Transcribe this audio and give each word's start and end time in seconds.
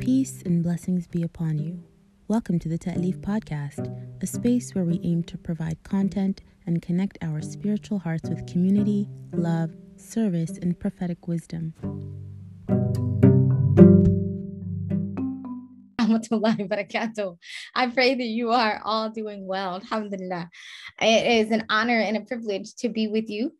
Peace 0.00 0.42
and 0.42 0.62
blessings 0.62 1.08
be 1.08 1.22
upon 1.22 1.58
you. 1.58 1.82
Welcome 2.28 2.58
to 2.60 2.68
the 2.68 2.78
Ta'leef 2.78 3.18
Podcast, 3.18 3.92
a 4.22 4.26
space 4.26 4.74
where 4.74 4.84
we 4.84 5.00
aim 5.02 5.24
to 5.24 5.36
provide 5.36 5.82
content 5.82 6.40
and 6.66 6.80
connect 6.80 7.18
our 7.20 7.42
spiritual 7.42 7.98
hearts 7.98 8.28
with 8.28 8.46
community, 8.46 9.08
love, 9.32 9.74
service, 9.96 10.52
and 10.62 10.78
prophetic 10.78 11.26
wisdom. 11.26 11.74
I 17.74 17.86
pray 17.88 18.14
that 18.14 18.24
you 18.24 18.50
are 18.50 18.80
all 18.84 19.10
doing 19.10 19.46
well. 19.46 19.74
Alhamdulillah. 19.74 20.48
It 21.00 21.46
is 21.46 21.50
an 21.50 21.64
honor 21.68 21.98
and 21.98 22.16
a 22.16 22.20
privilege 22.20 22.74
to 22.76 22.88
be 22.88 23.08
with 23.08 23.28
you. 23.28 23.52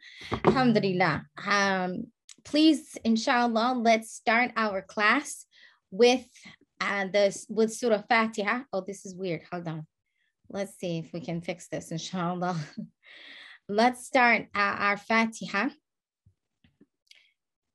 Alhamdulillah. 0.44 1.24
Um, 1.46 2.04
please, 2.44 2.96
inshallah, 3.04 3.80
let's 3.82 4.12
start 4.12 4.52
our 4.56 4.82
class 4.82 5.46
with 5.90 6.26
uh, 6.80 7.06
the 7.06 7.46
with 7.48 7.72
Surah 7.72 8.02
Fatiha. 8.08 8.62
Oh, 8.72 8.82
this 8.86 9.04
is 9.06 9.14
weird. 9.14 9.42
Hold 9.50 9.68
on. 9.68 9.86
Let's 10.50 10.78
see 10.78 10.98
if 10.98 11.12
we 11.12 11.20
can 11.20 11.40
fix 11.40 11.68
this, 11.68 11.90
inshallah. 11.90 12.56
Let's 13.68 14.06
start 14.06 14.46
uh, 14.54 14.76
our 14.80 14.96
Fatiha 14.96 15.68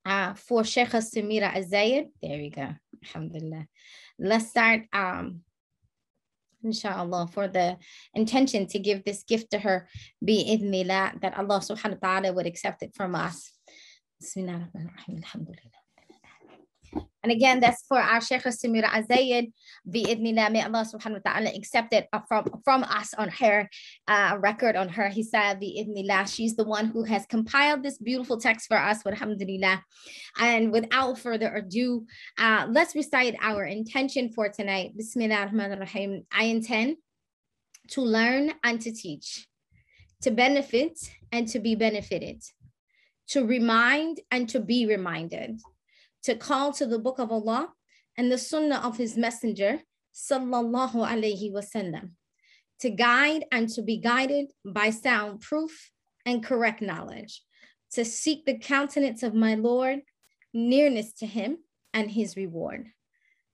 uh, 0.05 0.33
for 0.33 0.63
Sheikh 0.63 0.89
Samira 0.89 1.53
Azayed. 1.53 2.07
There 2.21 2.37
we 2.37 2.49
go. 2.49 2.69
Alhamdulillah. 3.05 3.67
Let's 4.17 4.49
start, 4.49 4.81
um, 4.91 5.41
inshallah, 6.63 7.27
for 7.31 7.47
the 7.47 7.77
intention 8.15 8.65
to 8.67 8.79
give 8.79 9.03
this 9.03 9.23
gift 9.23 9.51
to 9.51 9.59
her, 9.59 9.87
bi-idhnillah, 10.21 11.21
that 11.21 11.37
Allah 11.37 11.59
subhanahu 11.59 12.01
wa 12.01 12.19
ta'ala 12.21 12.33
would 12.33 12.47
accept 12.47 12.81
it 12.81 12.95
from 12.95 13.13
us. 13.13 13.51
Bismillah 14.19 14.69
Alhamdulillah. 15.09 15.82
And 17.23 17.31
again, 17.31 17.61
that's 17.61 17.85
for 17.87 17.97
our 17.97 18.19
Sheikh 18.19 18.43
Samira 18.43 18.89
Azayed. 18.89 19.53
Bi'idnillah, 19.89 20.51
may 20.51 20.61
Allah 20.61 20.85
subhanahu 20.85 21.23
wa 21.23 21.31
ta'ala 21.31 21.51
accept 21.55 21.93
it 21.93 22.09
from, 22.27 22.61
from 22.65 22.83
us 22.83 23.13
on 23.13 23.29
her 23.29 23.69
uh, 24.09 24.37
record 24.41 24.75
on 24.75 24.89
her. 24.89 25.07
He 25.07 25.23
said, 25.23 25.61
Bi'idnillah, 25.61 26.27
she's 26.27 26.57
the 26.57 26.65
one 26.65 26.87
who 26.87 27.03
has 27.05 27.25
compiled 27.25 27.81
this 27.81 27.97
beautiful 27.97 28.39
text 28.39 28.67
for 28.67 28.77
us, 28.77 29.05
alhamdulillah. 29.05 29.81
And 30.37 30.71
without 30.73 31.17
further 31.17 31.55
ado, 31.55 32.05
uh, 32.37 32.67
let's 32.69 32.93
recite 32.93 33.37
our 33.41 33.63
intention 33.63 34.29
for 34.29 34.49
tonight. 34.49 34.97
Bismillah 34.97 35.35
ar-Rahman 35.35 35.71
ar-Rahim. 35.71 36.25
I 36.29 36.43
intend 36.45 36.97
to 37.91 38.01
learn 38.01 38.51
and 38.63 38.81
to 38.81 38.91
teach, 38.91 39.47
to 40.23 40.31
benefit 40.31 40.99
and 41.31 41.47
to 41.47 41.59
be 41.59 41.75
benefited, 41.75 42.43
to 43.29 43.45
remind 43.45 44.19
and 44.29 44.49
to 44.49 44.59
be 44.59 44.85
reminded 44.85 45.61
to 46.23 46.35
call 46.35 46.71
to 46.73 46.85
the 46.85 46.99
book 46.99 47.19
of 47.19 47.31
Allah 47.31 47.69
and 48.17 48.31
the 48.31 48.37
sunnah 48.37 48.81
of 48.83 48.97
his 48.97 49.17
messenger, 49.17 49.81
sallallahu 50.13 50.93
alaihi 50.93 51.51
wasallam, 51.51 52.11
to 52.79 52.89
guide 52.89 53.45
and 53.51 53.69
to 53.69 53.81
be 53.81 53.97
guided 53.97 54.51
by 54.65 54.89
sound 54.89 55.41
proof 55.41 55.91
and 56.25 56.43
correct 56.43 56.81
knowledge, 56.81 57.41
to 57.91 58.05
seek 58.05 58.45
the 58.45 58.57
countenance 58.57 59.23
of 59.23 59.33
my 59.33 59.55
Lord, 59.55 60.01
nearness 60.53 61.13
to 61.13 61.25
him 61.25 61.57
and 61.93 62.11
his 62.11 62.37
reward. 62.37 62.87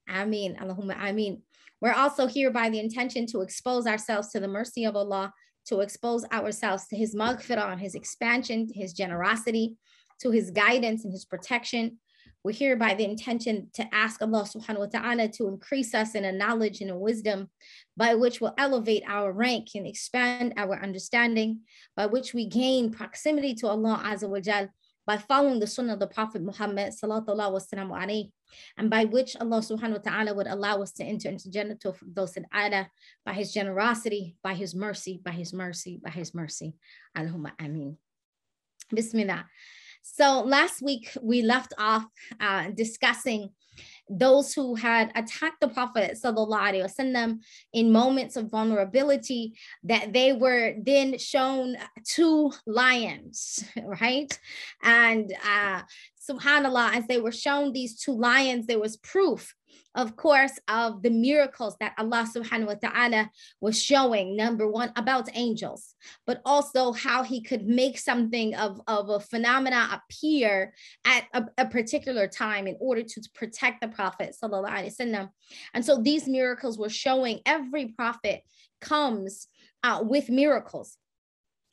Ameen. 0.08 0.56
Allahumma 0.56 0.96
ameen. 1.08 1.42
We're 1.80 1.92
also 1.92 2.26
here 2.26 2.50
by 2.50 2.68
the 2.68 2.78
intention 2.78 3.26
to 3.26 3.40
expose 3.40 3.86
ourselves 3.86 4.28
to 4.30 4.40
the 4.40 4.48
mercy 4.48 4.84
of 4.84 4.96
Allah, 4.96 5.32
to 5.66 5.80
expose 5.80 6.24
ourselves 6.32 6.86
to 6.88 6.96
his 6.96 7.14
maghfirah, 7.14 7.78
his 7.78 7.94
expansion, 7.94 8.68
his 8.74 8.92
generosity, 8.92 9.76
to 10.20 10.30
his 10.30 10.50
guidance 10.50 11.04
and 11.04 11.12
his 11.12 11.24
protection, 11.24 11.98
we're 12.42 12.52
here 12.52 12.76
by 12.76 12.94
the 12.94 13.04
intention 13.04 13.68
to 13.74 13.86
ask 13.94 14.22
Allah 14.22 14.44
subhanahu 14.44 14.78
wa 14.78 14.86
ta'ala 14.86 15.28
to 15.28 15.48
increase 15.48 15.94
us 15.94 16.14
in 16.14 16.24
a 16.24 16.32
knowledge 16.32 16.80
and 16.80 16.90
a 16.90 16.96
wisdom 16.96 17.50
by 17.96 18.14
which 18.14 18.40
will 18.40 18.54
elevate 18.56 19.02
our 19.06 19.32
rank 19.32 19.68
and 19.74 19.86
expand 19.86 20.54
our 20.56 20.82
understanding, 20.82 21.60
by 21.96 22.06
which 22.06 22.32
we 22.32 22.46
gain 22.46 22.90
proximity 22.90 23.54
to 23.56 23.68
Allah 23.68 24.00
Azza 24.04 24.28
wa 24.28 24.40
Jal 24.40 24.68
by 25.06 25.18
following 25.18 25.58
the 25.58 25.66
sunnah 25.66 25.94
of 25.94 25.98
the 25.98 26.06
Prophet 26.06 26.40
Muhammad 26.40 26.92
wasallam 27.02 28.30
and 28.78 28.90
by 28.90 29.04
which 29.04 29.36
Allah 29.36 29.58
subhanahu 29.58 30.04
wa 30.04 30.10
ta'ala 30.10 30.34
would 30.34 30.46
allow 30.46 30.80
us 30.82 30.92
to 30.92 31.04
enter 31.04 31.28
into 31.28 31.50
Jannah 31.50 31.76
those 32.02 32.36
in 32.36 32.46
Ada 32.54 32.88
by 33.26 33.32
his 33.32 33.52
generosity, 33.52 34.36
by 34.42 34.54
his 34.54 34.74
mercy, 34.74 35.20
by 35.22 35.32
his 35.32 35.52
mercy, 35.52 36.00
by 36.02 36.10
his 36.10 36.32
mercy. 36.32 36.74
Allahumma 37.16 37.52
ameen. 37.58 37.96
Bismillah. 38.92 39.46
So 40.01 40.41
last 40.41 40.81
week 40.81 41.09
we 41.21 41.41
left 41.41 41.73
off 41.77 42.05
uh, 42.39 42.69
discussing 42.75 43.49
those 44.09 44.53
who 44.53 44.75
had 44.75 45.11
attacked 45.15 45.61
the 45.61 45.67
Prophet 45.67 46.17
وسلم, 46.23 47.39
in 47.73 47.91
moments 47.91 48.35
of 48.35 48.51
vulnerability, 48.51 49.53
that 49.83 50.13
they 50.13 50.33
were 50.33 50.75
then 50.81 51.17
shown 51.17 51.75
two 52.03 52.51
lions, 52.67 53.63
right? 53.83 54.37
And 54.83 55.33
uh, 55.43 55.81
subhanAllah, 56.28 56.96
as 56.96 57.06
they 57.06 57.20
were 57.20 57.32
shown 57.32 57.72
these 57.72 57.98
two 57.98 58.12
lions, 58.12 58.66
there 58.66 58.80
was 58.80 58.96
proof 58.98 59.54
of 59.94 60.16
course, 60.16 60.58
of 60.68 61.02
the 61.02 61.10
miracles 61.10 61.76
that 61.80 61.94
Allah 61.98 62.28
subhanahu 62.32 62.66
wa 62.66 62.74
ta'ala 62.74 63.30
was 63.60 63.80
showing, 63.80 64.36
number 64.36 64.68
one, 64.68 64.92
about 64.94 65.28
angels, 65.34 65.94
but 66.26 66.40
also 66.44 66.92
how 66.92 67.24
he 67.24 67.42
could 67.42 67.66
make 67.66 67.98
something 67.98 68.54
of, 68.54 68.80
of 68.86 69.08
a 69.08 69.18
phenomena 69.18 69.88
appear 69.92 70.74
at 71.04 71.24
a, 71.34 71.44
a 71.58 71.66
particular 71.66 72.28
time 72.28 72.66
in 72.66 72.76
order 72.80 73.02
to 73.02 73.22
protect 73.34 73.80
the 73.80 73.88
Prophet. 73.88 74.36
And 74.40 75.84
so 75.84 76.00
these 76.00 76.28
miracles 76.28 76.78
were 76.78 76.88
showing 76.88 77.40
every 77.44 77.88
prophet 77.88 78.42
comes 78.80 79.48
uh, 79.82 80.02
with 80.02 80.28
miracles 80.30 80.96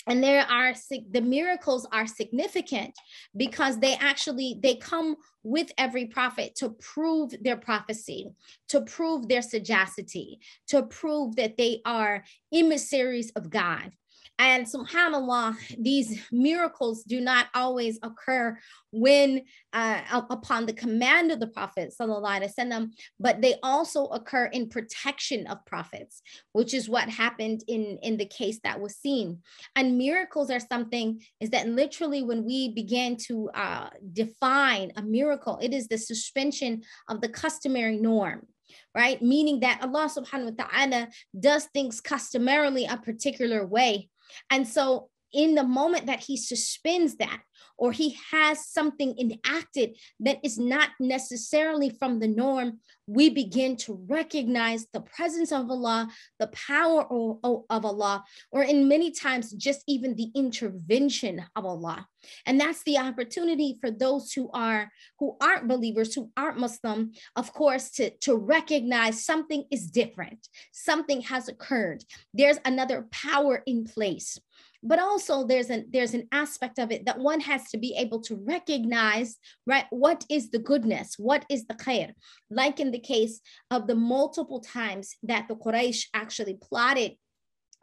and 0.07 0.23
there 0.23 0.45
are 0.49 0.73
the 1.11 1.21
miracles 1.21 1.85
are 1.91 2.07
significant 2.07 2.93
because 3.35 3.79
they 3.79 3.95
actually 3.95 4.59
they 4.63 4.75
come 4.75 5.15
with 5.43 5.71
every 5.77 6.05
prophet 6.05 6.55
to 6.55 6.69
prove 6.69 7.33
their 7.41 7.57
prophecy 7.57 8.27
to 8.69 8.81
prove 8.81 9.27
their 9.27 9.41
sagacity 9.41 10.39
to 10.67 10.83
prove 10.83 11.35
that 11.35 11.57
they 11.57 11.81
are 11.85 12.23
emissaries 12.53 13.31
of 13.35 13.49
god 13.49 13.91
and 14.38 14.66
subhanAllah, 14.66 15.56
these 15.78 16.20
miracles 16.32 17.04
do 17.04 17.20
not 17.20 17.46
always 17.54 17.98
occur 18.02 18.58
when 18.90 19.42
uh, 19.72 20.00
upon 20.30 20.66
the 20.66 20.72
command 20.72 21.30
of 21.30 21.38
the 21.38 21.46
Prophet, 21.46 21.92
وسلم, 22.00 22.90
but 23.20 23.40
they 23.40 23.54
also 23.62 24.06
occur 24.06 24.46
in 24.46 24.68
protection 24.68 25.46
of 25.46 25.64
prophets, 25.64 26.22
which 26.52 26.74
is 26.74 26.88
what 26.88 27.08
happened 27.08 27.62
in, 27.68 27.98
in 28.02 28.16
the 28.16 28.26
case 28.26 28.58
that 28.64 28.80
was 28.80 28.96
seen. 28.96 29.38
And 29.76 29.96
miracles 29.96 30.50
are 30.50 30.60
something 30.60 31.22
is 31.40 31.50
that 31.50 31.68
literally 31.68 32.22
when 32.22 32.44
we 32.44 32.70
began 32.70 33.16
to 33.28 33.48
uh, 33.54 33.90
define 34.12 34.92
a 34.96 35.02
miracle, 35.02 35.58
it 35.62 35.72
is 35.72 35.88
the 35.88 35.98
suspension 35.98 36.82
of 37.08 37.20
the 37.20 37.28
customary 37.28 37.98
norm 37.98 38.46
right? 38.94 39.20
Meaning 39.20 39.60
that 39.60 39.80
Allah 39.82 40.08
subhanahu 40.08 40.56
wa 40.56 40.64
ta'ala 40.64 41.08
does 41.38 41.66
things 41.66 42.00
customarily 42.00 42.86
a 42.86 42.96
particular 42.96 43.66
way 43.66 44.08
and 44.49 44.67
so, 44.67 45.09
in 45.33 45.55
the 45.55 45.63
moment 45.63 46.07
that 46.07 46.21
he 46.21 46.37
suspends 46.37 47.17
that, 47.17 47.41
or 47.77 47.91
he 47.91 48.17
has 48.31 48.67
something 48.67 49.15
enacted 49.19 49.97
that 50.19 50.39
is 50.43 50.57
not 50.57 50.89
necessarily 50.99 51.89
from 51.89 52.19
the 52.19 52.27
norm, 52.27 52.79
we 53.07 53.29
begin 53.29 53.77
to 53.77 54.03
recognize 54.09 54.85
the 54.91 54.99
presence 54.99 55.51
of 55.53 55.71
Allah, 55.71 56.09
the 56.39 56.47
power 56.47 57.07
of, 57.09 57.85
Allah, 57.85 58.23
or 58.51 58.63
in 58.63 58.89
many 58.89 59.11
times, 59.11 59.53
just 59.53 59.81
even 59.87 60.15
the 60.15 60.29
intervention 60.35 61.43
of 61.55 61.65
Allah. 61.65 62.05
And 62.45 62.59
that's 62.59 62.83
the 62.83 62.97
opportunity 62.97 63.77
for 63.79 63.89
those 63.89 64.33
who 64.33 64.49
are 64.53 64.91
who 65.19 65.37
aren't 65.39 65.69
believers, 65.69 66.13
who 66.13 66.31
aren't 66.35 66.59
Muslim, 66.59 67.13
of 67.37 67.53
course, 67.53 67.91
to, 67.91 68.09
to 68.09 68.35
recognize 68.35 69.23
something 69.23 69.63
is 69.71 69.89
different, 69.89 70.49
something 70.73 71.21
has 71.21 71.47
occurred. 71.47 72.03
There's 72.33 72.59
another 72.65 73.07
power 73.11 73.63
in 73.65 73.85
place 73.85 74.37
but 74.83 74.99
also 74.99 75.43
there's 75.43 75.69
an 75.69 75.87
there's 75.91 76.13
an 76.13 76.27
aspect 76.31 76.77
of 76.77 76.91
it 76.91 77.05
that 77.05 77.19
one 77.19 77.39
has 77.47 77.69
to 77.71 77.77
be 77.77 77.95
able 77.97 78.21
to 78.21 78.35
recognize 78.35 79.37
right 79.65 79.85
what 79.89 80.25
is 80.29 80.51
the 80.51 80.59
goodness 80.59 81.15
what 81.17 81.45
is 81.49 81.65
the 81.65 81.73
khair. 81.73 82.11
Like 82.49 82.79
in 82.79 82.91
the 82.91 82.99
case 82.99 83.41
of 83.71 83.87
the 83.87 83.95
multiple 83.95 84.61
times 84.61 85.15
that 85.23 85.47
the 85.47 85.55
quraysh 85.55 86.01
actually 86.13 86.57
plotted 86.61 87.13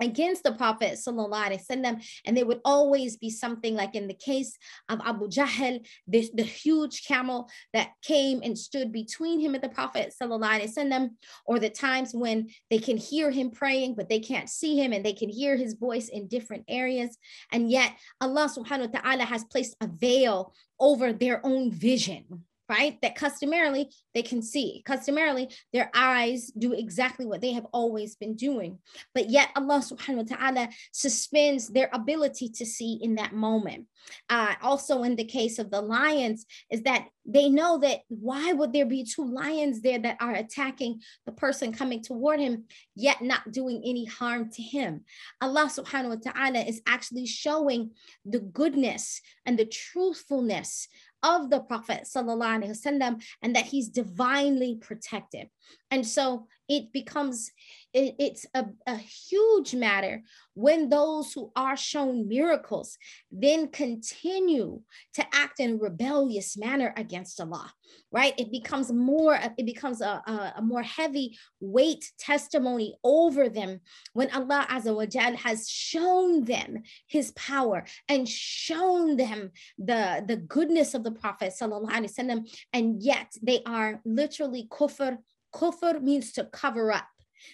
against 0.00 0.42
the 0.42 0.52
prophet 0.52 0.94
salilati 0.94 1.60
send 1.60 1.84
them 1.84 1.98
and 2.24 2.36
there 2.36 2.46
would 2.46 2.60
always 2.64 3.16
be 3.16 3.30
something 3.30 3.74
like 3.74 3.94
in 3.94 4.08
the 4.08 4.14
case 4.14 4.56
of 4.88 5.00
Abu 5.04 5.28
Jahl 5.28 5.84
the, 6.08 6.28
the 6.34 6.42
huge 6.42 7.06
camel 7.06 7.48
that 7.72 7.90
came 8.02 8.40
and 8.42 8.58
stood 8.58 8.92
between 8.92 9.40
him 9.40 9.54
and 9.54 9.62
the 9.62 9.68
prophet 9.68 10.14
sallallahu 10.20 11.10
or 11.46 11.58
the 11.58 11.70
times 11.70 12.14
when 12.14 12.48
they 12.70 12.78
can 12.78 12.96
hear 12.96 13.30
him 13.30 13.50
praying 13.50 13.94
but 13.94 14.08
they 14.08 14.20
can't 14.20 14.48
see 14.48 14.76
him 14.76 14.92
and 14.92 15.04
they 15.04 15.12
can 15.12 15.28
hear 15.28 15.56
his 15.56 15.74
voice 15.74 16.08
in 16.08 16.28
different 16.28 16.64
areas. 16.68 17.16
And 17.52 17.70
yet 17.70 17.92
Allah 18.20 18.48
subhanahu 18.48 18.92
wa 18.92 19.00
ta'ala 19.00 19.24
has 19.24 19.44
placed 19.44 19.76
a 19.80 19.86
veil 19.86 20.54
over 20.80 21.12
their 21.12 21.44
own 21.44 21.70
vision 21.70 22.44
right? 22.68 22.98
That 23.02 23.14
customarily 23.14 23.90
they 24.14 24.22
can 24.22 24.42
see. 24.42 24.82
Customarily, 24.86 25.50
their 25.72 25.90
eyes 25.94 26.50
do 26.56 26.72
exactly 26.72 27.26
what 27.26 27.40
they 27.40 27.52
have 27.52 27.66
always 27.72 28.16
been 28.16 28.36
doing. 28.36 28.78
But 29.14 29.28
yet 29.28 29.50
Allah 29.56 29.80
subhanahu 29.80 30.28
wa 30.30 30.36
ta'ala 30.36 30.68
suspends 30.92 31.68
their 31.68 31.90
ability 31.92 32.48
to 32.50 32.66
see 32.66 32.98
in 33.02 33.16
that 33.16 33.34
moment. 33.34 33.86
Uh, 34.28 34.54
also, 34.62 35.02
in 35.02 35.16
the 35.16 35.24
case 35.24 35.58
of 35.58 35.70
the 35.70 35.80
lions, 35.80 36.46
is 36.70 36.82
that 36.82 37.08
they 37.26 37.48
know 37.48 37.78
that 37.78 38.00
why 38.08 38.52
would 38.52 38.72
there 38.72 38.86
be 38.86 39.04
two 39.04 39.24
lions 39.24 39.80
there 39.80 39.98
that 39.98 40.18
are 40.20 40.34
attacking 40.34 41.00
the 41.24 41.32
person 41.32 41.72
coming 41.72 42.02
toward 42.02 42.38
him, 42.38 42.64
yet 42.94 43.22
not 43.22 43.50
doing 43.50 43.82
any 43.84 44.04
harm 44.04 44.50
to 44.50 44.62
him? 44.62 45.04
Allah 45.40 45.70
subhanahu 45.74 46.22
wa 46.22 46.32
ta'ala 46.32 46.60
is 46.60 46.82
actually 46.86 47.26
showing 47.26 47.92
the 48.24 48.40
goodness 48.40 49.20
and 49.46 49.58
the 49.58 49.64
truthfulness 49.64 50.88
of 51.23 51.49
the 51.49 51.59
Prophet 51.59 52.03
وسلم, 52.05 53.21
and 53.41 53.55
that 53.55 53.65
he's 53.65 53.89
divinely 53.89 54.75
protected. 54.75 55.49
And 55.94 56.04
so 56.04 56.48
it 56.68 56.92
becomes 56.92 57.52
it, 57.92 58.16
it's 58.18 58.46
a, 58.52 58.66
a 58.86 58.96
huge 58.96 59.74
matter 59.74 60.22
when 60.54 60.88
those 60.88 61.32
who 61.32 61.52
are 61.54 61.76
shown 61.76 62.28
miracles 62.28 62.98
then 63.30 63.68
continue 63.68 64.80
to 65.14 65.24
act 65.32 65.60
in 65.60 65.74
a 65.74 65.76
rebellious 65.76 66.56
manner 66.56 66.92
against 66.96 67.40
Allah, 67.40 67.72
right? 68.10 68.34
It 68.36 68.50
becomes 68.50 68.90
more, 68.92 69.38
it 69.56 69.64
becomes 69.64 70.00
a, 70.00 70.22
a, 70.26 70.54
a 70.56 70.62
more 70.62 70.82
heavy 70.82 71.38
weight 71.60 72.10
testimony 72.18 72.96
over 73.04 73.48
them 73.48 73.80
when 74.12 74.30
Allah 74.32 74.66
Azza 74.68 74.94
wa 74.94 75.06
Jal 75.06 75.36
has 75.36 75.68
shown 75.68 76.44
them 76.44 76.82
his 77.06 77.30
power 77.32 77.84
and 78.08 78.28
shown 78.28 79.16
them 79.16 79.52
the, 79.78 80.24
the 80.26 80.36
goodness 80.36 80.94
of 80.94 81.04
the 81.04 81.12
Prophet 81.12 81.52
sallallahu 81.56 81.90
alaihi 81.90 82.12
wasallam, 82.18 82.50
and 82.72 83.00
yet 83.00 83.32
they 83.40 83.62
are 83.66 84.00
literally 84.04 84.66
kufr. 84.68 85.18
Kufr 85.54 86.02
means 86.02 86.32
to 86.32 86.44
cover 86.44 86.92
up. 86.92 87.08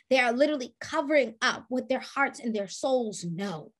They 0.08 0.18
are 0.18 0.32
literally 0.32 0.74
covering 0.80 1.34
up 1.42 1.66
what 1.68 1.88
their 1.88 2.00
hearts 2.00 2.40
and 2.40 2.54
their 2.54 2.68
souls 2.68 3.24
know 3.24 3.72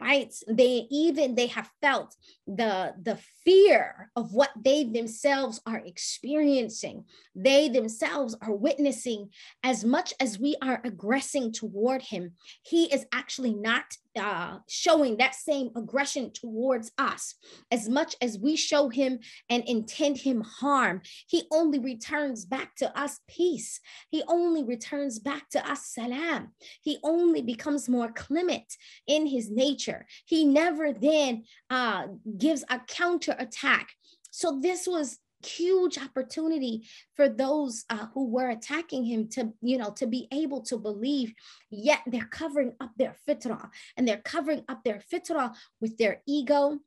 right? 0.00 0.32
They 0.46 0.86
even 0.90 1.34
they 1.34 1.48
have 1.48 1.68
felt 1.80 2.14
the 2.46 2.94
the 3.02 3.18
fear 3.44 4.10
of 4.14 4.32
what 4.32 4.50
they 4.56 4.84
themselves 4.84 5.60
are 5.66 5.82
experiencing. 5.84 7.04
They 7.34 7.68
themselves 7.68 8.36
are 8.40 8.54
witnessing 8.54 9.30
as 9.62 9.84
much 9.84 10.14
as 10.20 10.38
we 10.38 10.56
are 10.62 10.80
aggressing 10.84 11.52
toward 11.52 12.02
him. 12.02 12.32
He 12.62 12.92
is 12.92 13.06
actually 13.12 13.54
not 13.54 13.84
uh, 14.18 14.58
showing 14.68 15.16
that 15.16 15.34
same 15.34 15.70
aggression 15.76 16.30
towards 16.32 16.90
us. 16.98 17.34
As 17.70 17.88
much 17.88 18.16
as 18.20 18.38
we 18.38 18.56
show 18.56 18.88
him 18.88 19.18
and 19.48 19.64
intend 19.64 20.18
him 20.18 20.40
harm 20.42 21.02
he 21.26 21.44
only 21.50 21.78
returns 21.78 22.44
back 22.44 22.74
to 22.76 22.98
us 22.98 23.20
peace. 23.28 23.80
He 24.10 24.22
only 24.28 24.64
returns 24.64 25.18
back 25.18 25.48
to 25.50 25.70
us 25.70 25.86
salam. 25.86 26.52
He 26.82 26.98
only 27.02 27.42
becomes 27.42 27.88
more 27.88 28.10
clement 28.12 28.76
in 29.06 29.26
his 29.26 29.50
nature. 29.50 30.06
He 30.24 30.44
never 30.44 30.92
then 30.92 31.44
uh, 31.70 32.06
gives 32.36 32.64
a 32.70 32.80
counter 32.86 33.34
attack. 33.38 33.88
So 34.30 34.58
this 34.60 34.86
was 34.86 35.18
huge 35.44 35.98
opportunity 35.98 36.86
for 37.14 37.28
those 37.28 37.84
uh, 37.90 38.06
who 38.14 38.26
were 38.28 38.48
attacking 38.50 39.04
him 39.04 39.28
to 39.28 39.52
you 39.60 39.78
know 39.78 39.90
to 39.90 40.06
be 40.06 40.26
able 40.32 40.60
to 40.60 40.76
believe 40.76 41.32
yet 41.70 42.00
they're 42.06 42.26
covering 42.26 42.72
up 42.80 42.90
their 42.96 43.14
fitrah 43.26 43.70
and 43.96 44.06
they're 44.06 44.22
covering 44.24 44.64
up 44.68 44.82
their 44.84 45.00
fitrah 45.12 45.54
with 45.80 45.96
their 45.96 46.22
ego 46.26 46.78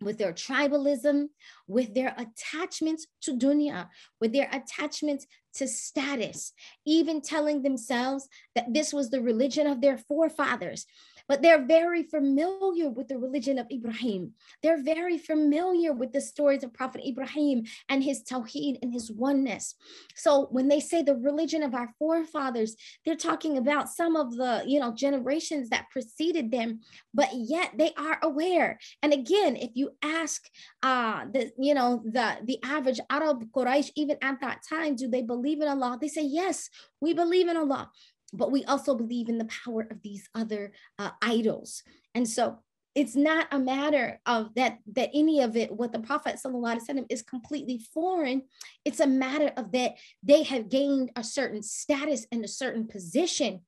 with 0.00 0.18
their 0.18 0.32
tribalism, 0.32 1.26
with 1.66 1.94
their 1.94 2.14
attachments 2.16 3.06
to 3.22 3.36
dunya, 3.36 3.88
with 4.20 4.32
their 4.32 4.48
attachments 4.52 5.26
to 5.54 5.66
status, 5.66 6.52
even 6.86 7.20
telling 7.20 7.62
themselves 7.62 8.28
that 8.54 8.72
this 8.72 8.92
was 8.92 9.10
the 9.10 9.20
religion 9.20 9.66
of 9.66 9.80
their 9.80 9.98
forefathers 9.98 10.86
but 11.28 11.42
they're 11.42 11.64
very 11.64 12.02
familiar 12.02 12.88
with 12.88 13.08
the 13.08 13.18
religion 13.18 13.58
of 13.58 13.66
Ibrahim. 13.70 14.32
They're 14.62 14.82
very 14.82 15.18
familiar 15.18 15.92
with 15.92 16.12
the 16.12 16.20
stories 16.20 16.64
of 16.64 16.72
Prophet 16.72 17.06
Ibrahim 17.06 17.64
and 17.88 18.02
his 18.02 18.22
tawheed 18.22 18.78
and 18.82 18.92
his 18.92 19.12
oneness. 19.12 19.74
So 20.14 20.48
when 20.50 20.68
they 20.68 20.80
say 20.80 21.02
the 21.02 21.14
religion 21.14 21.62
of 21.62 21.74
our 21.74 21.90
forefathers, 21.98 22.76
they're 23.04 23.14
talking 23.14 23.58
about 23.58 23.90
some 23.90 24.16
of 24.16 24.36
the, 24.36 24.64
you 24.66 24.80
know, 24.80 24.92
generations 24.94 25.68
that 25.68 25.90
preceded 25.90 26.50
them, 26.50 26.80
but 27.12 27.28
yet 27.32 27.72
they 27.76 27.92
are 27.98 28.18
aware. 28.22 28.78
And 29.02 29.12
again, 29.12 29.56
if 29.56 29.70
you 29.74 29.90
ask 30.02 30.48
uh 30.82 31.26
the, 31.32 31.50
you 31.58 31.74
know, 31.74 32.02
the 32.04 32.38
the 32.44 32.58
average 32.64 33.00
Arab 33.10 33.44
Quraysh, 33.52 33.90
even 33.96 34.16
at 34.22 34.40
that 34.40 34.62
time, 34.68 34.96
do 34.96 35.08
they 35.08 35.22
believe 35.22 35.60
in 35.60 35.68
Allah? 35.68 35.98
They 36.00 36.08
say, 36.08 36.22
yes, 36.22 36.70
we 37.00 37.12
believe 37.12 37.48
in 37.48 37.56
Allah 37.56 37.90
but 38.32 38.52
we 38.52 38.64
also 38.64 38.94
believe 38.94 39.28
in 39.28 39.38
the 39.38 39.48
power 39.64 39.86
of 39.90 40.02
these 40.02 40.28
other 40.34 40.72
uh, 40.98 41.10
idols. 41.22 41.82
And 42.14 42.28
so 42.28 42.58
it's 42.94 43.14
not 43.14 43.46
a 43.52 43.58
matter 43.58 44.20
of 44.26 44.52
that 44.56 44.78
that 44.92 45.10
any 45.14 45.40
of 45.40 45.56
it 45.56 45.70
what 45.70 45.92
the 45.92 46.00
prophet 46.00 46.36
sallallahu 46.44 47.06
is 47.10 47.22
completely 47.22 47.78
foreign 47.94 48.42
it's 48.84 48.98
a 48.98 49.06
matter 49.06 49.52
of 49.56 49.70
that 49.70 49.92
they 50.22 50.42
have 50.42 50.68
gained 50.68 51.10
a 51.14 51.22
certain 51.22 51.62
status 51.62 52.26
and 52.32 52.44
a 52.44 52.48
certain 52.48 52.88
position 52.88 53.60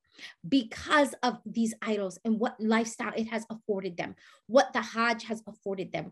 because 0.49 1.15
of 1.23 1.39
these 1.47 1.75
idols 1.81 2.19
and 2.25 2.41
what 2.41 2.57
lifestyle 2.59 3.13
it 3.15 3.29
has 3.29 3.47
afforded 3.51 3.97
them 3.97 4.17
what 4.49 4.73
the 4.73 4.81
hajj 4.81 5.23
has 5.25 5.43
afforded 5.47 5.93
them 5.93 6.11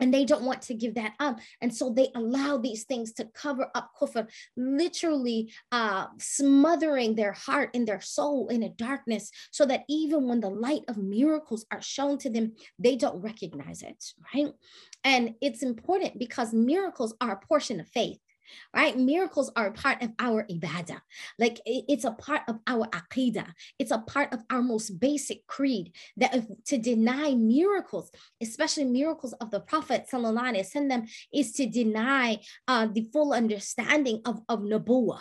and 0.00 0.12
they 0.12 0.24
don't 0.24 0.44
want 0.44 0.62
to 0.62 0.74
give 0.74 0.94
that 0.94 1.14
up. 1.20 1.38
And 1.60 1.74
so 1.74 1.90
they 1.90 2.08
allow 2.14 2.58
these 2.58 2.84
things 2.84 3.12
to 3.14 3.24
cover 3.34 3.70
up 3.74 3.90
kufr 4.00 4.26
literally 4.56 5.52
uh, 5.72 6.06
smothering 6.18 7.14
their 7.14 7.32
heart 7.32 7.70
and 7.74 7.86
their 7.86 8.00
soul 8.00 8.48
in 8.48 8.62
a 8.62 8.68
darkness 8.68 9.30
so 9.50 9.64
that 9.66 9.84
even 9.88 10.28
when 10.28 10.40
the 10.40 10.50
light 10.50 10.82
of 10.88 10.96
miracles 10.96 11.66
are 11.70 11.82
shown 11.82 12.18
to 12.18 12.30
them 12.30 12.52
they 12.78 12.96
don't 12.96 13.22
recognize 13.22 13.82
it 13.82 14.04
right? 14.34 14.52
And 15.04 15.34
it's 15.40 15.62
important 15.62 16.18
because 16.18 16.52
miracles 16.52 17.14
are 17.20 17.32
a 17.32 17.46
portion 17.46 17.80
of 17.80 17.88
faith 17.88 18.18
right? 18.74 18.98
Miracles 18.98 19.50
are 19.56 19.68
a 19.68 19.72
part 19.72 20.02
of 20.02 20.12
our 20.18 20.44
ibadah. 20.44 21.00
Like 21.38 21.60
it's 21.66 22.04
a 22.04 22.12
part 22.12 22.42
of 22.48 22.58
our 22.66 22.86
aqidah. 22.88 23.52
It's 23.78 23.90
a 23.90 23.98
part 23.98 24.32
of 24.32 24.42
our 24.50 24.62
most 24.62 25.00
basic 25.00 25.46
creed 25.46 25.92
that 26.16 26.34
if, 26.34 26.44
to 26.66 26.78
deny 26.78 27.34
miracles, 27.34 28.10
especially 28.40 28.84
miracles 28.84 29.32
of 29.34 29.50
the 29.50 29.60
Prophet 29.60 30.06
sallallahu 30.10 30.56
alaihi 30.56 30.74
wasallam, 30.74 31.08
is 31.32 31.52
to 31.52 31.66
deny 31.66 32.38
uh, 32.68 32.86
the 32.86 33.08
full 33.12 33.32
understanding 33.32 34.20
of, 34.24 34.40
of 34.48 34.60
nabuwah, 34.60 35.20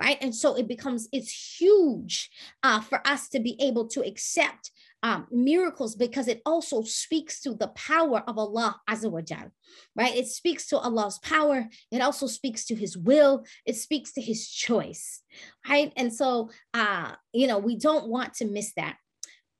right? 0.00 0.16
And 0.22 0.34
so 0.34 0.56
it 0.56 0.66
becomes, 0.66 1.08
it's 1.12 1.60
huge 1.60 2.30
uh, 2.62 2.80
for 2.80 3.06
us 3.06 3.28
to 3.28 3.40
be 3.40 3.54
able 3.60 3.86
to 3.88 4.00
accept 4.00 4.70
um, 5.02 5.26
miracles 5.30 5.94
because 5.94 6.26
it 6.26 6.40
also 6.44 6.82
speaks 6.82 7.40
to 7.42 7.54
the 7.54 7.68
power 7.68 8.22
of 8.26 8.38
Allah 8.38 8.80
Azza 8.88 9.10
wa 9.10 9.20
Jal, 9.20 9.50
right? 9.94 10.14
It 10.16 10.26
speaks 10.26 10.66
to 10.68 10.78
Allah's 10.78 11.18
power. 11.18 11.68
It 11.90 12.00
also 12.00 12.26
speaks 12.26 12.64
to 12.66 12.74
his 12.74 12.96
will. 12.96 13.44
It 13.66 13.76
speaks 13.76 14.12
to 14.14 14.20
his 14.20 14.48
choice, 14.48 15.22
right? 15.68 15.92
And 15.96 16.12
so, 16.12 16.50
uh, 16.74 17.12
you 17.32 17.46
know, 17.46 17.58
we 17.58 17.76
don't 17.76 18.08
want 18.08 18.34
to 18.34 18.46
miss 18.46 18.72
that. 18.74 18.96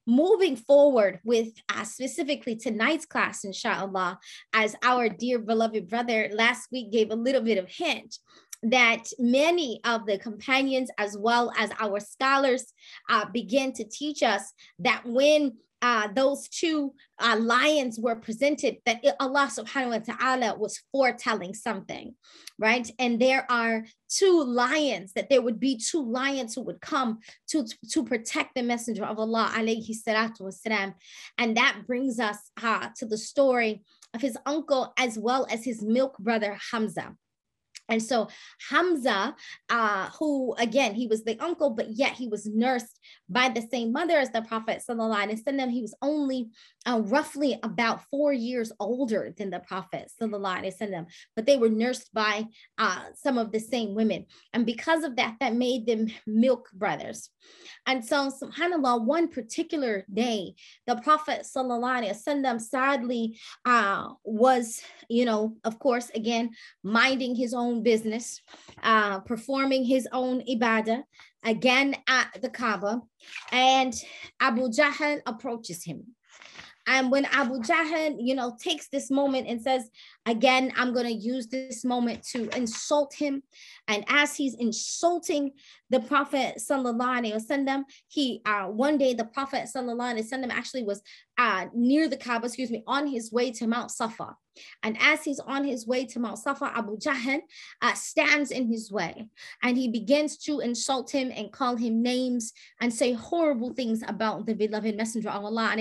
Moving 0.07 0.57
forward 0.57 1.21
with 1.25 1.53
uh, 1.69 1.85
specifically 1.85 2.57
tonight's 2.57 3.07
class, 3.07 3.45
inshallah, 3.45 4.19
as 4.53 4.75
our 4.83 5.09
dear 5.09 5.39
beloved 5.39 5.89
brother 5.89 6.31
last 6.33 6.69
week 6.73 6.91
gave 6.91 7.11
a 7.11 7.15
little 7.15 7.43
bit 7.43 7.59
of 7.59 7.69
hint, 7.69 8.19
that 8.63 9.05
many 9.19 9.81
of 9.85 10.07
the 10.07 10.19
companions, 10.19 10.91
as 10.99 11.17
well 11.19 11.53
as 11.59 11.71
our 11.81 12.01
scholars, 12.01 12.73
uh, 13.09 13.25
begin 13.33 13.73
to 13.73 13.85
teach 13.85 14.23
us 14.23 14.53
that 14.79 15.03
when 15.07 15.53
uh, 15.83 16.09
those 16.15 16.47
two 16.49 16.93
uh, 17.19 17.37
lions 17.41 17.99
were 17.99 18.17
presented, 18.17 18.77
that 18.85 19.03
Allah 19.19 19.51
subhanahu 19.51 20.07
wa 20.07 20.15
ta'ala 20.15 20.59
was 20.59 20.83
foretelling 20.93 21.55
something, 21.55 22.15
right? 22.59 22.91
And 22.99 23.19
there 23.19 23.47
are 23.51 23.87
two 24.09 24.45
lions, 24.45 25.13
that 25.15 25.31
there 25.31 25.41
would 25.41 25.59
be 25.59 25.79
two 25.79 26.03
lions 26.03 26.55
who 26.55 26.63
would 26.63 26.83
come 26.83 27.21
to, 27.49 27.67
to 27.93 28.05
protect 28.05 28.55
the 28.55 28.63
messenger 28.63 29.05
of 29.05 29.19
Allah, 29.19 29.53
alayhi 29.55 29.91
salatu 29.91 30.43
wasalam. 30.43 30.95
And 31.39 31.57
that 31.57 31.83
brings 31.87 32.21
us 32.21 32.51
uh, 32.63 32.89
to 32.97 33.07
the 33.07 33.19
story 33.19 33.83
of 34.13 34.21
his 34.21 34.37
uncle 34.45 34.93
as 34.99 35.19
well 35.19 35.47
as 35.51 35.65
his 35.65 35.83
milk 35.83 36.19
brother 36.19 36.59
Hamza. 36.73 37.15
And 37.91 38.03
so 38.03 38.29
Hamza, 38.71 39.35
uh, 39.69 40.09
who 40.19 40.55
again, 40.59 40.95
he 40.95 41.07
was 41.07 41.25
the 41.25 41.39
uncle, 41.41 41.71
but 41.71 41.91
yet 41.91 42.13
he 42.13 42.29
was 42.29 42.47
nursed 42.47 42.99
by 43.29 43.49
the 43.49 43.63
same 43.63 43.93
mother 43.93 44.17
as 44.17 44.31
the 44.31 44.43
Prophet. 44.43 44.83
He 44.89 45.83
was 45.83 45.95
only 46.01 46.49
uh, 46.87 47.03
roughly 47.05 47.59
about 47.63 48.03
four 48.11 48.33
years 48.33 48.73
older 48.81 49.35
than 49.37 49.51
the 49.51 49.61
Prophet. 49.61 50.11
But 50.21 51.47
they 51.47 51.57
were 51.57 51.69
nursed 51.69 52.15
by 52.15 52.47
uh, 52.79 53.03
some 53.15 53.39
of 53.39 53.53
the 53.53 53.61
same 53.61 53.95
women. 53.95 54.27
And 54.53 54.65
because 54.65 55.05
of 55.05 55.17
that, 55.17 55.37
that 55.41 55.55
made 55.55 55.87
them 55.87 56.09
milk 56.27 56.71
brothers. 56.73 57.29
And 57.87 58.05
so, 58.05 58.31
subhanAllah, 58.31 59.05
one 59.05 59.29
particular 59.29 60.05
day, 60.13 60.55
the 60.87 60.97
Prophet 60.97 61.45
sadly 62.61 63.39
uh, 63.65 64.09
was 64.25 64.83
you 65.11 65.25
know, 65.25 65.57
of 65.65 65.79
course, 65.79 66.11
again, 66.15 66.51
minding 66.85 67.35
his 67.35 67.53
own 67.53 67.80
business, 67.83 68.41
uh, 68.83 69.21
performing 69.21 69.85
his 69.85 70.09
own 70.13 70.43
ibadah 70.49 71.03
again 71.45 71.97
at 72.09 72.29
the 72.43 72.51
Kaaba. 72.51 73.03
And 73.53 73.95
Abu 74.41 74.69
Jahl 74.69 75.21
approaches 75.27 75.85
him. 75.85 76.15
And 76.87 77.11
when 77.11 77.25
Abu 77.27 77.61
Jahl, 77.61 78.17
you 78.19 78.35
know, 78.35 78.57
takes 78.61 78.89
this 78.89 79.11
moment 79.11 79.47
and 79.49 79.61
says, 79.63 79.89
again, 80.27 80.73
I'm 80.77 80.93
going 80.93 81.07
to 81.07 81.13
use 81.13 81.49
this 81.49 81.85
moment 81.85 82.23
to 82.33 82.49
insult 82.57 83.15
him. 83.15 83.43
And 83.89 84.05
as 84.09 84.37
he's 84.37 84.55
insulting 84.55 85.53
the 85.89 86.01
Prophet 86.01 86.59
Sallallahu 86.59 87.21
Alaihi 87.21 87.35
Wasallam, 87.35 87.85
he, 88.09 88.43
uh, 88.45 88.65
one 88.67 88.99
day 88.99 89.15
the 89.15 89.25
Prophet 89.25 89.69
Sallallahu 89.75 90.15
Alaihi 90.15 90.31
Wasallam 90.31 90.51
actually 90.51 90.85
was 90.85 91.03
uh, 91.39 91.67
near 91.75 92.09
the 92.09 92.17
Kaaba, 92.17 92.47
excuse 92.47 92.71
me, 92.71 92.83
on 92.87 93.07
his 93.07 93.33
way 93.33 93.51
to 93.53 93.67
Mount 93.67 93.91
Safa. 93.91 94.37
And 94.83 94.97
as 95.01 95.25
he's 95.25 95.41
on 95.41 95.65
his 95.65 95.87
way 95.87 96.05
to 96.07 96.19
Mount 96.19 96.39
Safa, 96.39 96.73
Abu 96.75 96.99
Jahl 96.99 97.41
uh, 97.81 97.95
stands 97.95 98.51
in 98.51 98.67
his 98.67 98.91
way 98.93 99.29
and 99.63 99.77
he 99.77 99.89
begins 99.89 100.37
to 100.39 100.61
insult 100.61 101.11
him 101.11 101.33
and 101.35 101.53
call 101.53 101.77
him 101.77 102.03
names 102.03 102.53
and 102.81 102.93
say 102.93 103.13
horrible 103.13 103.73
things 103.73 104.03
about 104.07 104.47
the 104.47 104.55
beloved 104.55 104.97
Messenger 104.97 105.31
of 105.31 105.45
Allah. 105.45 105.75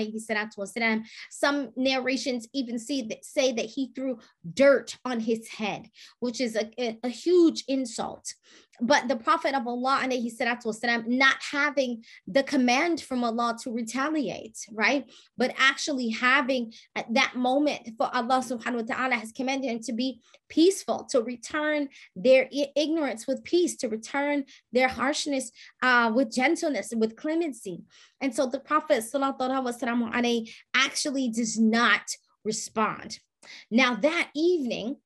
Some 1.30 1.70
narrations 1.76 2.48
even 2.54 2.78
see 2.78 3.02
that, 3.02 3.24
say 3.24 3.52
that 3.52 3.66
he 3.66 3.92
threw 3.94 4.18
dirt 4.54 4.96
on 5.04 5.20
his 5.20 5.48
head, 5.48 5.88
which 6.20 6.40
is 6.40 6.56
a, 6.56 6.70
a, 6.78 6.98
a 7.04 7.08
huge 7.08 7.64
insult. 7.68 8.34
But 8.82 9.08
the 9.08 9.16
Prophet 9.16 9.54
of 9.54 9.66
Allah, 9.66 10.06
he 10.10 10.30
said, 10.30 10.48
not 11.06 11.36
having 11.50 12.02
the 12.26 12.42
command 12.42 13.02
from 13.02 13.22
Allah 13.24 13.56
to 13.62 13.70
retaliate, 13.70 14.56
right? 14.72 15.04
But 15.36 15.54
actually 15.58 16.08
having 16.08 16.72
at 16.96 17.12
that 17.12 17.36
moment 17.36 17.90
for 17.98 18.08
Allah 18.14 18.42
subhanahu 18.42 18.88
wa 18.88 18.94
ta'ala 18.94 19.14
has 19.16 19.32
commanded 19.32 19.70
him 19.70 19.80
to 19.80 19.92
be 19.92 20.20
peaceful, 20.48 21.06
to 21.10 21.20
return 21.20 21.88
their 22.16 22.48
ignorance 22.74 23.26
with 23.26 23.44
peace, 23.44 23.76
to 23.76 23.88
return 23.88 24.44
their 24.72 24.88
harshness 24.88 25.52
uh, 25.82 26.10
with 26.14 26.32
gentleness, 26.32 26.92
with 26.96 27.16
clemency. 27.16 27.82
And 28.22 28.34
so 28.34 28.46
the 28.46 28.60
Prophet 28.60 29.04
sallallahu 29.04 29.38
alaihi 29.38 29.78
wasallam 29.78 30.50
actually 30.74 31.28
does 31.28 31.58
not 31.58 32.02
respond. 32.44 33.18
Now 33.70 33.94
that 33.96 34.30
evening, 34.34 34.96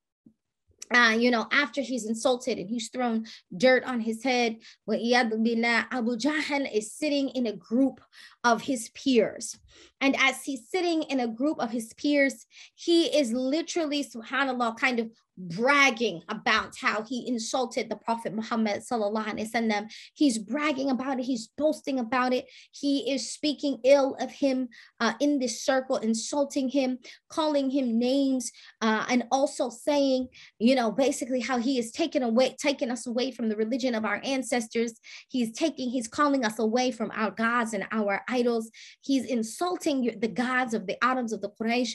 uh, 0.93 1.15
you 1.17 1.31
know, 1.31 1.47
after 1.51 1.81
he's 1.81 2.05
insulted 2.05 2.59
and 2.59 2.69
he's 2.69 2.89
thrown 2.89 3.25
dirt 3.55 3.83
on 3.85 3.99
his 3.99 4.23
head, 4.23 4.57
Abu 4.87 6.17
Jahl 6.17 6.71
is 6.71 6.93
sitting 6.93 7.29
in 7.29 7.47
a 7.47 7.53
group 7.53 8.01
of 8.43 8.61
his 8.61 8.89
peers. 8.89 9.57
And 9.99 10.15
as 10.19 10.43
he's 10.43 10.69
sitting 10.69 11.03
in 11.03 11.19
a 11.19 11.27
group 11.27 11.59
of 11.59 11.71
his 11.71 11.93
peers, 11.93 12.45
he 12.75 13.05
is 13.05 13.31
literally, 13.31 14.03
subhanAllah, 14.03 14.77
kind 14.77 14.99
of 14.99 15.09
bragging 15.37 16.21
about 16.29 16.75
how 16.79 17.03
he 17.03 17.27
insulted 17.27 17.89
the 17.89 17.95
Prophet 17.95 18.33
Muhammad 18.33 18.81
sallallahu 18.81 19.27
alaihi 19.27 19.51
wasallam. 19.51 19.91
He's 20.13 20.37
bragging 20.37 20.89
about 20.89 21.19
it. 21.19 21.25
He's 21.25 21.49
boasting 21.57 21.99
about 21.99 22.33
it. 22.33 22.45
He 22.71 23.11
is 23.11 23.31
speaking 23.31 23.79
ill 23.83 24.15
of 24.19 24.31
him 24.31 24.69
uh, 24.99 25.13
in 25.19 25.39
this 25.39 25.61
circle, 25.61 25.97
insulting 25.97 26.69
him, 26.69 26.99
calling 27.29 27.69
him 27.69 27.99
names, 27.99 28.51
uh, 28.81 29.05
and 29.09 29.23
also 29.31 29.69
saying, 29.69 30.29
you 30.59 30.75
know, 30.75 30.91
basically 30.91 31.41
how 31.41 31.57
he 31.57 31.77
is 31.77 31.91
taking 31.91 32.23
away, 32.23 32.55
taking 32.59 32.91
us 32.91 33.05
away 33.05 33.31
from 33.31 33.49
the 33.49 33.55
religion 33.55 33.93
of 33.95 34.05
our 34.05 34.21
ancestors. 34.23 34.99
He's 35.29 35.51
taking, 35.51 35.89
he's 35.89 36.07
calling 36.07 36.45
us 36.45 36.59
away 36.59 36.91
from 36.91 37.11
our 37.13 37.31
gods 37.31 37.73
and 37.73 37.85
our 37.91 38.21
idols. 38.29 38.71
He's 39.01 39.25
insulting 39.25 40.19
the 40.19 40.27
gods 40.27 40.73
of 40.73 40.87
the 40.87 41.03
Arabs 41.03 41.33
of 41.33 41.41
the 41.41 41.49
Quraysh, 41.49 41.91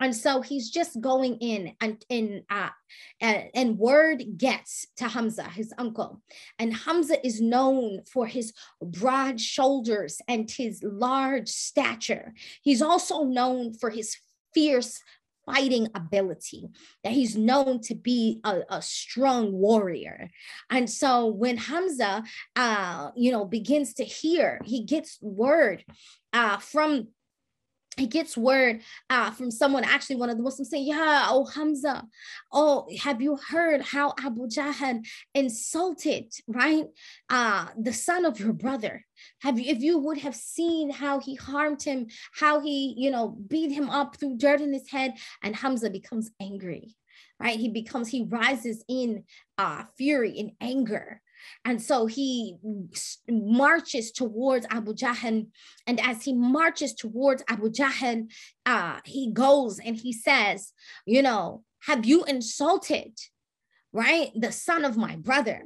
and 0.00 0.14
so 0.14 0.42
he's 0.42 0.70
just 0.70 1.00
going 1.00 1.36
in 1.38 1.74
and 1.80 2.04
in. 2.10 2.42
Uh, 2.50 2.68
and, 3.20 3.48
and 3.54 3.78
word 3.78 4.24
gets 4.36 4.86
to 4.96 5.08
Hamza, 5.08 5.44
his 5.44 5.72
uncle. 5.78 6.22
And 6.58 6.74
Hamza 6.74 7.24
is 7.26 7.40
known 7.40 8.02
for 8.10 8.26
his 8.26 8.52
broad 8.80 9.40
shoulders 9.40 10.20
and 10.28 10.50
his 10.50 10.82
large 10.82 11.48
stature. 11.48 12.34
He's 12.62 12.82
also 12.82 13.24
known 13.24 13.74
for 13.74 13.90
his 13.90 14.16
fierce 14.54 15.00
fighting 15.46 15.88
ability, 15.94 16.68
that 17.02 17.12
he's 17.12 17.36
known 17.36 17.80
to 17.80 17.94
be 17.94 18.40
a, 18.44 18.60
a, 18.70 18.82
strong 18.82 19.52
warrior. 19.52 20.30
And 20.70 20.88
so 20.88 21.26
when 21.26 21.56
Hamza, 21.56 22.22
uh, 22.54 23.10
you 23.16 23.32
know, 23.32 23.44
begins 23.44 23.94
to 23.94 24.04
hear, 24.04 24.60
he 24.64 24.84
gets 24.84 25.18
word 25.20 25.84
uh, 26.32 26.58
from 26.58 27.08
he 27.96 28.06
gets 28.06 28.36
word 28.36 28.80
uh, 29.10 29.30
from 29.32 29.50
someone, 29.50 29.84
actually 29.84 30.16
one 30.16 30.30
of 30.30 30.36
the 30.36 30.42
Muslims 30.42 30.70
saying, 30.70 30.86
Yeah, 30.86 31.26
oh 31.28 31.44
Hamza, 31.44 32.04
oh, 32.52 32.88
have 33.00 33.20
you 33.20 33.36
heard 33.36 33.82
how 33.82 34.14
Abu 34.18 34.46
Jahl 34.46 35.04
insulted, 35.34 36.32
right? 36.46 36.86
Uh, 37.28 37.66
the 37.78 37.92
son 37.92 38.24
of 38.24 38.40
your 38.40 38.52
brother. 38.52 39.04
Have 39.40 39.58
you, 39.58 39.70
if 39.70 39.80
you 39.80 39.98
would 39.98 40.18
have 40.18 40.34
seen 40.34 40.90
how 40.90 41.20
he 41.20 41.34
harmed 41.34 41.82
him, 41.82 42.06
how 42.34 42.60
he, 42.60 42.94
you 42.96 43.10
know, 43.10 43.28
beat 43.28 43.72
him 43.72 43.90
up, 43.90 44.16
threw 44.16 44.36
dirt 44.36 44.60
in 44.60 44.72
his 44.72 44.90
head, 44.90 45.14
and 45.42 45.54
Hamza 45.54 45.90
becomes 45.90 46.30
angry, 46.40 46.96
right? 47.38 47.58
He 47.58 47.68
becomes, 47.68 48.08
he 48.08 48.22
rises 48.22 48.84
in 48.88 49.24
uh, 49.58 49.84
fury, 49.96 50.30
in 50.30 50.52
anger. 50.60 51.20
And 51.64 51.80
so 51.80 52.06
he 52.06 52.56
marches 53.28 54.10
towards 54.12 54.66
Abu 54.70 54.94
Jahl. 54.94 55.46
And 55.86 56.00
as 56.00 56.24
he 56.24 56.32
marches 56.32 56.94
towards 56.94 57.42
Abu 57.48 57.70
Jahl, 57.70 58.28
uh, 58.66 59.00
he 59.04 59.30
goes 59.32 59.78
and 59.78 59.96
he 59.96 60.12
says, 60.12 60.72
You 61.06 61.22
know, 61.22 61.64
have 61.80 62.04
you 62.04 62.24
insulted, 62.24 63.18
right, 63.92 64.30
the 64.34 64.52
son 64.52 64.84
of 64.84 64.96
my 64.96 65.16
brother? 65.16 65.64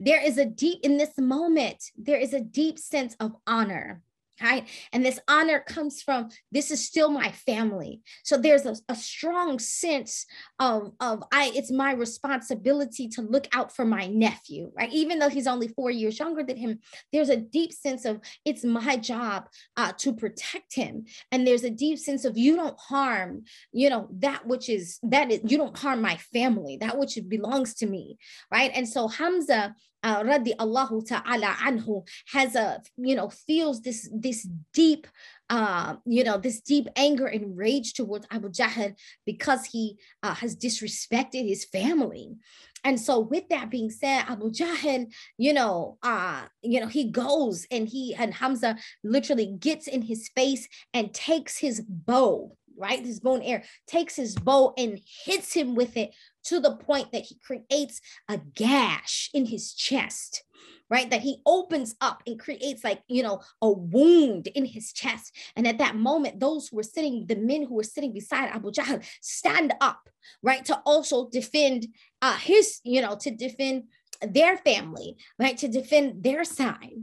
There 0.00 0.22
is 0.22 0.38
a 0.38 0.44
deep, 0.44 0.80
in 0.82 0.96
this 0.96 1.16
moment, 1.18 1.82
there 1.96 2.18
is 2.18 2.34
a 2.34 2.40
deep 2.40 2.78
sense 2.78 3.16
of 3.20 3.32
honor 3.46 4.02
right? 4.42 4.68
And 4.92 5.04
this 5.04 5.18
honor 5.28 5.60
comes 5.60 6.02
from 6.02 6.28
this 6.52 6.70
is 6.70 6.86
still 6.86 7.10
my 7.10 7.30
family. 7.30 8.00
So 8.24 8.36
there's 8.36 8.66
a, 8.66 8.76
a, 8.88 8.96
strong 9.08 9.58
sense 9.58 10.26
of 10.58 10.92
of 11.00 11.22
i 11.32 11.50
it's 11.54 11.70
my 11.70 11.92
responsibility 11.92 13.08
to 13.08 13.22
look 13.22 13.46
out 13.52 13.74
for 13.74 13.84
my 13.84 14.06
nephew 14.06 14.70
right? 14.76 14.92
Even 14.92 15.18
though 15.18 15.28
he's 15.28 15.46
only 15.46 15.68
four 15.68 15.90
years 15.90 16.18
younger 16.18 16.42
than 16.42 16.56
him 16.56 16.78
there's 17.12 17.28
a 17.28 17.36
deep 17.36 17.72
sense 17.72 18.04
of 18.04 18.20
it's 18.44 18.64
my 18.64 18.96
job 18.96 19.48
uh, 19.76 19.92
to 19.98 20.12
protect 20.12 20.74
him. 20.74 21.04
And 21.32 21.46
there's 21.46 21.64
a 21.64 21.70
deep 21.70 21.98
sense 21.98 22.24
of 22.24 22.36
you 22.36 22.56
don't 22.56 22.78
harm 22.78 23.44
you 23.72 23.88
know 23.88 24.08
that 24.18 24.46
which 24.46 24.68
is 24.68 24.98
that 25.04 25.30
is 25.30 25.40
you 25.44 25.56
don't 25.56 25.78
harm 25.78 26.02
my 26.02 26.16
family. 26.16 26.76
That 26.80 26.98
which 26.98 27.18
belongs 27.28 27.74
to 27.76 27.86
me 27.86 28.18
right? 28.50 28.70
And 28.74 28.88
so 28.88 29.08
hamza 29.08 29.74
uh, 30.02 30.22
radi 30.22 30.52
Allahu 30.58 31.02
ta'ala 31.02 31.56
anhu 31.66 32.06
has 32.32 32.54
a 32.54 32.80
you 32.96 33.14
know 33.14 33.28
feels 33.28 33.82
this 33.82 34.08
this 34.12 34.48
deep 34.72 35.06
uh, 35.50 35.96
you 36.04 36.24
know 36.24 36.38
this 36.38 36.60
deep 36.60 36.88
anger 36.96 37.26
and 37.26 37.56
rage 37.56 37.94
towards 37.94 38.26
Abu 38.30 38.50
Jahl 38.50 38.94
because 39.26 39.66
he 39.66 39.96
uh, 40.22 40.34
has 40.34 40.56
disrespected 40.56 41.46
his 41.46 41.64
family 41.64 42.36
and 42.84 43.00
so 43.00 43.18
with 43.18 43.48
that 43.48 43.70
being 43.70 43.90
said 43.90 44.24
Abu 44.28 44.50
Jahl 44.50 45.06
you 45.36 45.52
know 45.52 45.98
uh 46.02 46.42
you 46.62 46.80
know 46.80 46.86
he 46.86 47.10
goes 47.10 47.66
and 47.70 47.88
he 47.88 48.14
and 48.14 48.34
Hamza 48.34 48.76
literally 49.02 49.46
gets 49.58 49.88
in 49.88 50.02
his 50.02 50.28
face 50.28 50.68
and 50.94 51.12
takes 51.12 51.58
his 51.58 51.80
bow 51.80 52.56
right? 52.78 53.04
His 53.04 53.20
bone 53.20 53.42
air 53.42 53.64
takes 53.86 54.16
his 54.16 54.36
bow 54.36 54.72
and 54.78 55.00
hits 55.24 55.52
him 55.52 55.74
with 55.74 55.96
it 55.96 56.14
to 56.48 56.60
the 56.60 56.76
point 56.76 57.12
that 57.12 57.24
he 57.24 57.36
creates 57.36 58.00
a 58.28 58.38
gash 58.54 59.30
in 59.32 59.46
his 59.46 59.72
chest 59.74 60.44
right? 60.90 61.10
That 61.10 61.20
he 61.20 61.40
opens 61.44 61.94
up 62.00 62.22
and 62.26 62.38
creates 62.38 62.84
like 62.84 63.02
you 63.08 63.22
know 63.22 63.40
a 63.60 63.70
wound 63.70 64.46
in 64.48 64.64
his 64.64 64.92
chest. 64.92 65.34
And 65.56 65.66
at 65.66 65.78
that 65.78 65.96
moment 65.96 66.40
those 66.40 66.68
who 66.68 66.76
were 66.76 66.82
sitting 66.82 67.26
the 67.26 67.36
men 67.36 67.64
who 67.64 67.74
were 67.74 67.82
sitting 67.82 68.12
beside 68.12 68.50
abu 68.50 68.70
jahl 68.70 69.04
stand 69.20 69.74
up 69.80 70.08
right 70.42 70.64
to 70.64 70.80
also 70.84 71.28
defend 71.28 71.88
uh 72.22 72.36
his 72.36 72.80
you 72.84 73.00
know 73.00 73.16
to 73.20 73.30
defend 73.30 73.84
their 74.22 74.56
family 74.56 75.16
right 75.38 75.56
to 75.58 75.68
defend 75.68 76.22
their 76.22 76.44
side. 76.44 77.00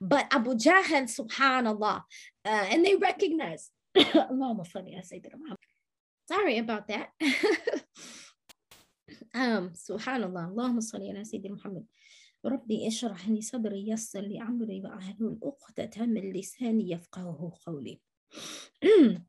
But 0.00 0.26
abu 0.30 0.54
jahl 0.54 1.04
subhanallah 1.18 2.02
uh, 2.44 2.64
and 2.70 2.84
they 2.84 2.96
recognize 2.96 3.70
Allahumma 3.96 4.66
funny, 4.66 4.96
I 4.98 5.02
say 5.02 5.20
that. 5.20 5.32
sorry 6.28 6.58
about 6.58 6.88
that 6.88 7.10
um 9.33 9.73
subhanallah 9.75 10.51
Allahumma 10.51 10.81
salli 10.81 11.09
ala 11.11 11.21
Sayyidina 11.21 11.57
Muhammad 11.57 11.85
ربي 12.45 12.87
اشرح 12.87 13.29
لي 13.29 13.41
صدري 13.41 13.89
يسر 13.89 14.21
لي 14.21 14.41
أمري 14.41 14.81
وأحلل 14.81 15.37
عقدة 15.43 16.05
من 16.05 16.33
لساني 16.33 16.91
يفقهه 16.91 17.53
قولي 17.65 18.01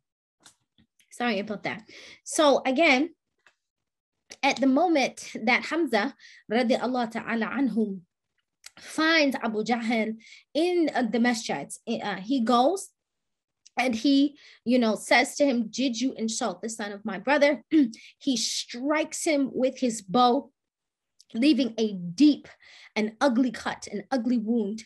sorry 1.11 1.39
about 1.41 1.63
that 1.63 1.85
so 2.25 2.63
again 2.65 3.15
at 4.43 4.57
the 4.57 4.67
moment 4.67 5.37
that 5.45 5.65
Hamza 5.65 6.15
رضي 6.53 6.77
الله 6.77 7.05
تعالى 7.05 7.45
عنه 7.45 8.01
finds 8.81 9.37
Abu 9.43 9.63
Jahl 9.63 10.17
in 10.55 10.89
the 11.11 11.21
masjid 11.21 11.69
uh, 11.87 12.17
he 12.17 12.41
goes 12.41 12.89
and 13.78 13.96
he 13.96 14.38
you 14.66 14.80
know 14.80 14.96
says 14.96 15.36
to 15.36 15.46
him 15.46 15.68
did 15.70 16.00
you 16.00 16.14
insult 16.14 16.62
the 16.62 16.70
son 16.70 16.92
of 16.92 17.06
my 17.06 17.18
brother? 17.18 17.64
He 18.20 18.38
strikes 18.38 19.24
him 19.24 19.50
with 19.54 19.80
his 19.80 20.02
bow 20.02 20.52
leaving 21.34 21.74
a 21.78 21.94
deep 21.94 22.48
and 22.96 23.14
ugly 23.22 23.52
cut 23.52 23.88
an 23.92 24.04
ugly 24.12 24.38
wound. 24.38 24.84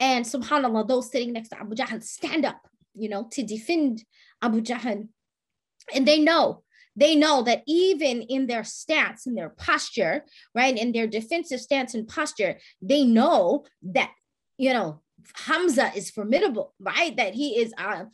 And 0.00 0.24
subhanallah 0.24 0.88
those 0.88 1.10
sitting 1.10 1.32
next 1.32 1.50
to 1.50 1.60
abu 1.60 1.74
jahl 1.74 2.02
stand 2.02 2.44
up 2.44 2.60
you 2.94 3.08
know 3.08 3.28
to 3.32 3.42
defend 3.42 4.04
abu 4.42 4.60
jahl 4.60 5.08
and 5.94 6.08
they 6.08 6.18
know 6.18 6.62
they 6.96 7.14
know 7.14 7.42
that 7.42 7.62
even 7.66 8.22
in 8.22 8.46
their 8.46 8.64
stance 8.64 9.26
in 9.26 9.34
their 9.34 9.50
posture 9.50 10.24
right 10.54 10.76
in 10.76 10.92
their 10.92 11.06
defensive 11.06 11.60
stance 11.60 11.94
and 11.94 12.08
posture 12.08 12.58
they 12.82 13.04
know 13.04 13.64
that 13.82 14.10
you 14.58 14.72
know 14.72 15.00
Hamza 15.34 15.92
is 15.94 16.10
formidable, 16.10 16.74
right? 16.80 17.16
That 17.16 17.34
he 17.34 17.60
is 17.60 17.72
uh, 17.78 18.04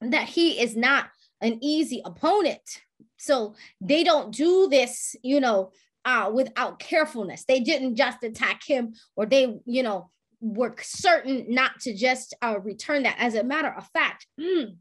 that 0.00 0.28
he 0.28 0.60
is 0.60 0.76
not 0.76 1.10
an 1.40 1.58
easy 1.62 2.02
opponent. 2.04 2.82
So 3.16 3.54
they 3.80 4.04
don't 4.04 4.34
do 4.34 4.68
this, 4.68 5.14
you 5.22 5.40
know, 5.40 5.72
uh, 6.04 6.30
without 6.32 6.78
carefulness. 6.78 7.44
They 7.44 7.60
didn't 7.60 7.96
just 7.96 8.22
attack 8.22 8.62
him, 8.64 8.94
or 9.16 9.26
they, 9.26 9.60
you 9.66 9.82
know, 9.82 10.10
were 10.40 10.74
certain 10.80 11.46
not 11.48 11.80
to 11.80 11.94
just 11.94 12.34
uh, 12.42 12.58
return 12.60 13.02
that. 13.02 13.16
As 13.18 13.34
a 13.34 13.44
matter 13.44 13.72
of 13.76 13.86
fact, 13.88 14.26
mm, 14.40 14.76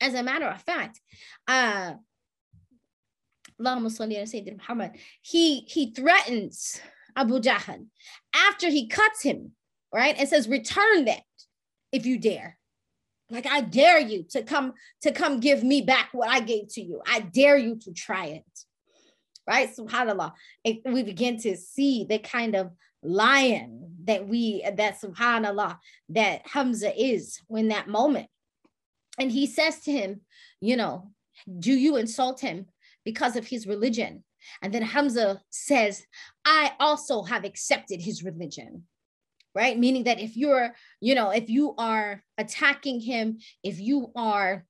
as 0.00 0.14
a 0.14 0.22
matter 0.22 0.46
of 0.46 0.62
fact, 0.62 1.00
uh, 1.46 1.94
he 5.22 5.60
he 5.60 5.92
threatens 5.92 6.80
Abu 7.14 7.40
Jahl 7.40 7.86
after 8.34 8.70
he 8.70 8.88
cuts 8.88 9.22
him, 9.22 9.52
right? 9.92 10.16
And 10.18 10.28
says, 10.28 10.48
return 10.48 11.04
that 11.04 11.22
if 11.92 12.06
you 12.06 12.18
dare. 12.18 12.56
Like 13.30 13.46
I 13.46 13.60
dare 13.60 14.00
you 14.00 14.24
to 14.30 14.42
come 14.42 14.74
to 15.02 15.12
come 15.12 15.40
give 15.40 15.62
me 15.62 15.82
back 15.82 16.10
what 16.12 16.28
I 16.28 16.40
gave 16.40 16.68
to 16.74 16.82
you. 16.82 17.00
I 17.06 17.20
dare 17.20 17.56
you 17.56 17.76
to 17.76 17.92
try 17.92 18.26
it. 18.26 18.44
Right? 19.46 19.70
SubhanAllah. 19.74 20.32
And 20.64 20.78
we 20.86 21.02
begin 21.02 21.38
to 21.38 21.56
see 21.56 22.04
the 22.04 22.18
kind 22.18 22.54
of 22.54 22.72
lion 23.02 23.94
that 24.04 24.26
we 24.28 24.62
that 24.76 25.00
subhanallah 25.00 25.78
that 26.10 26.46
Hamza 26.46 26.92
is 27.00 27.40
when 27.46 27.68
that 27.68 27.88
moment. 27.88 28.28
And 29.18 29.30
he 29.30 29.46
says 29.46 29.80
to 29.80 29.92
him, 29.92 30.22
you 30.60 30.76
know, 30.76 31.10
do 31.58 31.72
you 31.72 31.96
insult 31.96 32.40
him 32.40 32.66
because 33.04 33.36
of 33.36 33.46
his 33.46 33.66
religion? 33.66 34.24
And 34.62 34.72
then 34.72 34.82
Hamza 34.82 35.42
says, 35.50 36.04
I 36.44 36.72
also 36.80 37.22
have 37.22 37.44
accepted 37.44 38.00
his 38.00 38.24
religion 38.24 38.84
right? 39.54 39.78
Meaning 39.78 40.04
that 40.04 40.20
if 40.20 40.36
you're, 40.36 40.74
you 41.00 41.14
know, 41.14 41.30
if 41.30 41.48
you 41.48 41.74
are 41.78 42.22
attacking 42.38 43.00
him, 43.00 43.38
if 43.62 43.80
you 43.80 44.12
are 44.14 44.64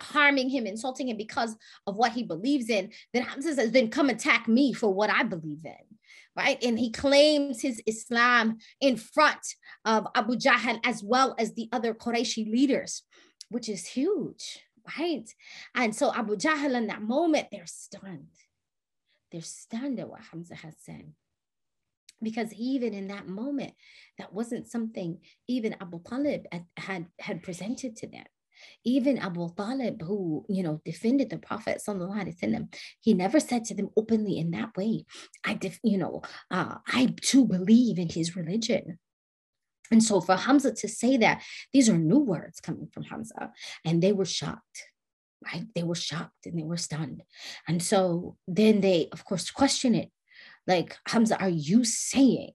harming 0.00 0.50
him, 0.50 0.66
insulting 0.66 1.08
him 1.08 1.16
because 1.16 1.56
of 1.86 1.96
what 1.96 2.12
he 2.12 2.22
believes 2.22 2.68
in, 2.68 2.92
then 3.12 3.22
Hamza 3.22 3.54
says, 3.54 3.70
then 3.70 3.88
come 3.88 4.10
attack 4.10 4.46
me 4.46 4.72
for 4.72 4.92
what 4.92 5.10
I 5.10 5.22
believe 5.22 5.64
in. 5.64 5.74
Right. 6.36 6.62
And 6.62 6.78
he 6.78 6.90
claims 6.90 7.62
his 7.62 7.80
Islam 7.86 8.58
in 8.80 8.98
front 8.98 9.54
of 9.86 10.06
Abu 10.14 10.36
Jahl 10.36 10.78
as 10.84 11.02
well 11.02 11.34
as 11.38 11.54
the 11.54 11.68
other 11.72 11.94
Qurayshi 11.94 12.50
leaders, 12.50 13.04
which 13.48 13.70
is 13.70 13.86
huge. 13.86 14.60
Right. 14.98 15.26
And 15.74 15.96
so 15.96 16.14
Abu 16.14 16.36
Jahl 16.36 16.76
in 16.76 16.88
that 16.88 17.00
moment, 17.00 17.48
they're 17.50 17.64
stunned. 17.64 18.28
They're 19.32 19.40
stunned 19.40 19.98
at 19.98 20.10
what 20.10 20.20
Hamza 20.30 20.56
has 20.56 20.74
said 20.78 21.12
because 22.22 22.52
even 22.54 22.94
in 22.94 23.08
that 23.08 23.28
moment 23.28 23.74
that 24.18 24.32
wasn't 24.32 24.66
something 24.66 25.18
even 25.48 25.76
abu 25.80 26.00
talib 26.08 26.42
had 26.76 27.06
had 27.20 27.42
presented 27.42 27.96
to 27.96 28.06
them. 28.06 28.24
Even 28.84 29.18
abu 29.18 29.48
talib 29.54 30.02
who 30.02 30.44
you 30.48 30.62
know 30.62 30.80
defended 30.84 31.30
the 31.30 31.38
prophet 31.38 31.82
wasallam 31.86 32.74
he 33.00 33.14
never 33.14 33.38
said 33.38 33.64
to 33.64 33.74
them 33.74 33.90
openly 33.96 34.38
in 34.38 34.50
that 34.52 34.76
way 34.76 35.04
i 35.44 35.54
def, 35.54 35.78
you 35.82 35.98
know 35.98 36.22
uh, 36.50 36.76
i 36.88 37.14
too 37.20 37.44
believe 37.44 37.98
in 37.98 38.08
his 38.08 38.36
religion. 38.36 38.98
And 39.92 40.02
so 40.02 40.20
for 40.20 40.36
hamza 40.36 40.72
to 40.72 40.88
say 40.88 41.16
that 41.18 41.42
these 41.72 41.88
are 41.88 41.98
new 41.98 42.18
words 42.18 42.60
coming 42.60 42.88
from 42.92 43.04
hamza 43.04 43.52
and 43.84 44.02
they 44.02 44.12
were 44.12 44.24
shocked 44.24 44.84
right? 45.52 45.66
They 45.74 45.82
were 45.82 45.94
shocked 45.94 46.46
and 46.46 46.58
they 46.58 46.64
were 46.64 46.76
stunned. 46.76 47.22
And 47.68 47.82
so 47.82 48.36
then 48.48 48.80
they 48.80 49.08
of 49.12 49.24
course 49.24 49.50
question 49.50 49.94
it 49.94 50.10
like, 50.66 50.96
Hamza, 51.08 51.38
are 51.40 51.48
you 51.48 51.84
saying? 51.84 52.52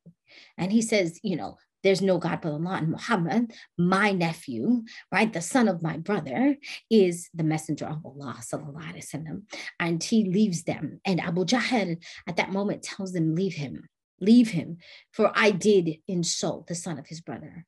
And 0.57 0.71
he 0.71 0.81
says, 0.81 1.19
you 1.23 1.35
know, 1.35 1.57
there's 1.83 2.01
no 2.01 2.17
God 2.17 2.41
but 2.41 2.51
Allah 2.51 2.77
and 2.77 2.89
Muhammad, 2.89 3.53
my 3.77 4.11
nephew, 4.11 4.83
right? 5.11 5.31
The 5.31 5.41
son 5.41 5.67
of 5.67 5.81
my 5.81 5.97
brother 5.97 6.57
is 6.89 7.29
the 7.33 7.43
messenger 7.43 7.85
of 7.85 8.05
Allah, 8.05 8.37
sallallahu 8.39 8.93
alayhi. 8.93 9.41
And 9.79 10.03
he 10.03 10.25
leaves 10.25 10.63
them. 10.63 11.01
And 11.05 11.19
Abu 11.19 11.45
Jahl 11.45 11.97
at 12.27 12.35
that 12.35 12.51
moment 12.51 12.83
tells 12.83 13.13
them, 13.13 13.35
leave 13.35 13.55
him, 13.55 13.87
leave 14.19 14.51
him, 14.51 14.77
for 15.11 15.31
I 15.33 15.51
did 15.51 15.97
insult 16.07 16.67
the 16.67 16.75
son 16.75 16.99
of 16.99 17.07
his 17.07 17.21
brother. 17.21 17.65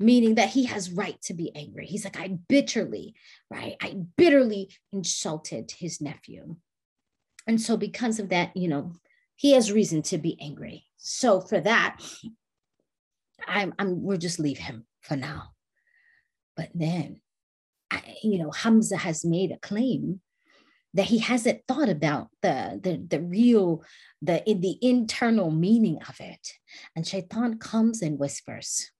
Meaning 0.00 0.34
that 0.34 0.48
he 0.48 0.64
has 0.64 0.90
right 0.90 1.20
to 1.22 1.34
be 1.34 1.54
angry. 1.54 1.86
He's 1.86 2.04
like, 2.04 2.18
I 2.18 2.38
bitterly, 2.48 3.14
right? 3.48 3.76
I 3.80 3.94
bitterly 4.16 4.70
insulted 4.92 5.70
his 5.70 6.00
nephew. 6.00 6.56
And 7.46 7.60
so, 7.60 7.76
because 7.76 8.18
of 8.18 8.30
that, 8.30 8.56
you 8.56 8.66
know, 8.68 8.94
he 9.36 9.52
has 9.52 9.72
reason 9.72 10.02
to 10.02 10.18
be 10.18 10.38
angry. 10.40 10.86
So 10.96 11.40
for 11.40 11.60
that, 11.60 12.00
I'm, 13.46 13.74
I'm 13.78 14.02
we'll 14.02 14.18
just 14.18 14.38
leave 14.38 14.58
him 14.58 14.86
for 15.00 15.16
now. 15.16 15.52
But 16.56 16.68
then, 16.74 17.20
I, 17.90 18.16
you 18.22 18.38
know, 18.38 18.50
Hamza 18.50 18.96
has 18.96 19.24
made 19.24 19.50
a 19.50 19.58
claim 19.58 20.20
that 20.94 21.06
he 21.06 21.18
hasn't 21.18 21.62
thought 21.66 21.88
about 21.88 22.28
the 22.42 22.78
the 22.82 23.04
the 23.08 23.20
real 23.22 23.82
the 24.20 24.48
in 24.48 24.60
the 24.60 24.78
internal 24.82 25.50
meaning 25.50 25.98
of 26.08 26.20
it. 26.20 26.52
And 26.94 27.06
Shaitan 27.06 27.58
comes 27.58 28.02
and 28.02 28.18
whispers. 28.18 28.90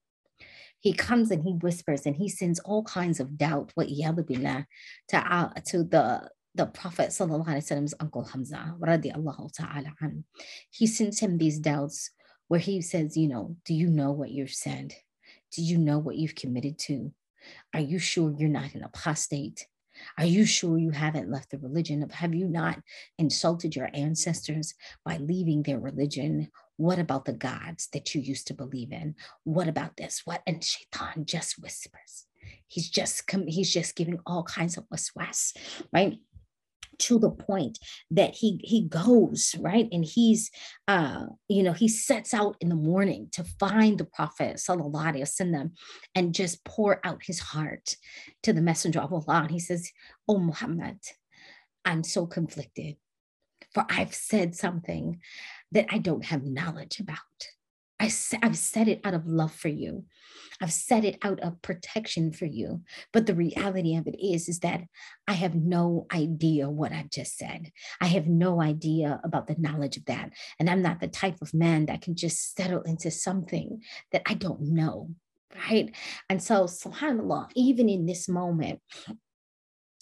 He 0.79 0.91
comes 0.91 1.31
and 1.31 1.43
he 1.43 1.53
whispers 1.53 2.05
and 2.05 2.17
he 2.17 2.27
sends 2.27 2.59
all 2.59 2.83
kinds 2.83 3.21
of 3.21 3.37
doubt, 3.37 3.71
what 3.75 3.87
to, 5.09 5.51
to 5.67 5.83
the 5.85 6.29
the 6.55 6.65
Prophet 6.67 7.09
Wasallam's 7.09 7.95
uncle 7.99 8.23
Hamza, 8.23 8.75
ta'ala 8.79 9.93
an, 10.01 10.23
he 10.69 10.85
sends 10.85 11.19
him 11.19 11.37
these 11.37 11.59
doubts 11.59 12.11
where 12.47 12.59
he 12.59 12.81
says, 12.81 13.17
you 13.17 13.27
know, 13.27 13.55
do 13.65 13.73
you 13.73 13.87
know 13.87 14.11
what 14.11 14.31
you've 14.31 14.53
said? 14.53 14.93
Do 15.51 15.63
you 15.63 15.77
know 15.77 15.97
what 15.97 16.15
you've 16.15 16.35
committed 16.35 16.77
to? 16.79 17.11
Are 17.73 17.79
you 17.79 17.99
sure 17.99 18.33
you're 18.37 18.49
not 18.49 18.75
an 18.75 18.83
apostate? 18.83 19.67
Are 20.17 20.25
you 20.25 20.45
sure 20.45 20.77
you 20.77 20.91
haven't 20.91 21.31
left 21.31 21.51
the 21.51 21.57
religion? 21.57 22.07
Have 22.09 22.33
you 22.33 22.47
not 22.47 22.79
insulted 23.17 23.75
your 23.75 23.89
ancestors 23.93 24.73
by 25.05 25.17
leaving 25.17 25.63
their 25.63 25.79
religion? 25.79 26.49
What 26.77 26.99
about 26.99 27.25
the 27.25 27.33
gods 27.33 27.89
that 27.93 28.13
you 28.13 28.21
used 28.21 28.47
to 28.47 28.53
believe 28.53 28.91
in? 28.91 29.15
What 29.43 29.67
about 29.67 29.97
this? 29.97 30.21
What? 30.25 30.41
And 30.47 30.63
Shaitan 30.63 31.25
just 31.25 31.61
whispers. 31.61 32.25
He's 32.67 32.89
just 32.89 33.23
he's 33.47 33.71
just 33.71 33.95
giving 33.95 34.19
all 34.25 34.43
kinds 34.43 34.77
of 34.77 34.85
waswas, 34.89 35.55
right? 35.93 36.17
To 36.99 37.19
the 37.19 37.29
point 37.29 37.79
that 38.11 38.35
he 38.35 38.59
he 38.63 38.83
goes 38.83 39.55
right? 39.59 39.87
And 39.91 40.05
he's 40.05 40.51
uh 40.87 41.25
you 41.47 41.63
know 41.63 41.73
he 41.73 41.87
sets 41.87 42.33
out 42.33 42.55
in 42.59 42.69
the 42.69 42.75
morning 42.75 43.29
to 43.33 43.43
find 43.43 43.97
the 43.97 44.05
prophet 44.05 44.57
sallallahu 44.57 44.93
alaihi 44.93 45.21
wasallam 45.21 45.71
and 46.15 46.33
just 46.33 46.63
pour 46.63 46.99
out 47.05 47.23
his 47.23 47.39
heart 47.39 47.95
to 48.43 48.53
the 48.53 48.61
messenger 48.61 48.99
of 48.99 49.13
Allah. 49.13 49.41
And 49.43 49.51
he 49.51 49.59
says 49.59 49.91
oh 50.27 50.39
Muhammad 50.39 50.99
I'm 51.85 52.03
so 52.03 52.25
conflicted 52.25 52.97
for 53.73 53.85
I've 53.89 54.13
said 54.13 54.55
something 54.55 55.19
that 55.71 55.87
I 55.89 55.97
don't 55.97 56.25
have 56.25 56.43
knowledge 56.43 56.99
about 56.99 57.17
I, 57.99 58.11
I've 58.41 58.57
said 58.57 58.87
it 58.87 59.01
out 59.03 59.13
of 59.13 59.27
love 59.27 59.53
for 59.53 59.69
you. 59.69 60.05
I've 60.61 60.73
said 60.73 61.05
it 61.05 61.17
out 61.21 61.39
of 61.39 61.61
protection 61.61 62.31
for 62.31 62.45
you. 62.45 62.81
But 63.11 63.25
the 63.25 63.35
reality 63.35 63.95
of 63.95 64.07
it 64.07 64.15
is, 64.19 64.49
is 64.49 64.59
that 64.59 64.81
I 65.27 65.33
have 65.33 65.55
no 65.55 66.05
idea 66.13 66.69
what 66.69 66.91
I've 66.91 67.09
just 67.09 67.37
said. 67.37 67.71
I 68.01 68.07
have 68.07 68.27
no 68.27 68.61
idea 68.61 69.19
about 69.23 69.47
the 69.47 69.55
knowledge 69.57 69.97
of 69.97 70.05
that. 70.05 70.31
And 70.59 70.69
I'm 70.69 70.81
not 70.81 70.99
the 70.99 71.07
type 71.07 71.37
of 71.41 71.53
man 71.53 71.85
that 71.87 72.01
can 72.01 72.15
just 72.15 72.55
settle 72.55 72.81
into 72.81 73.11
something 73.11 73.81
that 74.11 74.23
I 74.25 74.33
don't 74.33 74.61
know. 74.61 75.09
Right. 75.69 75.93
And 76.29 76.41
so, 76.41 76.63
subhanAllah, 76.63 77.49
even 77.55 77.87
in 77.87 78.07
this 78.07 78.27
moment, 78.27 78.81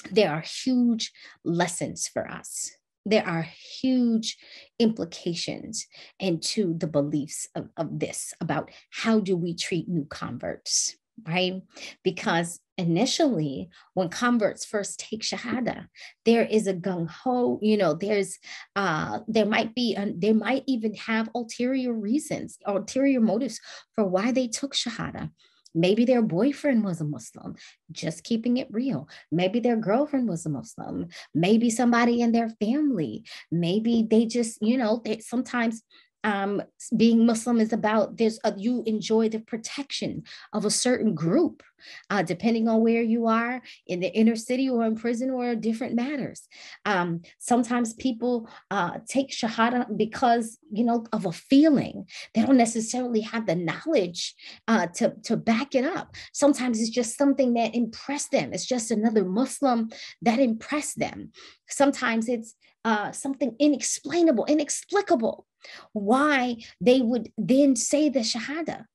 there 0.10 0.32
are 0.32 0.42
huge 0.42 1.12
lessons 1.44 2.08
for 2.08 2.30
us 2.30 2.72
there 3.06 3.26
are 3.28 3.48
huge 3.82 4.38
implications 4.80 5.88
into 6.20 6.78
the 6.78 6.88
beliefs 6.88 7.48
of, 7.56 7.70
of 7.78 8.00
this 8.00 8.34
about 8.42 8.70
how 8.92 9.20
do 9.20 9.36
we 9.36 9.56
treat 9.56 9.88
new 9.88 10.06
converts 10.06 10.96
right? 11.28 11.62
Because 12.04 12.60
initially 12.78 13.70
when 13.94 14.10
converts 14.10 14.66
first 14.66 15.00
take 15.00 15.22
shahada 15.22 15.86
there 16.26 16.44
is 16.46 16.66
a 16.66 16.74
gung-ho 16.74 17.60
you 17.62 17.78
know 17.78 17.94
there's 17.94 18.40
uh 18.76 19.20
there 19.28 19.46
might 19.46 19.76
be 19.76 19.94
a, 19.96 20.12
there 20.18 20.34
might 20.34 20.64
even 20.66 20.92
have 20.96 21.30
ulterior 21.36 21.94
reasons 21.94 22.58
ulterior 22.66 23.20
motives 23.20 23.60
for 23.94 24.06
why 24.06 24.32
they 24.32 24.48
took 24.48 24.74
shahada 24.74 25.30
Maybe 25.74 26.06
their 26.06 26.22
boyfriend 26.22 26.84
was 26.84 27.02
a 27.02 27.06
Muslim, 27.06 27.56
just 27.92 28.24
keeping 28.24 28.58
it 28.58 28.68
real. 28.72 29.08
Maybe 29.32 29.60
their 29.60 29.78
girlfriend 29.78 30.28
was 30.28 30.46
a 30.46 30.50
Muslim. 30.50 31.08
Maybe 31.34 31.70
somebody 31.70 32.22
in 32.22 32.32
their 32.32 32.50
family. 32.50 33.26
Maybe 33.52 34.08
they 34.10 34.26
just, 34.26 34.62
you 34.62 34.78
know, 34.78 35.02
they 35.04 35.20
sometimes 35.20 35.84
um, 36.24 36.62
being 36.96 37.26
Muslim 37.26 37.60
is 37.60 37.74
about 37.74 38.18
there's 38.18 38.40
a, 38.44 38.54
you 38.58 38.84
enjoy 38.86 39.30
the 39.30 39.40
protection 39.40 40.24
of 40.54 40.66
a 40.66 40.70
certain 40.70 41.16
group, 41.16 41.64
uh, 42.10 42.22
depending 42.22 42.68
on 42.68 42.82
where 42.82 43.02
you 43.02 43.28
are 43.28 43.62
in 43.88 44.00
the 44.00 44.14
inner 44.14 44.36
city 44.36 44.70
or 44.70 44.86
in 44.86 44.96
prison 44.96 45.32
or 45.32 45.56
different 45.56 45.96
matters. 45.96 46.48
Um, 46.86 47.22
sometimes 47.40 47.94
people 47.94 48.48
uh, 48.70 49.00
take 49.08 49.32
shahada 49.32 49.98
because 49.98 50.60
you 50.72 50.84
know 50.84 51.06
of 51.12 51.26
a 51.26 51.32
feeling. 51.32 52.06
They 52.36 52.44
don't 52.44 52.58
necessarily 52.58 53.22
have 53.22 53.48
the 53.48 53.56
knowledge 53.56 54.36
uh, 54.68 54.88
to 54.96 55.16
to 55.24 55.38
back 55.38 55.74
it 55.76 55.86
up. 55.86 56.16
Sometimes 56.34 56.80
it's 56.80 56.90
just 56.90 57.18
something 57.18 57.54
that 57.56 57.76
impressed 57.76 58.32
them. 58.32 58.54
It's 58.54 58.66
just 58.66 58.92
another 58.92 59.26
Muslim 59.26 59.90
that 60.22 60.40
impressed 60.40 61.00
them. 61.00 61.32
Sometimes 61.68 62.28
it's 62.28 62.56
uh, 62.84 63.12
something 63.12 63.56
inexplainable, 63.60 64.46
inexplicable 64.46 65.46
why 65.94 66.58
they 66.80 67.02
would 67.02 67.32
then 67.38 67.76
say 67.76 68.10
the 68.10 68.20
Shahada. 68.20 68.86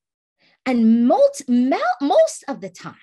And 0.65 1.07
most, 1.07 1.43
most 1.47 2.43
of 2.47 2.61
the 2.61 2.69
time, 2.69 2.95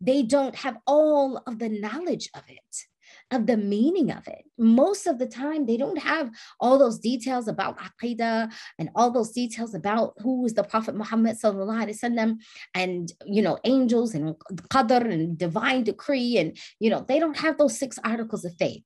they 0.00 0.22
don't 0.22 0.54
have 0.54 0.76
all 0.86 1.42
of 1.46 1.58
the 1.58 1.68
knowledge 1.68 2.28
of 2.34 2.42
it, 2.48 2.86
of 3.32 3.46
the 3.46 3.56
meaning 3.56 4.12
of 4.12 4.28
it. 4.28 4.44
Most 4.56 5.06
of 5.06 5.18
the 5.18 5.26
time, 5.26 5.66
they 5.66 5.76
don't 5.76 5.98
have 5.98 6.30
all 6.60 6.78
those 6.78 6.98
details 6.98 7.48
about 7.48 7.78
Aqidah 7.78 8.52
and 8.78 8.90
all 8.94 9.10
those 9.10 9.32
details 9.32 9.74
about 9.74 10.14
who 10.18 10.44
is 10.44 10.54
the 10.54 10.62
Prophet 10.62 10.94
Muhammad 10.94 11.36
wasallam, 11.36 12.36
and, 12.74 13.12
you 13.24 13.42
know, 13.42 13.58
angels 13.64 14.14
and 14.14 14.36
qadr 14.70 15.10
and 15.10 15.36
divine 15.36 15.82
decree. 15.82 16.38
And, 16.38 16.56
you 16.78 16.90
know, 16.90 17.04
they 17.08 17.18
don't 17.18 17.38
have 17.38 17.58
those 17.58 17.78
six 17.78 17.98
articles 18.04 18.44
of 18.44 18.54
faith, 18.58 18.84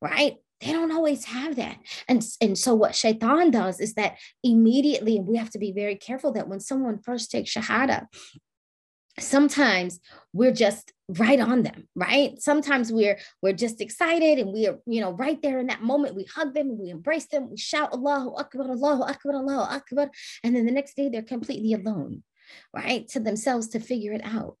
right? 0.00 0.36
They 0.60 0.72
don't 0.72 0.92
always 0.92 1.24
have 1.26 1.56
that. 1.56 1.78
And, 2.08 2.24
and 2.40 2.56
so 2.56 2.74
what 2.74 2.94
shaitan 2.94 3.50
does 3.50 3.80
is 3.80 3.94
that 3.94 4.16
immediately, 4.42 5.20
we 5.20 5.36
have 5.36 5.50
to 5.50 5.58
be 5.58 5.72
very 5.72 5.96
careful 5.96 6.32
that 6.32 6.48
when 6.48 6.60
someone 6.60 6.98
first 7.02 7.30
takes 7.30 7.52
shahada, 7.52 8.06
sometimes 9.18 9.98
we're 10.32 10.52
just 10.52 10.92
right 11.08 11.40
on 11.40 11.62
them 11.62 11.88
right? 11.94 12.40
Sometimes 12.40 12.92
we're 12.92 13.18
we're 13.42 13.54
just 13.54 13.80
excited 13.80 14.38
and 14.38 14.52
we 14.52 14.66
are 14.66 14.78
you 14.86 15.00
know 15.00 15.12
right 15.12 15.40
there 15.40 15.58
in 15.58 15.68
that 15.68 15.82
moment. 15.82 16.14
We 16.14 16.24
hug 16.24 16.54
them 16.54 16.78
we 16.78 16.90
embrace 16.90 17.26
them 17.26 17.50
we 17.50 17.56
shout 17.56 17.92
allahu 17.92 18.34
akbar 18.36 18.70
allahu 18.70 19.02
akbar 19.02 19.36
allahu 19.36 19.74
akbar 19.74 20.10
and 20.44 20.54
then 20.54 20.66
the 20.66 20.72
next 20.72 20.96
day 20.96 21.08
they're 21.08 21.22
completely 21.22 21.72
alone 21.72 22.22
right 22.74 23.08
to 23.08 23.20
themselves 23.20 23.68
to 23.68 23.80
figure 23.80 24.12
it 24.12 24.22
out. 24.24 24.56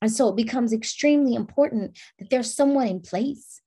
And 0.00 0.10
so 0.10 0.28
it 0.30 0.36
becomes 0.36 0.72
extremely 0.72 1.36
important 1.36 1.96
that 2.18 2.28
there's 2.28 2.52
someone 2.52 2.88
in 2.88 3.00
place 3.00 3.61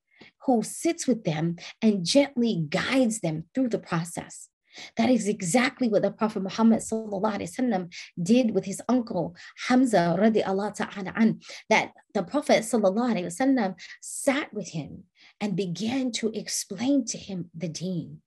who 0.45 0.63
sits 0.63 1.07
with 1.07 1.23
them 1.23 1.57
and 1.81 2.05
gently 2.05 2.65
guides 2.69 3.21
them 3.21 3.45
through 3.53 3.69
the 3.69 3.79
process. 3.79 4.49
That 4.97 5.09
is 5.09 5.27
exactly 5.27 5.89
what 5.89 6.01
the 6.01 6.11
Prophet 6.11 6.43
Muhammad 6.43 6.79
وسلم, 6.79 7.91
did 8.21 8.51
with 8.51 8.65
his 8.65 8.81
uncle 8.87 9.35
Hamza 9.67 10.15
ta'ala 10.17 11.13
an, 11.15 11.41
that 11.69 11.91
the 12.13 12.23
Prophet 12.23 12.63
وسلم, 12.63 13.75
sat 14.01 14.53
with 14.53 14.69
him 14.69 15.03
and 15.39 15.55
began 15.55 16.11
to 16.11 16.31
explain 16.33 17.05
to 17.05 17.17
him 17.17 17.49
the 17.55 17.67
deen. 17.67 18.21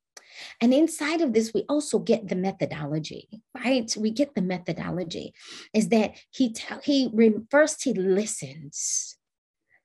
And 0.61 0.75
inside 0.75 1.21
of 1.21 1.33
this, 1.33 1.53
we 1.55 1.65
also 1.69 2.01
get 2.01 2.29
the 2.29 2.35
methodology, 2.35 3.29
right? 3.55 3.95
We 3.97 4.11
get 4.11 4.35
the 4.35 4.43
methodology 4.43 5.33
is 5.73 5.89
that 5.91 6.17
he 6.31 6.53
tell, 6.53 6.81
he 6.83 7.09
first 7.51 7.85
he 7.85 7.95
listens 7.95 9.17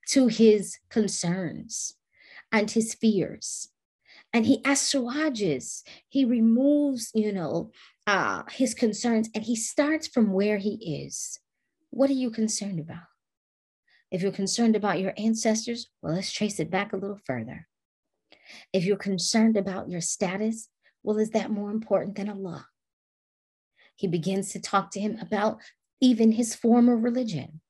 to 0.08 0.28
his 0.28 0.80
concerns 0.90 1.96
and 2.55 2.71
his 2.71 2.95
fears. 2.95 3.69
And 4.33 4.47
he 4.47 4.63
assuages, 4.65 5.83
he 6.09 6.25
removes, 6.25 7.11
you 7.15 7.33
know, 7.33 7.73
uh, 8.07 8.45
his 8.51 8.75
concerns, 8.75 9.29
and 9.35 9.43
he 9.43 9.57
starts 9.57 10.07
from 10.07 10.33
where 10.33 10.59
he 10.59 11.05
is. 11.05 11.41
What 11.91 12.11
are 12.11 12.15
you 12.15 12.31
concerned 12.31 12.79
about? 12.79 13.09
If 14.13 14.23
you're 14.23 14.31
concerned 14.31 14.77
about 14.77 15.01
your 15.01 15.15
ancestors, 15.19 15.89
well, 16.01 16.15
let's 16.15 16.31
trace 16.31 16.61
it 16.61 16.71
back 16.71 16.93
a 16.93 16.97
little 16.97 17.19
further. 17.27 17.67
If 18.73 18.85
you're 18.85 18.97
concerned 18.97 19.57
about 19.57 19.91
your 19.91 20.01
status, 20.01 20.69
well, 21.03 21.19
is 21.19 21.31
that 21.31 21.51
more 21.51 21.73
important 21.73 22.17
than 22.17 22.29
Allah? 22.29 22.69
He 23.97 24.07
begins 24.07 24.53
to 24.53 24.61
talk 24.61 24.93
to 24.93 25.01
him 25.01 25.19
about 25.21 25.59
even 26.01 26.33
his 26.33 26.55
former 26.55 26.97
religion, 26.97 27.61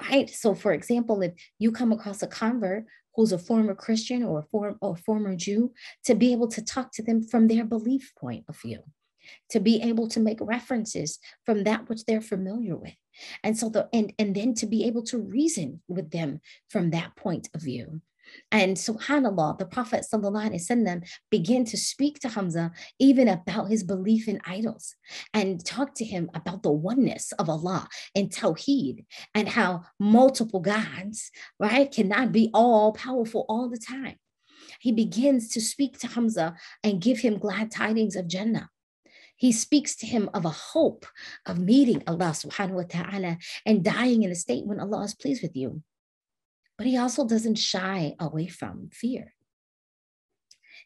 right? 0.00 0.30
So, 0.30 0.54
for 0.54 0.72
example, 0.72 1.20
if 1.20 1.32
you 1.58 1.72
come 1.72 1.92
across 1.92 2.22
a 2.22 2.26
convert 2.26 2.86
who's 3.14 3.32
a 3.32 3.38
former 3.38 3.74
Christian 3.74 4.22
or 4.22 4.40
a, 4.40 4.42
form, 4.42 4.76
or 4.80 4.94
a 4.94 4.96
former 4.96 5.36
Jew 5.36 5.72
to 6.04 6.14
be 6.14 6.32
able 6.32 6.48
to 6.48 6.62
talk 6.62 6.92
to 6.92 7.02
them 7.02 7.22
from 7.22 7.48
their 7.48 7.64
belief 7.64 8.12
point 8.18 8.44
of 8.48 8.60
view, 8.60 8.80
to 9.50 9.60
be 9.60 9.82
able 9.82 10.08
to 10.08 10.20
make 10.20 10.38
references 10.40 11.18
from 11.44 11.64
that 11.64 11.88
which 11.88 12.04
they're 12.04 12.20
familiar 12.20 12.76
with. 12.76 12.94
And 13.42 13.56
so 13.56 13.68
the 13.68 13.88
and, 13.92 14.12
and 14.18 14.34
then 14.34 14.54
to 14.54 14.66
be 14.66 14.84
able 14.84 15.02
to 15.04 15.18
reason 15.18 15.80
with 15.88 16.10
them 16.10 16.40
from 16.68 16.90
that 16.90 17.16
point 17.16 17.48
of 17.54 17.62
view. 17.62 18.00
And 18.51 18.77
subhanAllah, 18.77 19.57
the 19.59 19.65
Prophet 19.65 20.05
وسلم, 20.11 21.03
began 21.29 21.65
to 21.65 21.77
speak 21.77 22.19
to 22.19 22.29
Hamza 22.29 22.71
even 22.99 23.27
about 23.27 23.69
his 23.69 23.83
belief 23.83 24.27
in 24.27 24.41
idols 24.45 24.95
and 25.33 25.63
talk 25.63 25.93
to 25.95 26.05
him 26.05 26.29
about 26.33 26.63
the 26.63 26.71
oneness 26.71 27.31
of 27.33 27.49
Allah 27.49 27.87
and 28.15 28.31
Tawheed 28.31 29.05
and 29.35 29.49
how 29.49 29.83
multiple 29.99 30.59
gods, 30.59 31.31
right, 31.59 31.91
cannot 31.91 32.31
be 32.31 32.49
all 32.53 32.93
powerful 32.93 33.45
all 33.49 33.69
the 33.69 33.77
time. 33.77 34.15
He 34.79 34.91
begins 34.91 35.49
to 35.49 35.61
speak 35.61 35.99
to 35.99 36.07
Hamza 36.07 36.55
and 36.83 37.01
give 37.01 37.19
him 37.19 37.37
glad 37.37 37.71
tidings 37.71 38.15
of 38.15 38.27
Jannah. 38.27 38.69
He 39.35 39.51
speaks 39.51 39.95
to 39.97 40.05
him 40.05 40.29
of 40.33 40.45
a 40.45 40.49
hope 40.49 41.05
of 41.45 41.59
meeting 41.59 42.03
Allah 42.07 42.31
subhanahu 42.31 42.71
wa 42.71 42.83
ta'ala 42.83 43.37
and 43.65 43.83
dying 43.83 44.23
in 44.23 44.31
a 44.31 44.35
state 44.35 44.65
when 44.65 44.79
Allah 44.79 45.03
is 45.03 45.15
pleased 45.15 45.41
with 45.41 45.55
you 45.55 45.81
but 46.76 46.86
he 46.86 46.96
also 46.96 47.26
doesn't 47.26 47.56
shy 47.56 48.14
away 48.18 48.48
from 48.48 48.90
fear. 48.92 49.34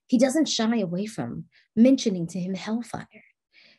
He 0.06 0.18
doesn't 0.18 0.48
shy 0.48 0.78
away 0.78 1.06
from 1.06 1.44
mentioning 1.76 2.26
to 2.28 2.40
him 2.40 2.54
hellfire. 2.54 3.24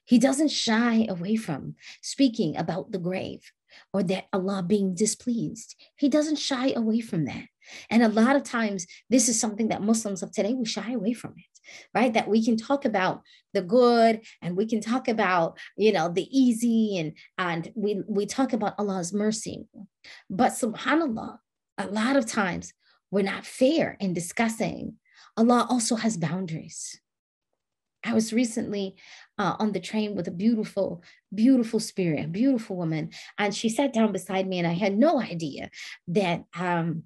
He 0.05 0.17
doesn't 0.17 0.49
shy 0.49 1.05
away 1.07 1.35
from 1.35 1.75
speaking 2.01 2.57
about 2.57 2.91
the 2.91 2.99
grave 2.99 3.51
or 3.93 4.03
that 4.03 4.25
Allah 4.33 4.63
being 4.63 4.95
displeased. 4.95 5.75
He 5.97 6.09
doesn't 6.09 6.37
shy 6.37 6.71
away 6.71 7.01
from 7.01 7.25
that. 7.25 7.45
And 7.89 8.01
a 8.01 8.09
lot 8.09 8.35
of 8.35 8.43
times, 8.43 8.87
this 9.09 9.29
is 9.29 9.39
something 9.39 9.67
that 9.67 9.83
Muslims 9.83 10.23
of 10.23 10.31
today, 10.31 10.53
we 10.53 10.65
shy 10.65 10.93
away 10.93 11.13
from 11.13 11.35
it, 11.37 11.59
right? 11.93 12.11
That 12.11 12.27
we 12.27 12.43
can 12.43 12.57
talk 12.57 12.85
about 12.85 13.21
the 13.53 13.61
good 13.61 14.21
and 14.41 14.57
we 14.57 14.65
can 14.65 14.81
talk 14.81 15.07
about, 15.07 15.59
you 15.77 15.91
know, 15.91 16.09
the 16.09 16.27
easy 16.35 16.97
and, 16.97 17.13
and 17.37 17.71
we, 17.75 18.01
we 18.07 18.25
talk 18.25 18.53
about 18.53 18.73
Allah's 18.79 19.13
mercy. 19.13 19.67
But 20.29 20.53
subhanAllah, 20.53 21.37
a 21.79 21.87
lot 21.87 22.17
of 22.17 22.25
times 22.25 22.73
we're 23.09 23.23
not 23.23 23.45
fair 23.45 23.97
in 23.99 24.13
discussing. 24.13 24.97
Allah 25.37 25.65
also 25.69 25.95
has 25.95 26.17
boundaries. 26.17 26.99
I 28.03 28.13
was 28.13 28.31
recently 28.31 28.95
uh, 29.37 29.55
on 29.59 29.71
the 29.71 29.79
train 29.79 30.15
with 30.15 30.27
a 30.27 30.31
beautiful, 30.31 31.03
beautiful 31.33 31.79
spirit, 31.79 32.25
a 32.25 32.27
beautiful 32.27 32.75
woman, 32.75 33.11
and 33.37 33.55
she 33.55 33.69
sat 33.69 33.93
down 33.93 34.11
beside 34.11 34.47
me, 34.47 34.59
and 34.59 34.67
I 34.67 34.73
had 34.73 34.97
no 34.97 35.19
idea 35.19 35.69
that 36.09 36.43
um, 36.57 37.03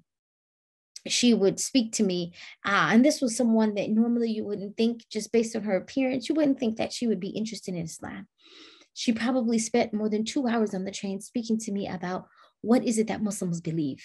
she 1.08 1.34
would 1.34 1.58
speak 1.58 1.92
to 1.94 2.04
me. 2.04 2.32
Uh, 2.64 2.90
and 2.92 3.04
this 3.04 3.20
was 3.20 3.36
someone 3.36 3.74
that 3.74 3.90
normally 3.90 4.30
you 4.30 4.44
wouldn't 4.44 4.76
think, 4.76 5.04
just 5.10 5.32
based 5.32 5.56
on 5.56 5.62
her 5.62 5.76
appearance, 5.76 6.28
you 6.28 6.34
wouldn't 6.34 6.60
think 6.60 6.76
that 6.76 6.92
she 6.92 7.06
would 7.06 7.20
be 7.20 7.30
interested 7.30 7.74
in 7.74 7.82
Islam. 7.82 8.28
She 8.92 9.12
probably 9.12 9.58
spent 9.58 9.92
more 9.92 10.08
than 10.08 10.24
two 10.24 10.46
hours 10.46 10.74
on 10.74 10.84
the 10.84 10.92
train 10.92 11.20
speaking 11.20 11.58
to 11.58 11.72
me 11.72 11.88
about 11.88 12.26
what 12.60 12.84
is 12.84 12.98
it 12.98 13.08
that 13.08 13.22
Muslims 13.22 13.60
believe 13.60 14.04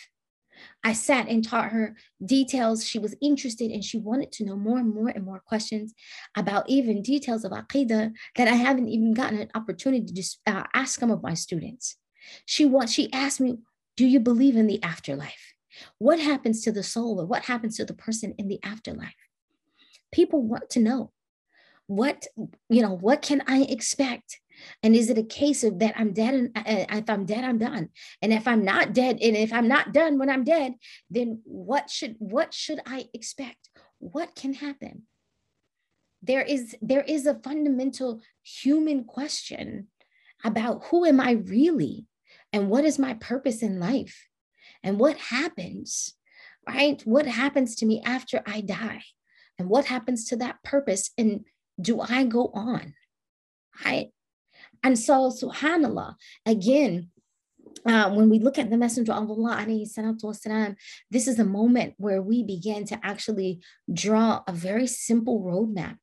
I 0.83 0.93
sat 0.93 1.27
and 1.27 1.43
taught 1.43 1.71
her 1.71 1.95
details. 2.23 2.85
She 2.85 2.99
was 2.99 3.15
interested 3.21 3.71
and 3.71 3.83
she 3.83 3.97
wanted 3.97 4.31
to 4.33 4.45
know 4.45 4.55
more 4.55 4.79
and 4.79 4.93
more 4.93 5.09
and 5.09 5.25
more 5.25 5.39
questions 5.39 5.93
about 6.35 6.69
even 6.69 7.01
details 7.01 7.43
of 7.43 7.51
Aqidah 7.51 8.11
that 8.35 8.47
I 8.47 8.55
haven't 8.55 8.89
even 8.89 9.13
gotten 9.13 9.39
an 9.39 9.49
opportunity 9.55 10.13
to 10.13 10.23
uh, 10.47 10.63
ask 10.73 10.99
some 10.99 11.11
of 11.11 11.23
my 11.23 11.33
students. 11.33 11.97
She, 12.45 12.65
wants, 12.65 12.93
she 12.93 13.11
asked 13.13 13.39
me, 13.39 13.57
Do 13.97 14.05
you 14.05 14.19
believe 14.19 14.55
in 14.55 14.67
the 14.67 14.81
afterlife? 14.83 15.53
What 15.97 16.19
happens 16.19 16.61
to 16.63 16.71
the 16.71 16.83
soul 16.83 17.19
or 17.19 17.25
what 17.25 17.45
happens 17.45 17.77
to 17.77 17.85
the 17.85 17.93
person 17.93 18.33
in 18.37 18.47
the 18.47 18.59
afterlife? 18.63 19.15
People 20.11 20.41
want 20.41 20.69
to 20.71 20.79
know 20.79 21.11
what, 21.87 22.27
you 22.69 22.81
know, 22.81 22.93
what 22.93 23.21
can 23.21 23.41
I 23.47 23.63
expect? 23.63 24.39
And 24.83 24.95
is 24.95 25.09
it 25.09 25.17
a 25.17 25.23
case 25.23 25.63
of 25.63 25.79
that 25.79 25.95
I'm 25.97 26.13
dead 26.13 26.33
and 26.33 26.51
uh, 26.55 26.85
if 26.97 27.09
I'm 27.09 27.25
dead, 27.25 27.43
I'm 27.43 27.57
done. 27.57 27.89
And 28.21 28.33
if 28.33 28.47
I'm 28.47 28.63
not 28.63 28.93
dead, 28.93 29.19
and 29.21 29.35
if 29.35 29.53
I'm 29.53 29.67
not 29.67 29.93
done 29.93 30.17
when 30.17 30.29
I'm 30.29 30.43
dead, 30.43 30.73
then 31.09 31.41
what 31.43 31.89
should 31.89 32.15
what 32.19 32.53
should 32.53 32.79
I 32.85 33.07
expect? 33.13 33.69
What 33.99 34.35
can 34.35 34.53
happen? 34.53 35.03
There 36.21 36.41
is 36.41 36.75
there 36.81 37.03
is 37.03 37.25
a 37.25 37.39
fundamental 37.39 38.21
human 38.43 39.03
question 39.05 39.87
about 40.43 40.85
who 40.85 41.05
am 41.05 41.19
I 41.19 41.31
really 41.31 42.05
and 42.53 42.69
what 42.69 42.85
is 42.85 42.97
my 42.99 43.13
purpose 43.15 43.61
in 43.61 43.79
life 43.79 44.27
and 44.83 44.99
what 44.99 45.17
happens, 45.17 46.15
right? 46.67 47.01
What 47.03 47.25
happens 47.25 47.75
to 47.75 47.85
me 47.85 48.01
after 48.05 48.41
I 48.45 48.61
die 48.61 49.03
and 49.57 49.69
what 49.69 49.85
happens 49.85 50.25
to 50.25 50.37
that 50.37 50.63
purpose 50.63 51.11
and 51.17 51.45
do 51.79 52.01
I 52.01 52.23
go 52.23 52.49
on, 52.53 52.93
right? 53.85 54.09
And 54.82 54.98
so, 54.98 55.30
subhanAllah, 55.30 56.14
again, 56.46 57.10
uh, 57.86 58.10
when 58.10 58.30
we 58.30 58.38
look 58.38 58.58
at 58.58 58.70
the 58.70 58.76
Messenger 58.76 59.12
of 59.12 59.30
Allah, 59.30 59.64
والسلام, 59.66 60.76
this 61.10 61.28
is 61.28 61.38
a 61.38 61.44
moment 61.44 61.94
where 61.98 62.22
we 62.22 62.42
begin 62.42 62.84
to 62.86 62.98
actually 63.02 63.60
draw 63.92 64.42
a 64.46 64.52
very 64.52 64.86
simple 64.86 65.42
roadmap 65.42 65.98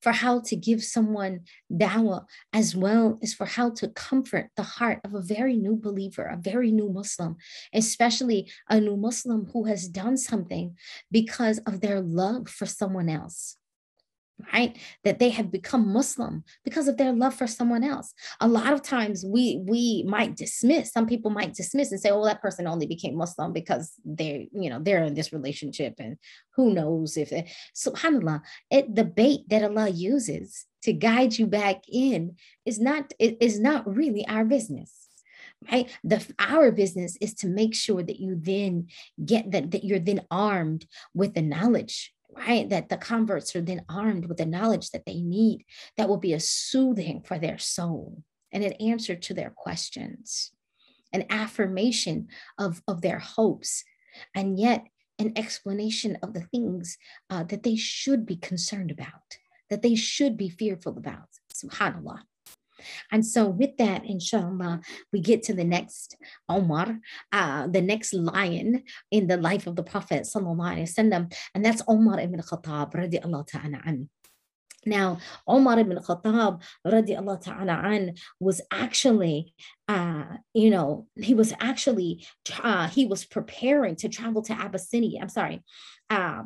for 0.00 0.12
how 0.12 0.40
to 0.40 0.54
give 0.54 0.84
someone 0.84 1.40
dawah, 1.72 2.24
as 2.52 2.76
well 2.76 3.18
as 3.22 3.34
for 3.34 3.46
how 3.46 3.70
to 3.70 3.88
comfort 3.88 4.50
the 4.56 4.62
heart 4.62 5.00
of 5.04 5.14
a 5.14 5.20
very 5.20 5.56
new 5.56 5.76
believer, 5.76 6.24
a 6.24 6.36
very 6.36 6.70
new 6.70 6.88
Muslim, 6.88 7.36
especially 7.72 8.50
a 8.68 8.80
new 8.80 8.96
Muslim 8.96 9.48
who 9.52 9.64
has 9.64 9.88
done 9.88 10.16
something 10.16 10.76
because 11.10 11.58
of 11.66 11.80
their 11.80 12.00
love 12.00 12.48
for 12.48 12.66
someone 12.66 13.08
else 13.08 13.56
right 14.53 14.77
that 15.03 15.19
they 15.19 15.29
have 15.29 15.51
become 15.51 15.91
muslim 15.91 16.43
because 16.63 16.87
of 16.87 16.97
their 16.97 17.11
love 17.11 17.33
for 17.33 17.47
someone 17.47 17.83
else. 17.83 18.13
A 18.39 18.47
lot 18.47 18.73
of 18.73 18.81
times 18.81 19.25
we 19.25 19.61
we 19.67 20.03
might 20.07 20.35
dismiss 20.35 20.91
some 20.91 21.07
people 21.07 21.31
might 21.31 21.53
dismiss 21.53 21.91
and 21.91 21.99
say 21.99 22.09
oh 22.09 22.25
that 22.25 22.41
person 22.41 22.67
only 22.67 22.87
became 22.87 23.15
muslim 23.15 23.53
because 23.53 23.93
they're 24.05 24.43
you 24.51 24.69
know 24.69 24.79
they're 24.81 25.03
in 25.03 25.13
this 25.13 25.33
relationship 25.33 25.95
and 25.99 26.17
who 26.55 26.73
knows 26.73 27.17
if 27.17 27.31
it 27.31 27.49
subhanallah 27.75 28.41
it 28.69 28.93
the 28.95 29.05
bait 29.05 29.41
that 29.49 29.63
allah 29.63 29.89
uses 29.89 30.65
to 30.81 30.93
guide 30.93 31.37
you 31.37 31.45
back 31.45 31.83
in 31.91 32.35
is 32.65 32.79
not 32.79 33.13
is 33.19 33.59
not 33.59 33.87
really 33.87 34.25
our 34.27 34.45
business 34.45 35.09
right? 35.71 35.89
The 36.03 36.25
our 36.39 36.71
business 36.71 37.17
is 37.19 37.33
to 37.35 37.47
make 37.47 37.75
sure 37.75 38.01
that 38.01 38.19
you 38.19 38.37
then 38.39 38.87
get 39.25 39.51
that 39.51 39.71
that 39.71 39.83
you're 39.83 39.99
then 39.99 40.21
armed 40.31 40.85
with 41.13 41.33
the 41.33 41.41
knowledge 41.41 42.13
right? 42.35 42.69
That 42.69 42.89
the 42.89 42.97
converts 42.97 43.55
are 43.55 43.61
then 43.61 43.85
armed 43.89 44.25
with 44.25 44.37
the 44.37 44.45
knowledge 44.45 44.91
that 44.91 45.05
they 45.05 45.21
need 45.21 45.65
that 45.97 46.07
will 46.07 46.17
be 46.17 46.33
a 46.33 46.39
soothing 46.39 47.21
for 47.21 47.39
their 47.39 47.57
soul 47.57 48.23
and 48.51 48.63
an 48.63 48.73
answer 48.73 49.15
to 49.15 49.33
their 49.33 49.51
questions, 49.55 50.51
an 51.13 51.25
affirmation 51.29 52.27
of, 52.57 52.81
of 52.87 53.01
their 53.01 53.19
hopes, 53.19 53.83
and 54.35 54.59
yet 54.59 54.85
an 55.19 55.33
explanation 55.35 56.17
of 56.23 56.33
the 56.33 56.41
things 56.41 56.97
uh, 57.29 57.43
that 57.43 57.63
they 57.63 57.75
should 57.75 58.25
be 58.25 58.37
concerned 58.37 58.89
about, 58.89 59.37
that 59.69 59.81
they 59.81 59.95
should 59.95 60.37
be 60.37 60.49
fearful 60.49 60.97
about. 60.97 61.27
SubhanAllah. 61.53 62.21
And 63.10 63.24
so, 63.24 63.48
with 63.48 63.76
that, 63.78 64.04
inshallah, 64.04 64.80
we 65.12 65.20
get 65.20 65.42
to 65.44 65.54
the 65.54 65.64
next 65.64 66.16
Omar, 66.48 66.98
uh, 67.32 67.66
the 67.68 67.80
next 67.80 68.12
lion 68.12 68.82
in 69.10 69.26
the 69.26 69.36
life 69.36 69.66
of 69.66 69.76
the 69.76 69.82
Prophet, 69.82 70.22
وسلم, 70.22 71.32
and 71.54 71.64
that's 71.64 71.82
Omar 71.88 72.20
ibn 72.20 72.40
Khattab, 72.40 72.92
radiallahu 72.92 73.46
ta'ala 73.46 73.80
an. 73.84 74.10
Now, 74.86 75.18
Omar 75.46 75.78
ibn 75.78 75.96
Khattab, 75.96 76.62
radiallahu 76.86 77.40
ta'ala 77.42 77.80
an, 77.84 78.14
was 78.38 78.60
actually, 78.70 79.54
uh, 79.88 80.24
you 80.52 80.70
know, 80.70 81.06
he 81.16 81.34
was 81.34 81.54
actually, 81.60 82.26
uh, 82.62 82.88
he 82.88 83.06
was 83.06 83.24
preparing 83.24 83.96
to 83.96 84.08
travel 84.08 84.42
to 84.42 84.52
Abyssinia. 84.52 85.22
I'm 85.22 85.28
sorry, 85.28 85.64
uh, 86.10 86.42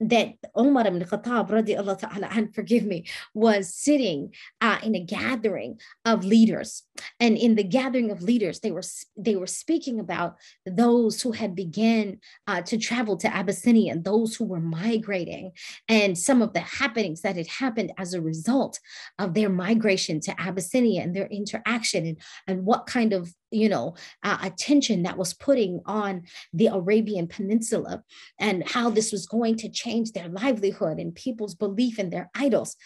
that 0.00 0.34
Umar 0.56 0.86
ibn 0.86 1.02
Khattab, 1.04 1.50
radiallahu 1.50 1.98
ta'ala, 1.98 2.28
and 2.30 2.54
forgive 2.54 2.84
me, 2.84 3.04
was 3.34 3.74
sitting 3.74 4.32
uh, 4.60 4.78
in 4.82 4.94
a 4.94 5.00
gathering 5.00 5.80
of 6.04 6.24
leaders. 6.24 6.84
And 7.20 7.36
in 7.36 7.54
the 7.54 7.64
gathering 7.64 8.10
of 8.10 8.22
leaders, 8.22 8.60
they 8.60 8.70
were 8.70 8.82
they 9.16 9.36
were 9.36 9.46
speaking 9.46 10.00
about 10.00 10.36
those 10.66 11.22
who 11.22 11.32
had 11.32 11.54
began 11.54 12.20
uh, 12.46 12.62
to 12.62 12.78
travel 12.78 13.16
to 13.18 13.34
Abyssinia 13.34 13.92
and 13.92 14.04
those 14.04 14.36
who 14.36 14.44
were 14.44 14.60
migrating 14.60 15.52
and 15.88 16.16
some 16.16 16.42
of 16.42 16.52
the 16.52 16.60
happenings 16.60 17.22
that 17.22 17.36
had 17.36 17.46
happened 17.46 17.92
as 17.98 18.14
a 18.14 18.20
result 18.20 18.78
of 19.18 19.34
their 19.34 19.48
migration 19.48 20.20
to 20.20 20.40
Abyssinia 20.40 21.02
and 21.02 21.14
their 21.14 21.26
interaction 21.26 22.06
and, 22.06 22.20
and 22.46 22.64
what 22.64 22.86
kind 22.86 23.12
of 23.12 23.32
you 23.50 23.68
know 23.68 23.94
uh, 24.22 24.38
attention 24.42 25.02
that 25.02 25.18
was 25.18 25.34
putting 25.34 25.80
on 25.86 26.22
the 26.52 26.66
Arabian 26.66 27.26
Peninsula 27.26 28.02
and 28.38 28.68
how 28.68 28.90
this 28.90 29.12
was 29.12 29.26
going 29.26 29.56
to 29.56 29.68
change 29.68 30.12
their 30.12 30.28
livelihood 30.28 30.98
and 30.98 31.14
people's 31.14 31.54
belief 31.54 31.98
in 31.98 32.10
their 32.10 32.30
idols. 32.34 32.76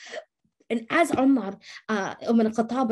And 0.72 0.86
as 0.88 1.12
Umar, 1.12 1.58
uh, 1.86 2.14
Umar 2.26 2.46
al-Khattab 2.46 2.88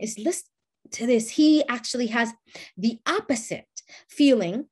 is 0.00 0.16
listening 0.16 0.52
to 0.92 1.06
this, 1.06 1.30
he 1.30 1.66
actually 1.66 2.06
has 2.06 2.32
the 2.76 3.00
opposite 3.04 3.74
feeling 4.08 4.66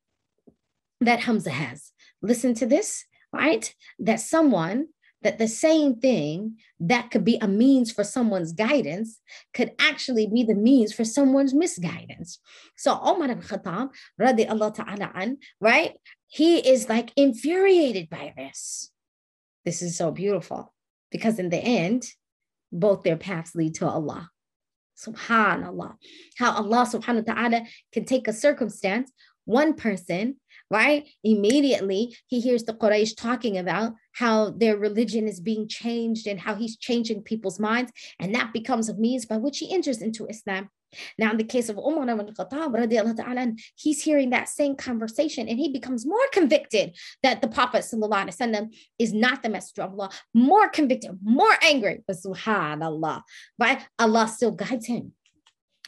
that 1.01 1.19
Hamza 1.19 1.49
has. 1.49 1.91
Listen 2.21 2.53
to 2.53 2.65
this, 2.65 3.03
right? 3.33 3.75
That 3.99 4.21
someone 4.21 4.87
that 5.21 5.37
the 5.37 5.49
same 5.49 5.95
thing 5.95 6.57
that 6.79 7.11
could 7.11 7.25
be 7.25 7.37
a 7.41 7.47
means 7.47 7.91
for 7.91 8.05
someone's 8.05 8.53
guidance 8.53 9.19
could 9.53 9.71
actually 9.79 10.27
be 10.27 10.43
the 10.43 10.55
means 10.55 10.93
for 10.93 11.03
someone's 11.03 11.53
misguidance. 11.53 12.39
So 12.77 12.91
Umar 13.05 13.31
ibn 13.31 13.43
Khattab, 13.43 13.89
radiallahu 14.19 14.75
ta'ala 14.75 15.11
an, 15.15 15.37
right? 15.59 15.93
He 16.27 16.59
is 16.59 16.87
like 16.87 17.11
infuriated 17.17 18.09
by 18.09 18.33
this. 18.37 18.91
This 19.65 19.81
is 19.81 19.97
so 19.97 20.11
beautiful 20.11 20.73
because 21.13 21.39
in 21.39 21.49
the 21.49 21.57
end, 21.57 22.03
both 22.73 23.03
their 23.03 23.15
paths 23.15 23.55
lead 23.55 23.75
to 23.75 23.87
Allah. 23.87 24.29
Subhanallah. 24.97 25.95
How 26.37 26.51
Allah 26.51 26.85
subhanahu 26.85 27.25
wa 27.27 27.33
ta'ala 27.33 27.61
can 27.93 28.03
take 28.03 28.27
a 28.27 28.33
circumstance, 28.33 29.13
one 29.45 29.75
person 29.75 30.35
right? 30.73 31.07
Immediately, 31.23 32.17
he 32.25 32.41
hears 32.41 32.63
the 32.63 32.73
Quraysh 32.73 33.15
talking 33.15 33.59
about 33.59 33.93
how 34.13 34.49
their 34.49 34.75
religion 34.75 35.27
is 35.27 35.39
being 35.39 35.67
changed 35.67 36.25
and 36.25 36.39
how 36.39 36.55
he's 36.55 36.77
changing 36.77 37.21
people's 37.21 37.59
minds. 37.59 37.91
And 38.19 38.33
that 38.33 38.53
becomes 38.53 38.89
a 38.89 38.95
means 38.95 39.27
by 39.27 39.37
which 39.37 39.59
he 39.59 39.71
enters 39.71 40.01
into 40.01 40.25
Islam. 40.25 40.69
Now, 41.17 41.31
in 41.31 41.37
the 41.37 41.43
case 41.43 41.69
of 41.69 41.77
Umar 41.77 42.09
ibn 42.09 42.33
Khattab, 42.33 43.59
he's 43.75 44.01
hearing 44.01 44.29
that 44.31 44.49
same 44.49 44.75
conversation 44.75 45.47
and 45.47 45.59
he 45.59 45.69
becomes 45.69 46.05
more 46.05 46.27
convicted 46.31 46.95
that 47.21 47.41
the 47.41 47.47
Prophet 47.47 47.85
is 48.99 49.13
not 49.13 49.43
the 49.43 49.49
messenger 49.49 49.83
of 49.83 49.91
Allah, 49.91 50.09
more 50.33 50.69
convicted, 50.69 51.17
more 51.23 51.55
angry. 51.61 52.03
But 52.07 52.17
subhanAllah, 52.17 53.21
right? 53.59 53.85
Allah 53.99 54.27
still 54.27 54.51
guides 54.51 54.87
him. 54.87 55.13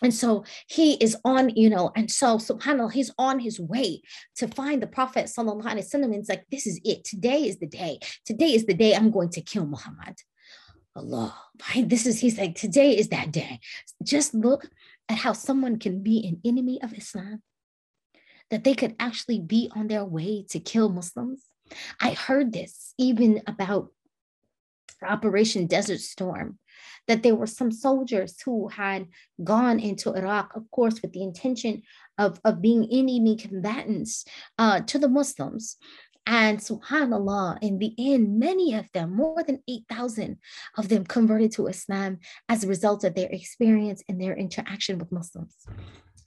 And 0.01 0.13
so 0.13 0.43
he 0.67 0.95
is 0.95 1.15
on, 1.23 1.49
you 1.55 1.69
know, 1.69 1.91
and 1.95 2.11
so 2.11 2.37
subhanAllah, 2.37 2.91
he's 2.91 3.11
on 3.17 3.39
his 3.39 3.59
way 3.59 4.01
to 4.37 4.47
find 4.47 4.81
the 4.81 4.87
Prophet. 4.87 5.25
Wasallam. 5.25 5.65
And 5.65 5.79
it's 6.15 6.29
like, 6.29 6.43
this 6.51 6.67
is 6.67 6.81
it. 6.83 7.05
Today 7.05 7.43
is 7.43 7.59
the 7.59 7.67
day. 7.67 7.99
Today 8.25 8.53
is 8.53 8.65
the 8.65 8.73
day 8.73 8.93
I'm 8.93 9.11
going 9.11 9.29
to 9.29 9.41
kill 9.41 9.65
Muhammad. 9.65 10.15
Allah. 10.95 11.35
Right? 11.69 11.87
This 11.87 12.05
is, 12.05 12.19
he's 12.19 12.37
like, 12.37 12.55
today 12.55 12.97
is 12.97 13.09
that 13.09 13.31
day. 13.31 13.59
Just 14.03 14.33
look 14.33 14.69
at 15.09 15.17
how 15.17 15.33
someone 15.33 15.77
can 15.77 16.01
be 16.03 16.25
an 16.27 16.41
enemy 16.43 16.81
of 16.81 16.93
Islam, 16.93 17.41
that 18.49 18.63
they 18.63 18.73
could 18.73 18.95
actually 18.99 19.39
be 19.39 19.71
on 19.75 19.87
their 19.87 20.05
way 20.05 20.45
to 20.49 20.59
kill 20.59 20.89
Muslims. 20.89 21.43
I 21.99 22.11
heard 22.11 22.53
this 22.53 22.93
even 22.97 23.41
about 23.47 23.91
Operation 25.01 25.67
Desert 25.67 25.99
Storm 25.99 26.59
that 27.07 27.23
there 27.23 27.35
were 27.35 27.47
some 27.47 27.71
soldiers 27.71 28.39
who 28.41 28.67
had 28.67 29.07
gone 29.43 29.79
into 29.79 30.13
Iraq, 30.13 30.55
of 30.55 30.69
course, 30.71 31.01
with 31.01 31.13
the 31.13 31.21
intention 31.21 31.83
of, 32.17 32.39
of 32.43 32.61
being 32.61 32.87
enemy 32.91 33.35
combatants 33.37 34.25
uh, 34.57 34.79
to 34.81 34.97
the 34.97 35.09
Muslims. 35.09 35.77
And 36.27 36.59
subhanAllah, 36.59 37.59
in 37.61 37.77
the 37.77 37.93
end, 37.99 38.39
many 38.39 38.73
of 38.73 38.91
them, 38.93 39.15
more 39.15 39.43
than 39.43 39.61
8,000 39.67 40.37
of 40.77 40.89
them 40.89 41.05
converted 41.05 41.51
to 41.53 41.67
Islam 41.67 42.19
as 42.49 42.63
a 42.63 42.67
result 42.67 43.03
of 43.03 43.15
their 43.15 43.29
experience 43.29 44.03
and 44.09 44.19
their 44.19 44.35
interaction 44.35 44.97
with 44.97 45.11
Muslims. 45.11 45.55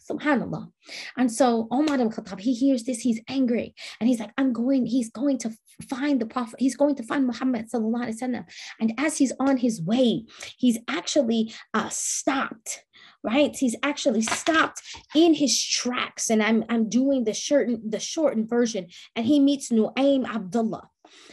Subhanallah. 0.09 0.71
And 1.17 1.31
so 1.31 1.69
Omar 1.71 1.97
ibn 1.97 2.11
Khattab, 2.11 2.41
he 2.41 2.55
hears 2.55 2.85
this, 2.85 3.01
he's 3.01 3.21
angry, 3.29 3.75
and 4.01 4.09
he's 4.09 4.21
like, 4.21 4.33
I'm 4.39 4.53
going, 4.53 4.87
he's 4.87 5.11
going 5.11 5.39
to 5.39 5.51
find 5.89 6.21
the 6.21 6.27
Prophet, 6.27 6.61
he's 6.61 6.77
going 6.77 6.95
to 6.97 7.03
find 7.03 7.27
Muhammad. 7.27 7.67
And 7.73 8.95
as 8.99 9.19
he's 9.19 9.33
on 9.39 9.57
his 9.59 9.83
way, 9.83 10.25
he's 10.57 10.79
actually 10.89 11.53
uh, 11.75 11.89
stopped 11.91 12.85
right? 13.23 13.55
He's 13.55 13.77
actually 13.83 14.23
stopped 14.23 14.83
in 15.15 15.35
his 15.35 15.63
tracks, 15.63 16.31
and 16.31 16.43
I'm 16.43 16.65
I'm 16.69 16.89
doing 16.89 17.25
the 17.25 17.35
short 17.35 17.69
the 17.89 18.01
shortened 18.01 18.49
version, 18.49 18.89
and 19.17 19.27
he 19.27 19.41
meets 19.41 19.71
Nuaim 19.71 20.27
Abdullah. 20.27 20.89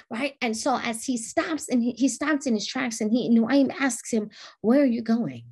Right. 0.10 0.36
And 0.42 0.56
so 0.56 0.80
as 0.82 1.04
he 1.04 1.18
stops 1.18 1.68
and 1.68 1.84
he, 1.84 1.92
he 1.92 2.08
stops 2.08 2.48
in 2.48 2.54
his 2.54 2.66
tracks 2.66 3.02
and 3.02 3.12
he 3.12 3.30
Nuaim 3.30 3.74
asks 3.78 4.10
him, 4.10 4.30
Where 4.62 4.82
are 4.82 4.86
you 4.86 5.02
going? 5.02 5.44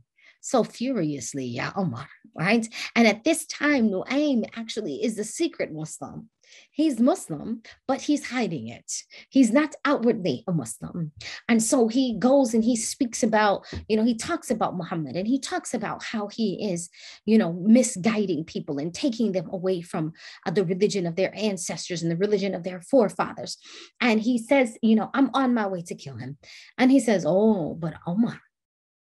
so 0.44 0.64
furiously, 0.64 1.46
Ya 1.46 1.72
Omar, 1.76 2.08
right? 2.38 2.68
And 2.96 3.08
at 3.08 3.24
this 3.24 3.46
time, 3.46 3.90
Nuaim 3.90 4.46
actually 4.56 5.04
is 5.04 5.18
a 5.18 5.24
secret 5.24 5.72
Muslim. 5.72 6.30
He's 6.72 7.00
Muslim, 7.00 7.62
but 7.88 8.02
he's 8.02 8.30
hiding 8.30 8.68
it. 8.68 8.92
He's 9.30 9.52
not 9.52 9.76
outwardly 9.86 10.44
a 10.48 10.52
Muslim. 10.52 11.12
And 11.48 11.62
so 11.62 11.88
he 11.88 12.18
goes 12.18 12.54
and 12.54 12.64
he 12.64 12.76
speaks 12.76 13.22
about, 13.22 13.66
you 13.88 13.96
know, 13.96 14.04
he 14.04 14.16
talks 14.16 14.50
about 14.50 14.76
Muhammad 14.76 15.16
and 15.16 15.28
he 15.28 15.40
talks 15.40 15.74
about 15.74 16.04
how 16.04 16.28
he 16.28 16.72
is, 16.72 16.90
you 17.26 17.38
know, 17.38 17.54
misguiding 17.54 18.46
people 18.46 18.80
and 18.80 18.94
taking 18.94 19.34
them 19.34 19.50
away 19.52 19.82
from 19.82 20.14
uh, 20.46 20.52
the 20.52 20.66
religion 20.66 21.06
of 21.06 21.16
their 21.16 21.32
ancestors 21.36 22.02
and 22.02 22.12
the 22.12 22.18
religion 22.18 22.56
of 22.56 22.64
their 22.64 22.82
forefathers. 22.82 23.58
And 24.02 24.22
he 24.22 24.38
says, 24.38 24.78
you 24.82 24.96
know, 24.96 25.10
I'm 25.14 25.30
on 25.34 25.54
my 25.54 25.68
way 25.68 25.82
to 25.84 25.96
kill 25.96 26.16
him. 26.16 26.38
And 26.78 26.92
he 26.92 27.00
says, 27.00 27.26
Oh, 27.28 27.76
but 27.76 27.96
Omar, 28.08 28.40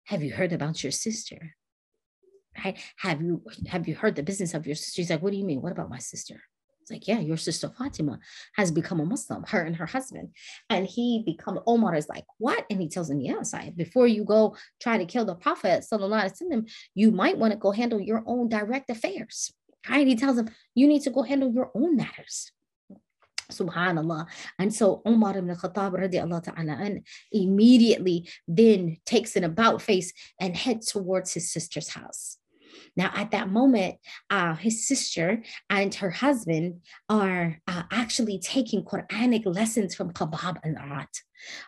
have 0.05 0.23
you 0.23 0.33
heard 0.33 0.53
about 0.53 0.83
your 0.83 0.93
sister? 0.93 1.57
Right? 2.65 2.79
Have 2.99 3.21
you 3.21 3.43
have 3.69 3.87
you 3.87 3.95
heard 3.95 4.17
the 4.17 4.23
business 4.23 4.55
of 4.55 4.67
your 4.67 4.77
sister? 4.77 5.03
He's 5.03 5.11
like, 5.11 5.23
What 5.23 5.33
do 5.33 5.39
you 5.39 5.45
mean? 5.45 5.61
What 5.61 5.73
about 5.73 5.91
my 5.91 5.99
sister? 5.99 6.41
It's 6.87 6.93
like, 6.93 7.09
yeah, 7.09 7.19
your 7.19 7.37
sister 7.37 7.69
Fatima 7.77 8.21
has 8.55 8.71
become 8.71 9.01
a 9.01 9.05
Muslim, 9.05 9.43
her 9.49 9.63
and 9.63 9.75
her 9.75 9.87
husband. 9.87 10.29
And 10.71 10.87
he 10.87 11.25
become 11.27 11.59
Omar 11.67 11.97
is 11.97 12.09
like, 12.09 12.25
what? 12.39 12.65
And 12.71 12.81
he 12.81 12.89
tells 12.89 13.11
him, 13.11 13.21
yes, 13.21 13.55
I 13.55 13.73
before 13.77 14.07
you 14.07 14.25
go 14.25 14.57
try 14.81 14.97
to 14.97 15.05
kill 15.05 15.25
the 15.25 15.35
Prophet, 15.35 15.85
sallallahu 15.93 16.71
you 16.95 17.11
might 17.11 17.39
want 17.39 17.53
to 17.53 17.59
go 17.59 17.73
handle 17.73 18.01
your 18.01 18.23
own 18.25 18.49
direct 18.49 18.89
affairs. 18.89 19.53
Right? 19.91 20.07
He 20.07 20.15
tells 20.15 20.39
him, 20.39 20.49
you 20.77 20.87
need 20.87 21.03
to 21.03 21.11
go 21.11 21.23
handle 21.23 21.51
your 21.53 21.73
own 21.75 21.97
matters. 21.97 22.53
Subhanallah. 23.51 24.27
And 24.59 24.73
so 24.73 25.03
Umar 25.07 25.37
ibn 25.39 25.55
Khattab 25.57 25.93
radiallahu 25.93 26.45
ta'ala 26.45 26.79
and 26.81 27.05
immediately 27.33 28.29
then 28.47 28.99
takes 29.05 29.35
an 29.35 29.43
about 29.43 29.83
face 29.83 30.13
and 30.41 30.57
heads 30.57 30.93
towards 30.93 31.35
his 31.35 31.51
sister's 31.53 31.89
house. 31.89 32.39
Now, 32.97 33.11
at 33.15 33.31
that 33.33 33.51
moment, 33.51 33.97
uh, 34.31 34.55
his 34.55 34.87
sister 34.87 35.43
and 35.69 35.95
her 35.97 36.11
husband 36.11 36.81
are 37.09 37.61
uh, 37.67 37.83
actually 37.91 38.39
taking 38.39 38.85
Quranic 38.85 39.45
lessons 39.45 39.95
from 39.95 40.13
Khabbab 40.13 40.59
and 40.65 40.77
Arat, 40.77 41.23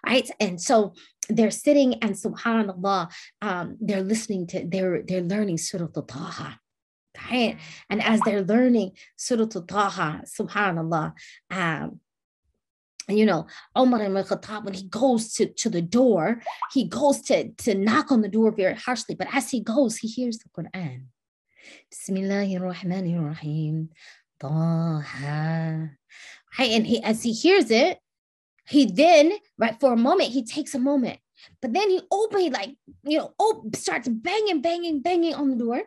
right? 0.06 0.28
And 0.40 0.60
so 0.60 0.94
they're 1.28 1.50
sitting 1.50 1.94
and 2.02 2.14
subhanallah, 2.14 3.12
um, 3.42 3.76
they're 3.80 4.02
listening 4.02 4.46
to, 4.48 4.64
they're, 4.66 5.02
they're 5.02 5.22
learning 5.22 5.58
Surah 5.58 5.88
Taha. 5.88 6.58
Right? 7.30 7.58
And 7.90 8.02
as 8.02 8.20
they're 8.20 8.44
learning 8.44 8.92
Surah 9.16 9.46
Taha, 9.46 10.22
subhanallah, 10.24 11.12
um, 11.50 12.00
you 13.08 13.24
know, 13.24 13.46
Omar 13.74 14.02
ibn 14.02 14.22
Khattab, 14.22 14.64
when 14.64 14.74
he 14.74 14.84
goes 14.84 15.32
to, 15.34 15.46
to 15.46 15.70
the 15.70 15.82
door, 15.82 16.42
he 16.72 16.86
goes 16.86 17.20
to, 17.22 17.50
to 17.50 17.74
knock 17.74 18.12
on 18.12 18.20
the 18.20 18.28
door 18.28 18.50
very 18.50 18.74
harshly. 18.74 19.14
But 19.14 19.28
as 19.32 19.50
he 19.50 19.60
goes, 19.60 19.96
he 19.96 20.08
hears 20.08 20.38
the 20.38 20.48
Quran. 20.50 21.04
Bismillahir 21.92 22.60
Rahmanir 22.60 23.26
Rahim. 23.26 23.90
Taha. 24.40 25.90
Right, 26.58 26.70
and 26.70 26.86
he 26.86 27.02
as 27.02 27.22
he 27.22 27.32
hears 27.32 27.70
it, 27.70 27.98
he 28.66 28.86
then, 28.86 29.32
right, 29.58 29.78
for 29.80 29.92
a 29.92 29.96
moment, 29.96 30.30
he 30.30 30.44
takes 30.44 30.74
a 30.74 30.78
moment 30.78 31.18
but 31.60 31.72
then 31.72 31.90
he 31.90 32.00
opened, 32.10 32.52
like, 32.52 32.76
you 33.04 33.18
know, 33.18 33.32
op- 33.38 33.74
starts 33.76 34.08
banging, 34.08 34.60
banging, 34.60 35.00
banging 35.00 35.34
on 35.34 35.50
the 35.50 35.56
door. 35.56 35.82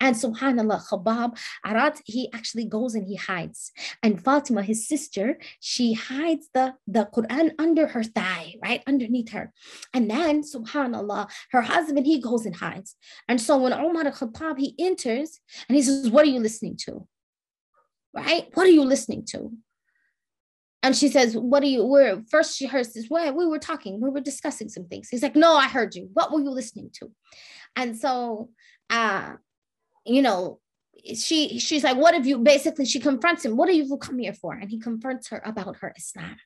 And 0.00 0.16
subhanAllah, 0.16 0.86
Khabbab, 0.88 1.38
Arat, 1.64 2.00
he 2.04 2.30
actually 2.32 2.64
goes 2.64 2.94
and 2.94 3.06
he 3.06 3.16
hides. 3.16 3.72
And 4.02 4.22
Fatima, 4.22 4.62
his 4.62 4.88
sister, 4.88 5.38
she 5.60 5.92
hides 5.94 6.48
the, 6.54 6.74
the 6.86 7.08
Quran 7.14 7.52
under 7.58 7.86
her 7.88 8.02
thigh, 8.02 8.54
right? 8.62 8.82
Underneath 8.86 9.30
her. 9.30 9.52
And 9.94 10.10
then, 10.10 10.42
subhanAllah, 10.42 11.30
her 11.52 11.62
husband, 11.62 12.06
he 12.06 12.20
goes 12.20 12.46
and 12.46 12.56
hides. 12.56 12.96
And 13.28 13.40
so 13.40 13.58
when 13.58 13.72
Umar 13.72 14.06
al-Khattab, 14.06 14.58
he 14.58 14.74
enters 14.78 15.40
and 15.68 15.76
he 15.76 15.82
says, 15.82 16.10
what 16.10 16.24
are 16.24 16.30
you 16.30 16.40
listening 16.40 16.76
to? 16.84 17.06
Right? 18.14 18.48
What 18.54 18.66
are 18.66 18.70
you 18.70 18.84
listening 18.84 19.24
to? 19.30 19.52
And 20.82 20.96
she 20.96 21.08
says, 21.08 21.36
What 21.36 21.60
do 21.60 21.68
you 21.68 21.84
we're 21.84 22.22
first 22.30 22.56
she 22.56 22.66
heard 22.66 22.86
this, 22.86 23.08
well, 23.08 23.32
we 23.34 23.46
were 23.46 23.58
talking, 23.58 24.00
we 24.00 24.10
were 24.10 24.20
discussing 24.20 24.68
some 24.68 24.86
things. 24.86 25.08
He's 25.08 25.22
like, 25.22 25.36
No, 25.36 25.54
I 25.54 25.68
heard 25.68 25.94
you. 25.94 26.10
What 26.12 26.32
were 26.32 26.40
you 26.40 26.50
listening 26.50 26.90
to? 26.94 27.10
And 27.76 27.96
so 27.96 28.50
uh, 28.90 29.34
you 30.04 30.22
know, 30.22 30.58
she 31.14 31.58
she's 31.58 31.84
like, 31.84 31.96
What 31.96 32.14
have 32.14 32.26
you 32.26 32.38
basically 32.38 32.84
she 32.84 33.00
confronts 33.00 33.44
him, 33.44 33.56
what 33.56 33.68
have 33.68 33.76
you 33.76 33.96
come 33.96 34.18
here 34.18 34.34
for? 34.34 34.54
And 34.54 34.70
he 34.70 34.78
confronts 34.78 35.28
her 35.28 35.42
about 35.44 35.76
her 35.76 35.92
Islam 35.96 36.36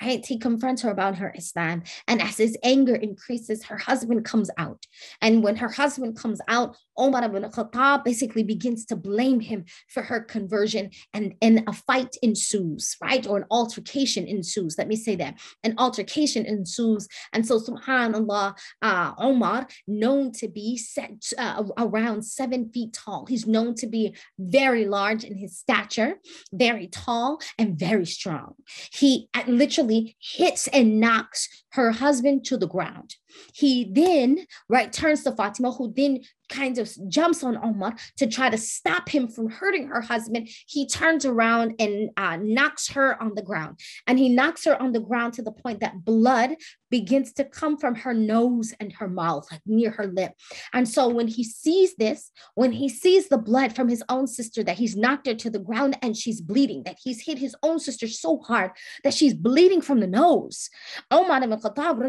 right? 0.00 0.24
He 0.24 0.38
confronts 0.38 0.82
her 0.82 0.90
about 0.90 1.16
her 1.16 1.32
Islam. 1.36 1.82
And 2.08 2.20
as 2.22 2.38
his 2.38 2.56
anger 2.62 2.94
increases, 2.94 3.64
her 3.64 3.76
husband 3.76 4.24
comes 4.24 4.50
out. 4.58 4.86
And 5.20 5.42
when 5.42 5.56
her 5.56 5.68
husband 5.68 6.16
comes 6.16 6.40
out, 6.48 6.76
Omar 6.96 7.24
ibn 7.24 7.42
Khattab 7.44 8.04
basically 8.04 8.42
begins 8.42 8.84
to 8.86 8.96
blame 8.96 9.40
him 9.40 9.64
for 9.88 10.02
her 10.02 10.20
conversion. 10.20 10.90
And, 11.14 11.34
and 11.40 11.62
a 11.66 11.72
fight 11.72 12.16
ensues, 12.22 12.96
right? 13.02 13.26
Or 13.26 13.38
an 13.38 13.46
altercation 13.50 14.26
ensues. 14.26 14.76
Let 14.78 14.88
me 14.88 14.96
say 14.96 15.16
that. 15.16 15.38
An 15.64 15.74
altercation 15.78 16.46
ensues. 16.46 17.08
And 17.32 17.46
so, 17.46 17.58
subhanAllah, 17.58 18.56
uh, 18.82 19.12
Omar, 19.18 19.68
known 19.86 20.32
to 20.32 20.48
be 20.48 20.76
set 20.76 21.32
uh, 21.38 21.64
around 21.78 22.22
seven 22.22 22.70
feet 22.70 22.92
tall, 22.92 23.26
he's 23.26 23.46
known 23.46 23.74
to 23.76 23.86
be 23.86 24.14
very 24.38 24.86
large 24.86 25.24
in 25.24 25.36
his 25.36 25.58
stature, 25.58 26.16
very 26.52 26.86
tall, 26.88 27.40
and 27.58 27.78
very 27.78 28.06
strong. 28.06 28.54
He 28.92 29.28
literally 29.46 29.89
hits 30.18 30.68
and 30.68 31.00
knocks 31.00 31.48
her 31.70 31.90
husband 31.92 32.44
to 32.46 32.56
the 32.56 32.68
ground. 32.68 33.16
He 33.52 33.90
then, 33.92 34.46
right, 34.68 34.92
turns 34.92 35.22
to 35.24 35.32
Fatima, 35.32 35.72
who 35.72 35.92
then 35.96 36.20
kind 36.50 36.78
of 36.78 36.90
jumps 37.08 37.42
on 37.42 37.56
Omar 37.56 37.96
to 38.18 38.26
try 38.26 38.50
to 38.50 38.58
stop 38.58 39.08
him 39.08 39.28
from 39.28 39.48
hurting 39.48 39.86
her 39.86 40.00
husband. 40.00 40.48
He 40.66 40.86
turns 40.86 41.24
around 41.24 41.74
and 41.78 42.10
uh, 42.16 42.36
knocks 42.42 42.88
her 42.88 43.20
on 43.22 43.34
the 43.34 43.42
ground. 43.42 43.80
And 44.06 44.18
he 44.18 44.28
knocks 44.28 44.64
her 44.64 44.80
on 44.80 44.92
the 44.92 45.00
ground 45.00 45.34
to 45.34 45.42
the 45.42 45.52
point 45.52 45.80
that 45.80 46.04
blood 46.04 46.56
begins 46.90 47.32
to 47.34 47.44
come 47.44 47.78
from 47.78 47.94
her 47.94 48.12
nose 48.12 48.74
and 48.80 48.92
her 48.94 49.08
mouth, 49.08 49.46
like 49.50 49.60
near 49.64 49.92
her 49.92 50.06
lip. 50.06 50.32
And 50.72 50.88
so 50.88 51.08
when 51.08 51.28
he 51.28 51.44
sees 51.44 51.94
this, 51.96 52.30
when 52.54 52.72
he 52.72 52.88
sees 52.88 53.28
the 53.28 53.38
blood 53.38 53.74
from 53.74 53.88
his 53.88 54.02
own 54.08 54.26
sister, 54.26 54.62
that 54.64 54.78
he's 54.78 54.96
knocked 54.96 55.26
her 55.28 55.34
to 55.34 55.50
the 55.50 55.58
ground 55.60 55.96
and 56.02 56.16
she's 56.16 56.40
bleeding, 56.40 56.82
that 56.84 56.98
he's 57.02 57.24
hit 57.24 57.38
his 57.38 57.54
own 57.62 57.78
sister 57.78 58.08
so 58.08 58.38
hard 58.38 58.72
that 59.04 59.14
she's 59.14 59.34
bleeding 59.34 59.80
from 59.80 60.00
the 60.00 60.06
nose. 60.06 60.68
Omar 61.10 61.42
ibn 61.42 61.58
Khattab, 61.60 62.00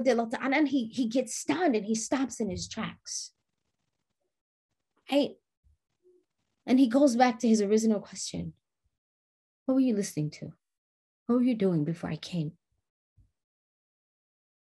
and 0.41 0.67
he, 0.67 0.87
he 0.87 1.07
gets 1.07 1.35
stunned 1.35 1.75
and 1.75 1.85
he 1.85 1.95
stops 1.95 2.39
in 2.39 2.49
his 2.49 2.67
tracks. 2.67 3.31
Right? 5.10 5.32
And 6.66 6.78
he 6.78 6.88
goes 6.88 7.16
back 7.16 7.38
to 7.40 7.48
his 7.48 7.62
original 7.62 8.00
question 8.00 8.54
What 9.64 9.74
were 9.74 9.80
you 9.80 9.94
listening 9.94 10.30
to? 10.32 10.52
What 11.26 11.36
were 11.36 11.42
you 11.42 11.54
doing 11.54 11.84
before 11.84 12.10
I 12.10 12.16
came? 12.16 12.52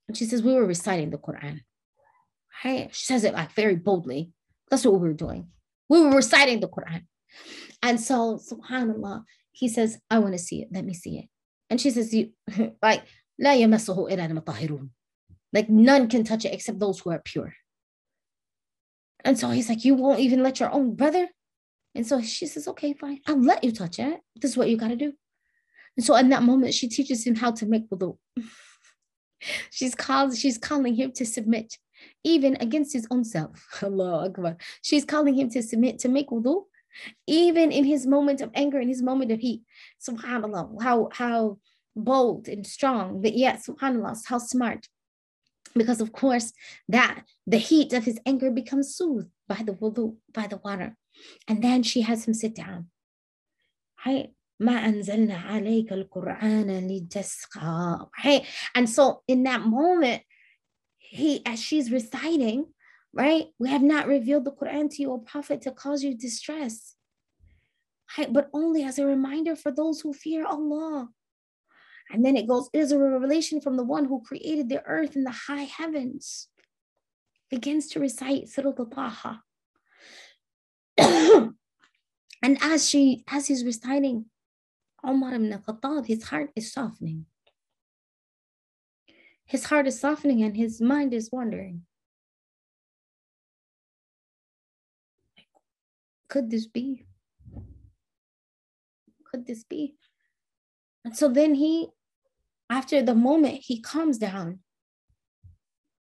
And 0.08 0.18
she 0.18 0.26
says, 0.26 0.44
We 0.44 0.54
were 0.54 0.66
reciting 0.66 1.10
the 1.10 1.18
Quran. 1.18 1.62
Right? 2.64 2.94
She 2.94 3.06
says 3.06 3.24
it 3.24 3.34
like 3.34 3.52
very 3.54 3.76
boldly. 3.76 4.32
That's 4.70 4.86
what 4.86 4.94
we 4.94 5.08
were 5.08 5.14
doing. 5.14 5.48
We 5.90 6.02
were 6.02 6.16
reciting 6.16 6.60
the 6.60 6.70
Quran. 6.70 7.06
And 7.82 8.00
so, 8.00 8.38
subhanAllah, 8.38 9.24
he 9.52 9.68
says, 9.68 10.00
I 10.10 10.20
want 10.20 10.34
to 10.34 10.40
see 10.40 10.62
it. 10.62 10.70
Let 10.72 10.86
me 10.86 10.94
see 10.94 11.20
it. 11.20 11.26
And 11.70 11.80
she 11.82 11.90
says, 11.90 12.14
you 12.14 12.32
like, 12.82 13.04
لا 13.42 13.56
يمسه 13.56 14.08
إلا 14.12 14.26
المطهرون. 14.26 14.90
Like 15.52 15.70
none 15.70 16.10
can 16.10 16.24
touch 16.24 16.46
it 16.46 16.54
except 16.54 16.80
those 16.80 17.00
who 17.00 17.12
are 17.12 17.22
pure. 17.24 17.54
And 19.25 19.39
so 19.39 19.51
he's 19.51 19.69
like, 19.69 19.85
You 19.85 19.95
won't 19.95 20.21
even 20.21 20.43
let 20.43 20.61
your 20.61 20.73
own 20.73 20.95
brother? 20.95 21.29
And 21.95 22.07
so 22.07 22.21
she 22.23 22.47
says, 22.47 22.69
Okay, 22.69 22.95
fine. 22.95 23.21
I'll 23.27 23.43
let 23.43 23.65
you 23.65 23.73
touch 23.73 23.99
it. 23.99 24.21
This 24.37 24.53
is 24.53 24.57
what 24.57 24.69
you 24.69 24.77
got 24.77 24.89
to 24.89 24.97
do. 24.97 25.13
And 25.97 26.05
so 26.05 26.15
in 26.17 26.29
that 26.29 26.43
moment, 26.43 26.75
she 26.75 26.89
teaches 26.89 27.27
him 27.27 27.35
how 27.35 27.51
to 27.53 27.67
make 27.67 27.91
wudu. 27.91 28.17
she's 29.71 29.95
called, 29.95 30.37
she's 30.37 30.59
calling 30.59 30.95
him 30.95 31.13
to 31.13 31.27
submit, 31.27 31.77
even 32.23 32.57
against 32.61 32.93
his 32.93 33.07
own 33.11 33.25
self. 33.25 33.67
Allah 33.83 34.27
Akbar. 34.27 34.57
She's 34.83 35.05
calling 35.05 35.35
him 35.35 35.51
to 35.51 35.63
submit, 35.63 35.99
to 36.01 36.09
make 36.09 36.29
wudu, 36.31 36.65
even 37.27 37.73
in 37.73 37.85
his 37.85 38.07
moment 38.07 38.41
of 38.41 38.51
anger, 38.55 38.79
in 38.81 38.89
his 38.89 39.03
moment 39.03 39.33
of 39.33 39.41
heat. 39.41 39.63
SubhanAllah, 40.09 40.83
how 40.83 41.09
how 41.13 41.59
bold 41.97 42.49
and 42.49 42.67
strong, 42.67 43.21
but 43.21 43.37
yet, 43.37 43.61
subhanAllah, 43.67 44.19
how 44.27 44.39
smart 44.39 44.87
because 45.75 46.01
of 46.01 46.13
course 46.13 46.53
that 46.89 47.25
the 47.47 47.59
heat 47.59 47.93
of 47.93 48.05
his 48.05 48.19
anger 48.27 48.51
becomes 48.51 48.95
soothed 48.95 49.31
by 49.49 49.63
the 49.65 49.73
wudu, 49.73 50.17
by 50.33 50.47
the 50.47 50.59
water. 50.59 50.97
And 51.47 51.63
then 51.63 51.83
she 51.83 52.03
has 52.03 52.27
him 52.27 52.35
sit 52.35 52.55
down. 52.55 52.91
Right? 54.07 54.31
And 58.75 58.89
so 58.89 59.23
in 59.29 59.43
that 59.45 59.63
moment, 59.63 60.23
he 60.99 61.43
as 61.47 61.61
she's 61.61 61.91
reciting, 61.91 62.67
right? 63.13 63.47
We 63.59 63.69
have 63.71 63.83
not 63.83 64.07
revealed 64.07 64.45
the 64.45 64.53
Quran 64.53 64.91
to 64.91 65.03
you, 65.03 65.13
O 65.13 65.19
Prophet, 65.19 65.63
to 65.63 65.73
cause 65.73 66.03
you 66.03 66.15
distress. 66.15 66.95
Right? 68.17 68.33
But 68.33 68.49
only 68.53 68.83
as 68.85 68.99
a 68.99 69.07
reminder 69.07 69.57
for 69.57 69.71
those 69.73 70.01
who 70.01 70.13
fear 70.13 70.45
Allah. 70.47 71.09
And 72.11 72.25
then 72.25 72.37
it 72.37 72.49
goes, 72.49 72.71
it 72.73 72.79
is 72.79 72.93
a 72.93 72.99
revelation 72.99 73.61
from 73.61 73.77
the 73.77 73.85
one 73.85 74.07
who 74.07 74.23
created 74.23 74.69
the 74.69 74.83
earth 74.85 75.15
and 75.17 75.27
the 75.27 75.31
high 75.31 75.65
heavens. 75.65 76.49
Begins 77.51 77.89
to 77.89 78.01
recite 78.01 78.49
Surah 78.49 78.73
Al-Taha. 78.79 79.43
and 82.43 82.59
as 82.61 82.89
she, 82.89 83.25
as 83.29 83.47
he's 83.47 83.65
reciting, 83.65 84.27
Umar 85.07 85.35
ibn 85.35 85.51
Khattab, 85.67 86.07
his 86.07 86.25
heart 86.25 86.51
is 86.57 86.73
softening. 86.73 87.27
His 89.47 89.65
heart 89.65 89.87
is 89.87 89.99
softening 89.99 90.43
and 90.43 90.57
his 90.57 90.81
mind 90.81 91.15
is 91.15 91.31
wandering. 91.33 91.83
Could 96.29 96.51
this 96.51 96.67
be? 96.67 97.07
Could 99.31 99.47
this 99.47 99.65
be? 99.65 99.95
And 101.05 101.17
so 101.17 101.29
then 101.29 101.55
he, 101.55 101.89
after 102.70 103.02
the 103.02 103.16
moment, 103.16 103.62
he 103.64 103.80
calms 103.80 104.18
down 104.18 104.60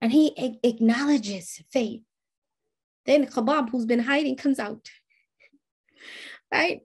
and 0.01 0.11
he 0.11 0.59
acknowledges 0.64 1.61
faith. 1.72 2.01
Then 3.05 3.26
Khabab, 3.26 3.70
who's 3.70 3.86
been 3.86 3.99
hiding, 3.99 4.36
comes 4.38 4.59
out, 4.59 4.89
right? 6.51 6.82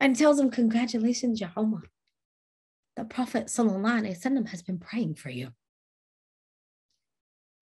And 0.00 0.16
tells 0.16 0.38
him, 0.38 0.50
Congratulations, 0.50 1.40
Ya 1.40 1.48
Umar. 1.56 1.82
The 2.96 3.04
Prophet 3.04 3.46
وسلم, 3.46 4.48
has 4.48 4.62
been 4.62 4.78
praying 4.78 5.14
for 5.14 5.30
you. 5.30 5.50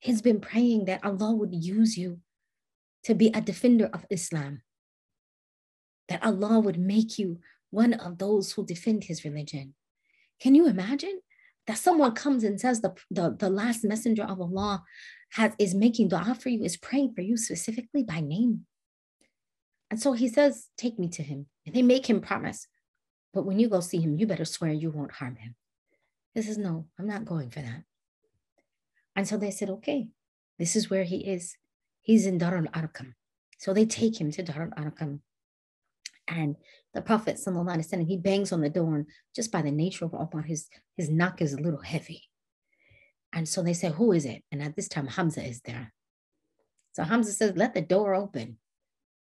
He's 0.00 0.22
been 0.22 0.40
praying 0.40 0.86
that 0.86 1.04
Allah 1.04 1.34
would 1.34 1.54
use 1.54 1.96
you 1.96 2.20
to 3.04 3.14
be 3.14 3.28
a 3.28 3.40
defender 3.40 3.88
of 3.92 4.06
Islam, 4.10 4.62
that 6.08 6.24
Allah 6.24 6.58
would 6.58 6.78
make 6.78 7.18
you 7.18 7.38
one 7.70 7.92
of 7.94 8.18
those 8.18 8.52
who 8.52 8.66
defend 8.66 9.04
His 9.04 9.24
religion. 9.24 9.74
Can 10.40 10.54
you 10.54 10.66
imagine 10.66 11.20
That 11.67 11.77
someone 11.77 12.13
comes 12.13 12.43
and 12.43 12.59
says 12.59 12.81
the, 12.81 12.93
the, 13.09 13.35
the 13.37 13.49
last 13.49 13.83
messenger 13.83 14.23
of 14.23 14.39
Allah 14.39 14.83
has, 15.31 15.53
is 15.57 15.73
making 15.73 16.09
dua 16.09 16.35
for 16.39 16.49
you, 16.49 16.63
is 16.63 16.77
praying 16.77 17.13
for 17.13 17.21
you 17.21 17.37
specifically 17.37 18.03
by 18.03 18.21
name? 18.21 18.65
And 19.89 19.99
so 19.99 20.13
he 20.13 20.27
says, 20.27 20.67
Take 20.77 20.99
me 20.99 21.09
to 21.09 21.23
him. 21.23 21.47
And 21.65 21.75
they 21.75 21.81
make 21.81 22.09
him 22.09 22.21
promise. 22.21 22.67
But 23.33 23.45
when 23.45 23.59
you 23.59 23.67
go 23.67 23.79
see 23.79 23.99
him, 23.99 24.17
you 24.17 24.27
better 24.27 24.45
swear 24.45 24.71
you 24.71 24.91
won't 24.91 25.13
harm 25.13 25.35
him. 25.37 25.55
He 26.33 26.41
says, 26.41 26.57
No, 26.57 26.87
I'm 26.99 27.07
not 27.07 27.25
going 27.25 27.49
for 27.49 27.61
that. 27.61 27.83
And 29.15 29.27
so 29.27 29.37
they 29.37 29.51
said, 29.51 29.69
Okay, 29.69 30.09
this 30.59 30.75
is 30.75 30.89
where 30.89 31.03
he 31.03 31.17
is. 31.17 31.57
He's 32.01 32.25
in 32.25 32.37
Dar 32.37 32.57
al 32.57 32.63
Arqam. 32.65 33.13
So 33.57 33.73
they 33.73 33.85
take 33.85 34.19
him 34.19 34.31
to 34.31 34.43
Dar 34.43 34.71
al 34.77 34.85
Arqam. 34.85 35.19
And 36.28 36.56
the 36.94 37.02
Prophet, 37.02 37.36
وسلم, 37.36 38.06
he 38.06 38.16
bangs 38.16 38.52
on 38.52 38.60
the 38.60 38.70
door, 38.70 38.94
and 38.94 39.06
just 39.34 39.50
by 39.50 39.62
the 39.62 39.70
nature 39.70 40.04
of 40.04 40.14
Omar, 40.14 40.42
his, 40.42 40.68
his 40.96 41.08
knock 41.08 41.42
is 41.42 41.52
a 41.52 41.60
little 41.60 41.80
heavy. 41.80 42.22
And 43.32 43.48
so 43.48 43.62
they 43.62 43.72
say, 43.72 43.90
Who 43.90 44.12
is 44.12 44.24
it? 44.24 44.42
And 44.50 44.62
at 44.62 44.76
this 44.76 44.88
time, 44.88 45.06
Hamza 45.06 45.44
is 45.44 45.60
there. 45.62 45.92
So 46.92 47.02
Hamza 47.02 47.32
says, 47.32 47.52
Let 47.56 47.74
the 47.74 47.80
door 47.80 48.14
open. 48.14 48.58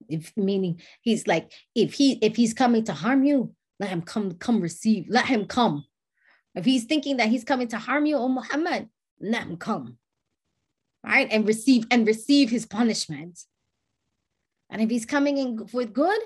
If 0.10 0.36
meaning 0.36 0.82
he's 1.02 1.26
like, 1.26 1.52
if 1.74 1.94
he 1.94 2.14
if 2.22 2.36
he's 2.36 2.54
coming 2.54 2.84
to 2.86 2.94
harm 2.94 3.24
you, 3.24 3.56
let 3.80 3.90
him 3.90 4.02
come, 4.02 4.34
come 4.34 4.62
receive, 4.62 5.06
let 5.10 5.26
him 5.26 5.46
come. 5.46 5.86
If 6.54 6.66
he's 6.66 6.86
thinking 6.86 7.18
that 7.18 7.30
he's 7.30 7.44
coming 7.44 7.68
to 7.70 7.78
harm 7.78 8.06
you, 8.06 8.18
oh 8.18 8.28
Muhammad, 8.28 8.90
let 9.20 9.44
him 9.44 9.58
come. 9.58 9.98
Right? 11.04 11.28
And 11.32 11.48
receive 11.48 11.86
and 11.92 12.06
receive 12.06 12.50
his 12.50 12.66
punishment. 12.66 13.40
And 14.70 14.82
if 14.82 14.90
he's 14.90 15.06
coming 15.06 15.38
in 15.38 15.68
with 15.72 15.94
good, 15.94 16.20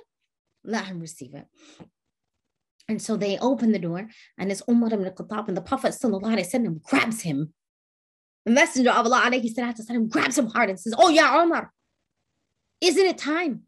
let 0.63 0.85
him 0.85 0.99
receive 0.99 1.33
it. 1.33 1.45
And 2.87 3.01
so 3.01 3.17
they 3.17 3.37
open 3.37 3.71
the 3.71 3.79
door, 3.79 4.07
and 4.37 4.51
it's 4.51 4.63
Umar 4.67 4.91
ibn 4.93 5.05
Khattab, 5.05 5.47
and 5.47 5.55
the 5.55 5.61
Prophet 5.61 5.91
وسلم, 5.91 6.81
grabs 6.83 7.21
him. 7.21 7.53
The 8.45 8.51
Messenger 8.51 8.89
of 8.91 9.05
Allah 9.05 9.29
وسلم, 9.31 10.09
grabs 10.09 10.37
him 10.37 10.47
hard 10.47 10.69
and 10.69 10.79
says, 10.79 10.95
Oh, 10.97 11.09
yeah, 11.09 11.43
Umar, 11.43 11.71
isn't 12.81 13.05
it 13.05 13.17
time? 13.17 13.63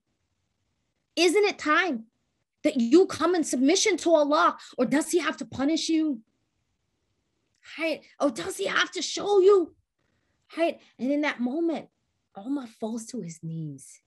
Isn't 1.16 1.44
it 1.44 1.60
time 1.60 2.06
that 2.64 2.80
you 2.80 3.06
come 3.06 3.36
in 3.36 3.44
submission 3.44 3.98
to 3.98 4.14
Allah? 4.14 4.58
Or 4.78 4.86
does 4.86 5.12
He 5.12 5.20
have 5.20 5.38
to 5.38 5.46
punish 5.46 5.90
you? 5.90 6.22
Right? 7.78 8.02
Or 8.20 8.32
does 8.32 8.58
He 8.58 8.66
have 8.66 8.92
to 8.92 9.02
show 9.02 9.40
you? 9.40 9.76
Right? 10.58 10.80
And 10.98 11.12
in 11.12 11.22
that 11.22 11.40
moment, 11.40 11.90
Umar 12.38 12.68
falls 12.68 13.06
to 13.08 13.22
his 13.22 13.40
knees. 13.44 14.02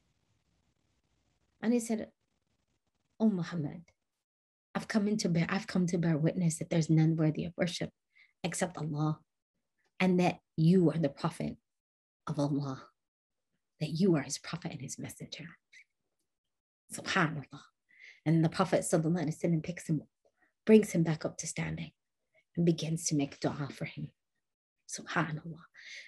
And 1.63 1.73
he 1.73 1.81
said, 1.81 2.09
Oh 3.21 3.31
Muhammad, 3.31 3.83
I've 4.75 4.89
come 4.89 5.09
into 5.09 5.29
bear, 5.29 5.47
I've 5.49 5.67
come 5.67 5.87
to 5.87 5.99
bear 5.99 6.19
witness 6.19 6.59
that 6.59 6.71
there's 6.71 6.91
none 6.91 7.17
worthy 7.17 7.45
of 7.45 7.53
worship 7.57 7.91
except 8.43 8.77
Allah, 8.77 9.21
and 10.01 10.21
that 10.21 10.39
you 10.57 10.91
are 10.91 10.99
the 10.99 11.09
prophet 11.09 11.57
of 12.27 12.39
Allah, 12.39 12.83
that 13.81 13.91
you 13.91 14.17
are 14.17 14.23
his 14.23 14.39
prophet 14.39 14.73
and 14.73 14.81
his 14.81 14.99
messenger. 14.99 15.47
Subhanallah. 16.93 17.63
And 18.27 18.45
the 18.45 18.49
Prophet 18.49 18.81
وسلم, 18.81 19.63
picks 19.63 19.89
him, 19.89 20.03
brings 20.65 20.93
him 20.93 21.03
back 21.03 21.25
up 21.25 21.37
to 21.39 21.47
standing, 21.47 21.93
and 22.57 22.65
begins 22.65 23.05
to 23.05 23.15
make 23.15 23.41
dua 23.41 23.69
for 23.71 23.85
him. 23.85 24.09
Subhanallah. 24.90 25.64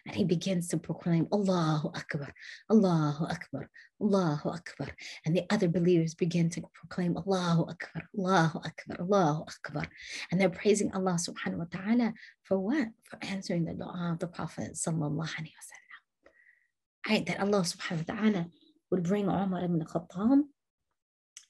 And 0.06 0.16
he 0.16 0.24
begins 0.24 0.68
to 0.70 0.78
proclaim, 0.78 1.28
Allahu 1.32 1.90
Akbar, 1.90 2.34
Allahu 2.70 3.26
Akbar, 3.26 3.70
Allahu 4.02 4.50
Akbar. 4.50 4.90
And 5.26 5.36
the 5.36 5.46
other 5.50 5.68
believers 5.68 6.16
begin 6.16 6.50
to 6.52 6.62
proclaim, 6.74 7.16
Allahu 7.18 7.70
Akbar, 7.70 8.10
Allahu 8.18 8.60
Akbar, 8.60 8.98
Allahu 9.00 9.44
Akbar. 9.44 9.86
And 10.32 10.42
they're 10.42 10.50
praising 10.50 10.92
Allah 10.94 11.18
subhanahu 11.20 11.58
wa 11.58 11.70
ta'ala 11.72 12.14
for 12.44 12.58
what? 12.60 12.88
For 13.04 13.20
answering 13.22 13.66
the 13.66 13.74
dua 13.74 14.12
of 14.14 14.20
the 14.20 14.28
Prophet 14.28 14.74
sallallahu 14.74 15.30
alayhi 15.40 15.54
wa. 15.54 17.10
Right, 17.10 17.26
that 17.26 17.40
Allah 17.40 17.62
subhanahu 17.62 18.10
wa 18.10 18.16
ta'ala 18.16 18.46
would 18.92 19.04
bring 19.04 19.26
Umar 19.26 19.64
ibn 19.64 19.84
Khattab 19.86 20.42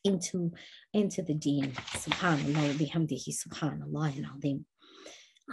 into, 0.04 0.52
into 0.94 1.22
the 1.22 1.34
deen. 1.34 1.72
Subhanallah, 1.96 2.76
bihamdihi, 2.76 3.36
subhanallah, 3.36 4.16
and 4.18 4.26
azim. 4.36 4.66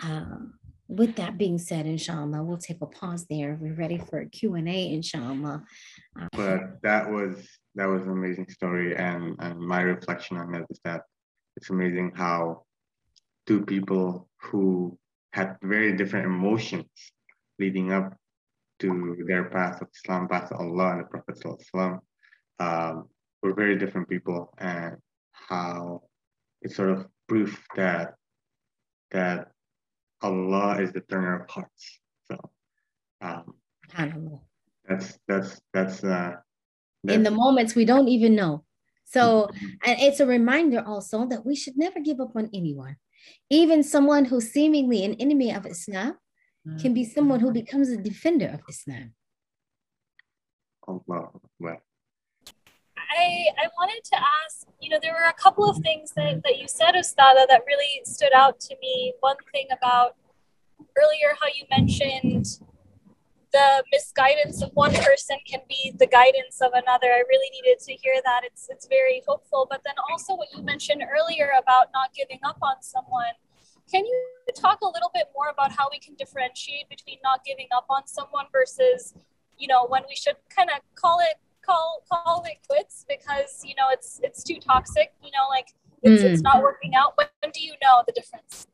Um, 0.03 0.55
with 0.89 1.17
that 1.17 1.37
being 1.37 1.59
said, 1.59 1.87
inshallah, 1.87 2.43
we'll 2.43 2.57
take 2.57 2.81
a 2.81 2.87
pause 2.87 3.27
there. 3.29 3.59
We're 3.61 3.75
ready 3.75 3.99
for 3.99 4.21
a 4.21 4.27
Q&A, 4.27 4.93
inshallah. 4.93 5.63
Uh, 6.19 6.29
but 6.33 6.83
that 6.83 7.11
was 7.11 7.47
that 7.75 7.87
was 7.87 8.03
an 8.03 8.11
amazing 8.11 8.49
story. 8.49 8.97
And, 8.97 9.37
and 9.39 9.61
my 9.61 9.83
reflection 9.83 10.39
on 10.39 10.51
that 10.53 10.65
is 10.71 10.81
that 10.85 11.03
it's 11.57 11.71
amazing 11.71 12.13
how 12.15 12.65
two 13.47 13.65
people 13.65 14.29
who 14.41 14.99
had 15.33 15.57
very 15.63 15.97
different 15.97 16.27
emotions 16.27 16.87
leading 17.59 17.93
up 17.93 18.17
to 18.81 19.17
their 19.27 19.45
path 19.45 19.83
of 19.83 19.89
Islam, 19.95 20.29
path 20.29 20.51
of 20.53 20.61
Allah 20.61 20.93
and 20.93 21.01
the 21.01 21.05
Prophet 21.05 22.01
um, 22.61 23.09
were 23.43 23.53
very 23.53 23.77
different 23.79 24.09
people 24.09 24.55
and 24.59 24.97
how 25.33 26.03
it's 26.63 26.77
sort 26.77 26.91
of 26.91 27.07
proof 27.29 27.63
that 27.77 28.15
that 29.11 29.49
Allah 30.23 30.83
is 30.83 30.93
the 30.93 31.01
turner 31.01 31.41
of 31.43 31.51
hearts. 31.51 32.01
So 32.31 32.39
um, 33.21 33.55
that's 34.89 35.19
that's 35.29 35.61
that's 35.73 36.05
uh 36.05 36.33
that's, 37.05 37.17
in 37.17 37.23
the 37.23 37.31
moments 37.31 37.75
we 37.75 37.85
don't 37.85 38.09
even 38.09 38.35
know. 38.35 38.65
So 39.05 39.49
mm-hmm. 39.53 39.67
and 39.87 40.01
it's 40.01 40.21
a 40.21 40.27
reminder 40.27 40.85
also 40.87 41.27
that 41.27 41.47
we 41.47 41.55
should 41.55 41.77
never 41.77 42.01
give 42.01 42.21
up 42.21 42.37
on 42.37 42.51
anyone. 42.53 42.97
Even 43.51 43.83
someone 43.83 44.25
who's 44.25 44.51
seemingly 44.51 45.05
an 45.05 45.15
enemy 45.15 45.53
of 45.53 45.67
Islam 45.67 46.15
can 46.81 46.93
be 46.93 47.05
someone 47.05 47.41
who 47.41 47.51
becomes 47.51 47.89
a 47.89 47.97
defender 47.97 48.51
of 48.53 48.61
Islam. 48.69 49.15
Allah. 50.87 51.31
I, 53.11 53.47
I 53.59 53.69
wanted 53.79 54.05
to 54.05 54.17
ask, 54.17 54.67
you 54.81 54.91
know, 54.91 54.99
there 55.03 55.13
were 55.13 55.29
a 55.29 55.33
couple 55.33 55.69
of 55.69 55.79
things 55.79 56.13
that, 56.17 56.43
that 56.45 56.59
you 56.59 56.69
said, 56.69 56.93
Ustada, 56.95 57.47
that 57.49 57.63
really 57.67 58.03
stood 58.05 58.33
out 58.35 58.61
to 58.61 58.77
me. 58.81 59.15
One 59.21 59.37
thing 59.53 59.67
about 59.77 60.17
earlier 60.97 61.37
how 61.41 61.49
you 61.55 61.65
mentioned 61.71 62.61
the 63.53 63.83
misguidance 63.91 64.63
of 64.63 64.71
one 64.75 64.93
person 64.93 65.39
can 65.47 65.61
be 65.69 65.95
the 65.99 66.07
guidance 66.07 66.61
of 66.61 66.73
another. 66.75 67.09
I 67.09 67.23
really 67.29 67.51
needed 67.51 67.79
to 67.81 67.95
hear 67.95 68.15
that. 68.25 68.43
It's 68.45 68.69
it's 68.69 68.87
very 68.87 69.23
hopeful. 69.27 69.67
But 69.71 69.81
then 69.85 69.95
also 70.11 70.35
what 70.35 70.49
you 70.55 70.63
mentioned 70.63 71.03
earlier 71.03 71.53
about 71.59 71.87
not 71.95 72.13
giving 72.15 72.41
up 72.45 72.59
on 72.63 72.83
someone. 72.83 73.35
Can 73.91 74.05
you 74.05 74.23
talk 74.55 74.81
a 74.83 74.87
little 74.87 75.11
bit 75.15 75.29
more 75.35 75.49
about 75.49 75.73
how 75.73 75.89
we 75.91 75.99
can 75.99 76.15
differentiate 76.15 76.91
between 76.91 77.19
not 77.25 77.43
giving 77.45 77.69
up 77.75 77.87
on 77.89 78.07
someone 78.07 78.45
versus, 78.53 79.15
you 79.57 79.67
know, 79.67 79.87
when 79.87 80.03
we 80.09 80.15
should 80.15 80.37
kind 80.55 80.69
of 80.69 80.81
call 80.95 81.21
it 81.21 81.39
call 81.69 82.03
call 82.11 82.45
it 82.47 82.59
quits 82.69 83.05
because 83.09 83.61
you 83.65 83.75
know 83.77 83.89
it's 83.91 84.21
it's 84.23 84.43
too 84.43 84.59
toxic 84.61 85.13
you 85.23 85.31
know 85.31 85.47
like 85.51 85.67
it's, 86.03 86.23
mm. 86.23 86.27
it's 86.27 86.43
not 86.43 86.63
working 86.63 86.93
out. 86.95 87.13
When 87.17 87.29
do 87.53 87.61
you 87.61 87.73
know 87.83 88.03
the 88.07 88.13
difference? 88.13 88.67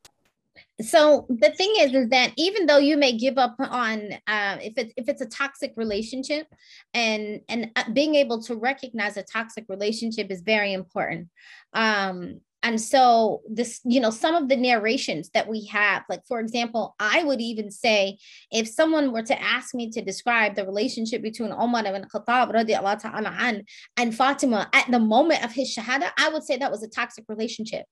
So 0.80 1.26
the 1.28 1.50
thing 1.50 1.72
is 1.78 1.94
is 1.94 2.08
that 2.08 2.32
even 2.36 2.66
though 2.66 2.78
you 2.78 2.96
may 2.96 3.16
give 3.16 3.38
up 3.38 3.54
on 3.58 4.12
uh, 4.26 4.58
if 4.60 4.74
it's 4.76 4.92
if 4.96 5.08
it's 5.08 5.22
a 5.22 5.26
toxic 5.26 5.72
relationship 5.76 6.48
and 6.92 7.40
and 7.48 7.70
uh, 7.76 7.84
being 7.92 8.16
able 8.16 8.42
to 8.42 8.56
recognize 8.56 9.16
a 9.16 9.22
toxic 9.22 9.64
relationship 9.68 10.30
is 10.30 10.42
very 10.42 10.72
important. 10.72 11.28
Um 11.74 12.40
and 12.64 12.80
so 12.80 13.42
this 13.48 13.80
you 13.84 14.00
know 14.00 14.10
some 14.10 14.34
of 14.34 14.48
the 14.48 14.56
narrations 14.56 15.28
that 15.34 15.46
we 15.46 15.66
have 15.66 16.02
like 16.08 16.22
for 16.26 16.40
example 16.40 16.96
i 16.98 17.22
would 17.22 17.40
even 17.40 17.70
say 17.70 18.18
if 18.50 18.66
someone 18.66 19.12
were 19.12 19.22
to 19.22 19.40
ask 19.40 19.74
me 19.74 19.90
to 19.90 20.02
describe 20.02 20.56
the 20.56 20.64
relationship 20.64 21.22
between 21.22 21.52
Umar 21.52 21.86
ibn 21.86 22.04
Khattab 22.04 22.50
an, 22.54 23.64
and 23.96 24.16
Fatima 24.16 24.68
at 24.72 24.90
the 24.90 24.98
moment 24.98 25.44
of 25.44 25.52
his 25.52 25.74
shahada 25.74 26.10
i 26.18 26.28
would 26.28 26.42
say 26.42 26.56
that 26.56 26.70
was 26.70 26.82
a 26.82 26.88
toxic 26.88 27.24
relationship. 27.28 27.84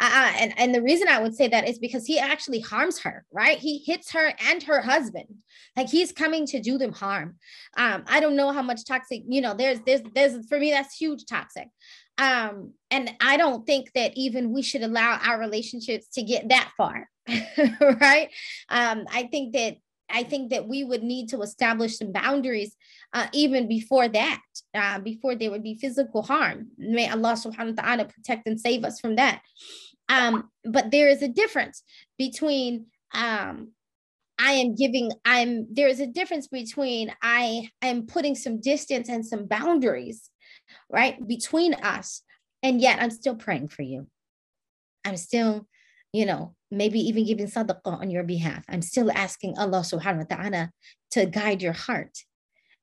Uh, 0.00 0.32
and, 0.38 0.52
and 0.58 0.74
the 0.74 0.82
reason 0.82 1.08
i 1.08 1.20
would 1.22 1.34
say 1.34 1.48
that 1.48 1.68
is 1.68 1.78
because 1.78 2.04
he 2.04 2.18
actually 2.18 2.60
harms 2.60 2.98
her 2.98 3.24
right? 3.32 3.58
He 3.58 3.78
hits 3.78 4.10
her 4.12 4.32
and 4.48 4.62
her 4.64 4.80
husband. 4.80 5.26
Like 5.76 5.88
he's 5.88 6.12
coming 6.12 6.46
to 6.46 6.60
do 6.60 6.78
them 6.78 6.92
harm. 6.92 7.36
Um 7.76 8.04
i 8.08 8.18
don't 8.18 8.36
know 8.36 8.50
how 8.50 8.62
much 8.62 8.84
toxic 8.84 9.22
you 9.28 9.40
know 9.40 9.54
there's 9.54 9.80
there's 9.86 10.02
there's 10.14 10.46
for 10.48 10.58
me 10.58 10.70
that's 10.72 10.96
huge 10.96 11.24
toxic 11.26 11.68
um 12.18 12.72
and 12.90 13.10
i 13.20 13.36
don't 13.36 13.66
think 13.66 13.92
that 13.94 14.12
even 14.16 14.52
we 14.52 14.62
should 14.62 14.82
allow 14.82 15.18
our 15.22 15.38
relationships 15.38 16.08
to 16.08 16.22
get 16.22 16.48
that 16.48 16.70
far 16.76 17.08
right 18.00 18.30
um 18.68 19.04
i 19.12 19.28
think 19.30 19.52
that 19.52 19.76
I 20.08 20.22
think 20.22 20.50
that 20.50 20.68
we 20.68 20.84
would 20.84 21.02
need 21.02 21.28
to 21.30 21.42
establish 21.42 21.98
some 21.98 22.12
boundaries 22.12 22.76
uh, 23.12 23.26
even 23.32 23.68
before 23.68 24.08
that, 24.08 24.40
uh, 24.74 25.00
before 25.00 25.34
there 25.34 25.50
would 25.50 25.62
be 25.62 25.74
physical 25.74 26.22
harm. 26.22 26.68
May 26.78 27.10
Allah 27.10 27.32
subhanahu 27.32 27.76
wa 27.76 27.82
ta'ala 27.82 28.04
protect 28.04 28.46
and 28.46 28.60
save 28.60 28.84
us 28.84 29.00
from 29.00 29.16
that. 29.16 29.42
Um, 30.08 30.50
but 30.64 30.90
there 30.90 31.08
is 31.08 31.22
a 31.22 31.28
difference 31.28 31.82
between 32.18 32.86
um, 33.12 33.72
I 34.38 34.52
am 34.52 34.74
giving, 34.74 35.10
I'm 35.24 35.66
there 35.72 35.88
is 35.88 36.00
a 36.00 36.06
difference 36.06 36.46
between 36.46 37.12
I 37.22 37.70
am 37.82 38.06
putting 38.06 38.34
some 38.34 38.60
distance 38.60 39.08
and 39.08 39.26
some 39.26 39.46
boundaries 39.46 40.30
right, 40.89 41.15
between 41.27 41.73
us. 41.75 42.21
And 42.63 42.79
yet 42.81 43.01
I'm 43.01 43.11
still 43.11 43.35
praying 43.35 43.69
for 43.69 43.81
you. 43.81 44.07
I'm 45.03 45.17
still, 45.17 45.67
you 46.13 46.25
know, 46.25 46.55
maybe 46.69 46.99
even 46.99 47.25
giving 47.25 47.47
sadaqah 47.47 47.99
on 47.99 48.09
your 48.09 48.23
behalf. 48.23 48.63
I'm 48.69 48.81
still 48.81 49.11
asking 49.11 49.57
Allah 49.57 49.81
subhanahu 49.81 50.29
wa 50.29 50.35
ta'ala 50.35 50.71
to 51.11 51.25
guide 51.25 51.61
your 51.61 51.73
heart 51.73 52.17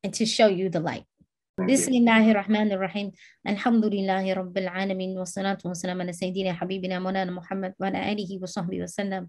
and 0.03 0.13
to 0.15 0.27
show 0.27 0.49
you 0.49 0.69
the 0.69 0.81
light. 0.81 1.05
بسم 1.59 1.91
الله 1.91 2.31
الرحمن 2.31 2.73
الرحيم 2.73 3.11
الحمد 3.49 3.85
لله 3.85 4.33
رب 4.33 4.59
العالمين 4.59 5.19
والصلاة 5.19 5.59
والسلام 5.65 6.01
على 6.01 6.13
سيدنا 6.13 6.53
حبيبنا 6.53 6.99
مولانا 6.99 7.33
محمد 7.33 7.75
وعلى 7.81 8.13
آله 8.13 8.39
وصحبه 8.43 8.83
وسلم 8.83 9.29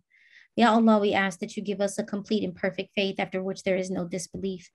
Ya 0.55 0.73
Allah, 0.73 0.99
we 0.99 1.13
ask 1.13 1.39
that 1.39 1.55
you 1.55 1.63
give 1.63 1.79
us 1.79 1.97
a 1.97 2.03
complete 2.03 2.43
and 2.43 2.53
perfect 2.55 2.91
faith 2.93 3.19
after 3.19 3.41
which 3.41 3.63
there 3.63 3.77
is 3.77 3.89
no 3.89 4.05
disbelief. 4.05 4.69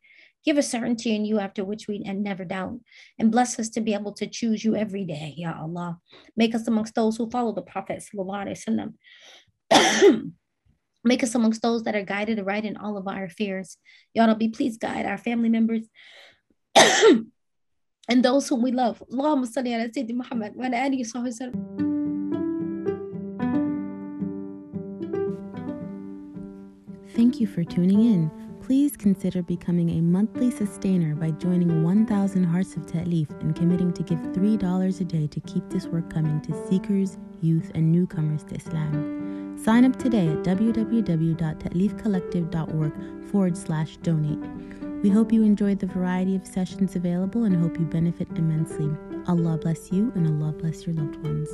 Give 0.46 0.58
us 0.58 0.70
certainty 0.70 1.16
in 1.16 1.26
you 1.26 1.40
after 1.40 1.66
which 1.66 1.88
we 1.88 2.02
and 2.06 2.24
never 2.24 2.46
doubt. 2.46 2.80
And 3.18 3.32
bless 3.32 3.60
us 3.60 3.70
to 3.72 3.82
be 3.82 3.94
able 3.94 4.14
to 4.14 4.28
choose 4.28 4.64
you 4.64 4.76
every 4.76 5.04
day, 5.04 5.34
Ya 5.38 5.54
Allah. 5.60 6.00
Make 6.38 6.56
us 6.56 6.68
amongst 6.68 6.96
those 6.96 7.18
who 7.18 7.30
follow 7.30 7.54
the 7.54 7.62
Prophet. 7.62 8.04
Make 11.04 11.24
us 11.24 11.36
amongst 11.36 11.62
those 11.62 11.84
that 11.84 11.96
are 11.96 12.04
guided 12.04 12.46
right 12.46 12.64
in 12.64 12.78
all 12.78 12.98
of 12.98 13.08
our 13.08 13.26
affairs. 13.26 13.78
Ya 14.14 14.26
Rabbi, 14.26 14.48
please 14.54 14.78
guide 14.78 15.06
our 15.06 15.18
family 15.18 15.50
members 15.50 15.88
and 16.76 18.24
those 18.24 18.48
whom 18.48 18.62
we 18.62 18.72
love. 18.72 19.04
Allahumma 19.12 19.48
salli 19.48 19.74
ala 19.74 19.90
Sayyidina 19.90 20.16
Muhammad 20.16 20.56
wa 20.56 20.66
ala 20.66 20.78
alihi 20.78 21.06
Thank 27.16 27.40
you 27.42 27.48
for 27.48 27.64
tuning 27.64 28.02
in. 28.02 28.49
Please 28.70 28.96
consider 28.96 29.42
becoming 29.42 29.90
a 29.98 30.00
monthly 30.00 30.52
sustainer 30.52 31.16
by 31.16 31.32
joining 31.32 31.84
1000 31.84 32.44
Hearts 32.44 32.76
of 32.76 32.86
Ta'leef 32.86 33.28
and 33.42 33.56
committing 33.56 33.92
to 33.94 34.04
give 34.04 34.20
$3 34.20 35.02
a 35.02 35.04
day 35.06 35.26
to 35.26 35.40
keep 35.40 35.68
this 35.72 35.88
work 35.88 36.08
coming 36.14 36.40
to 36.42 36.68
seekers, 36.68 37.18
youth, 37.42 37.72
and 37.74 37.92
newcomers 37.92 38.44
to 38.44 38.54
Islam. 38.54 39.58
Sign 39.58 39.86
up 39.86 39.98
today 39.98 40.28
at 40.28 40.44
www.ta'leefcollective.org 40.44 43.32
forward 43.32 43.58
slash 43.58 43.98
donate. 43.98 44.48
We 45.02 45.10
hope 45.10 45.34
you 45.34 45.42
enjoyed 45.42 45.80
the 45.80 45.88
variety 45.88 46.36
of 46.36 46.46
sessions 46.46 46.96
available 46.96 47.46
and 47.46 47.56
hope 47.56 47.80
you 47.80 47.88
benefit 47.88 48.28
immensely. 48.36 48.96
Allah 49.28 49.58
bless 49.58 49.92
you 49.92 50.12
and 50.14 50.28
Allah 50.28 50.52
bless 50.52 50.86
your 50.86 50.94
loved 50.94 51.16
ones. 51.24 51.50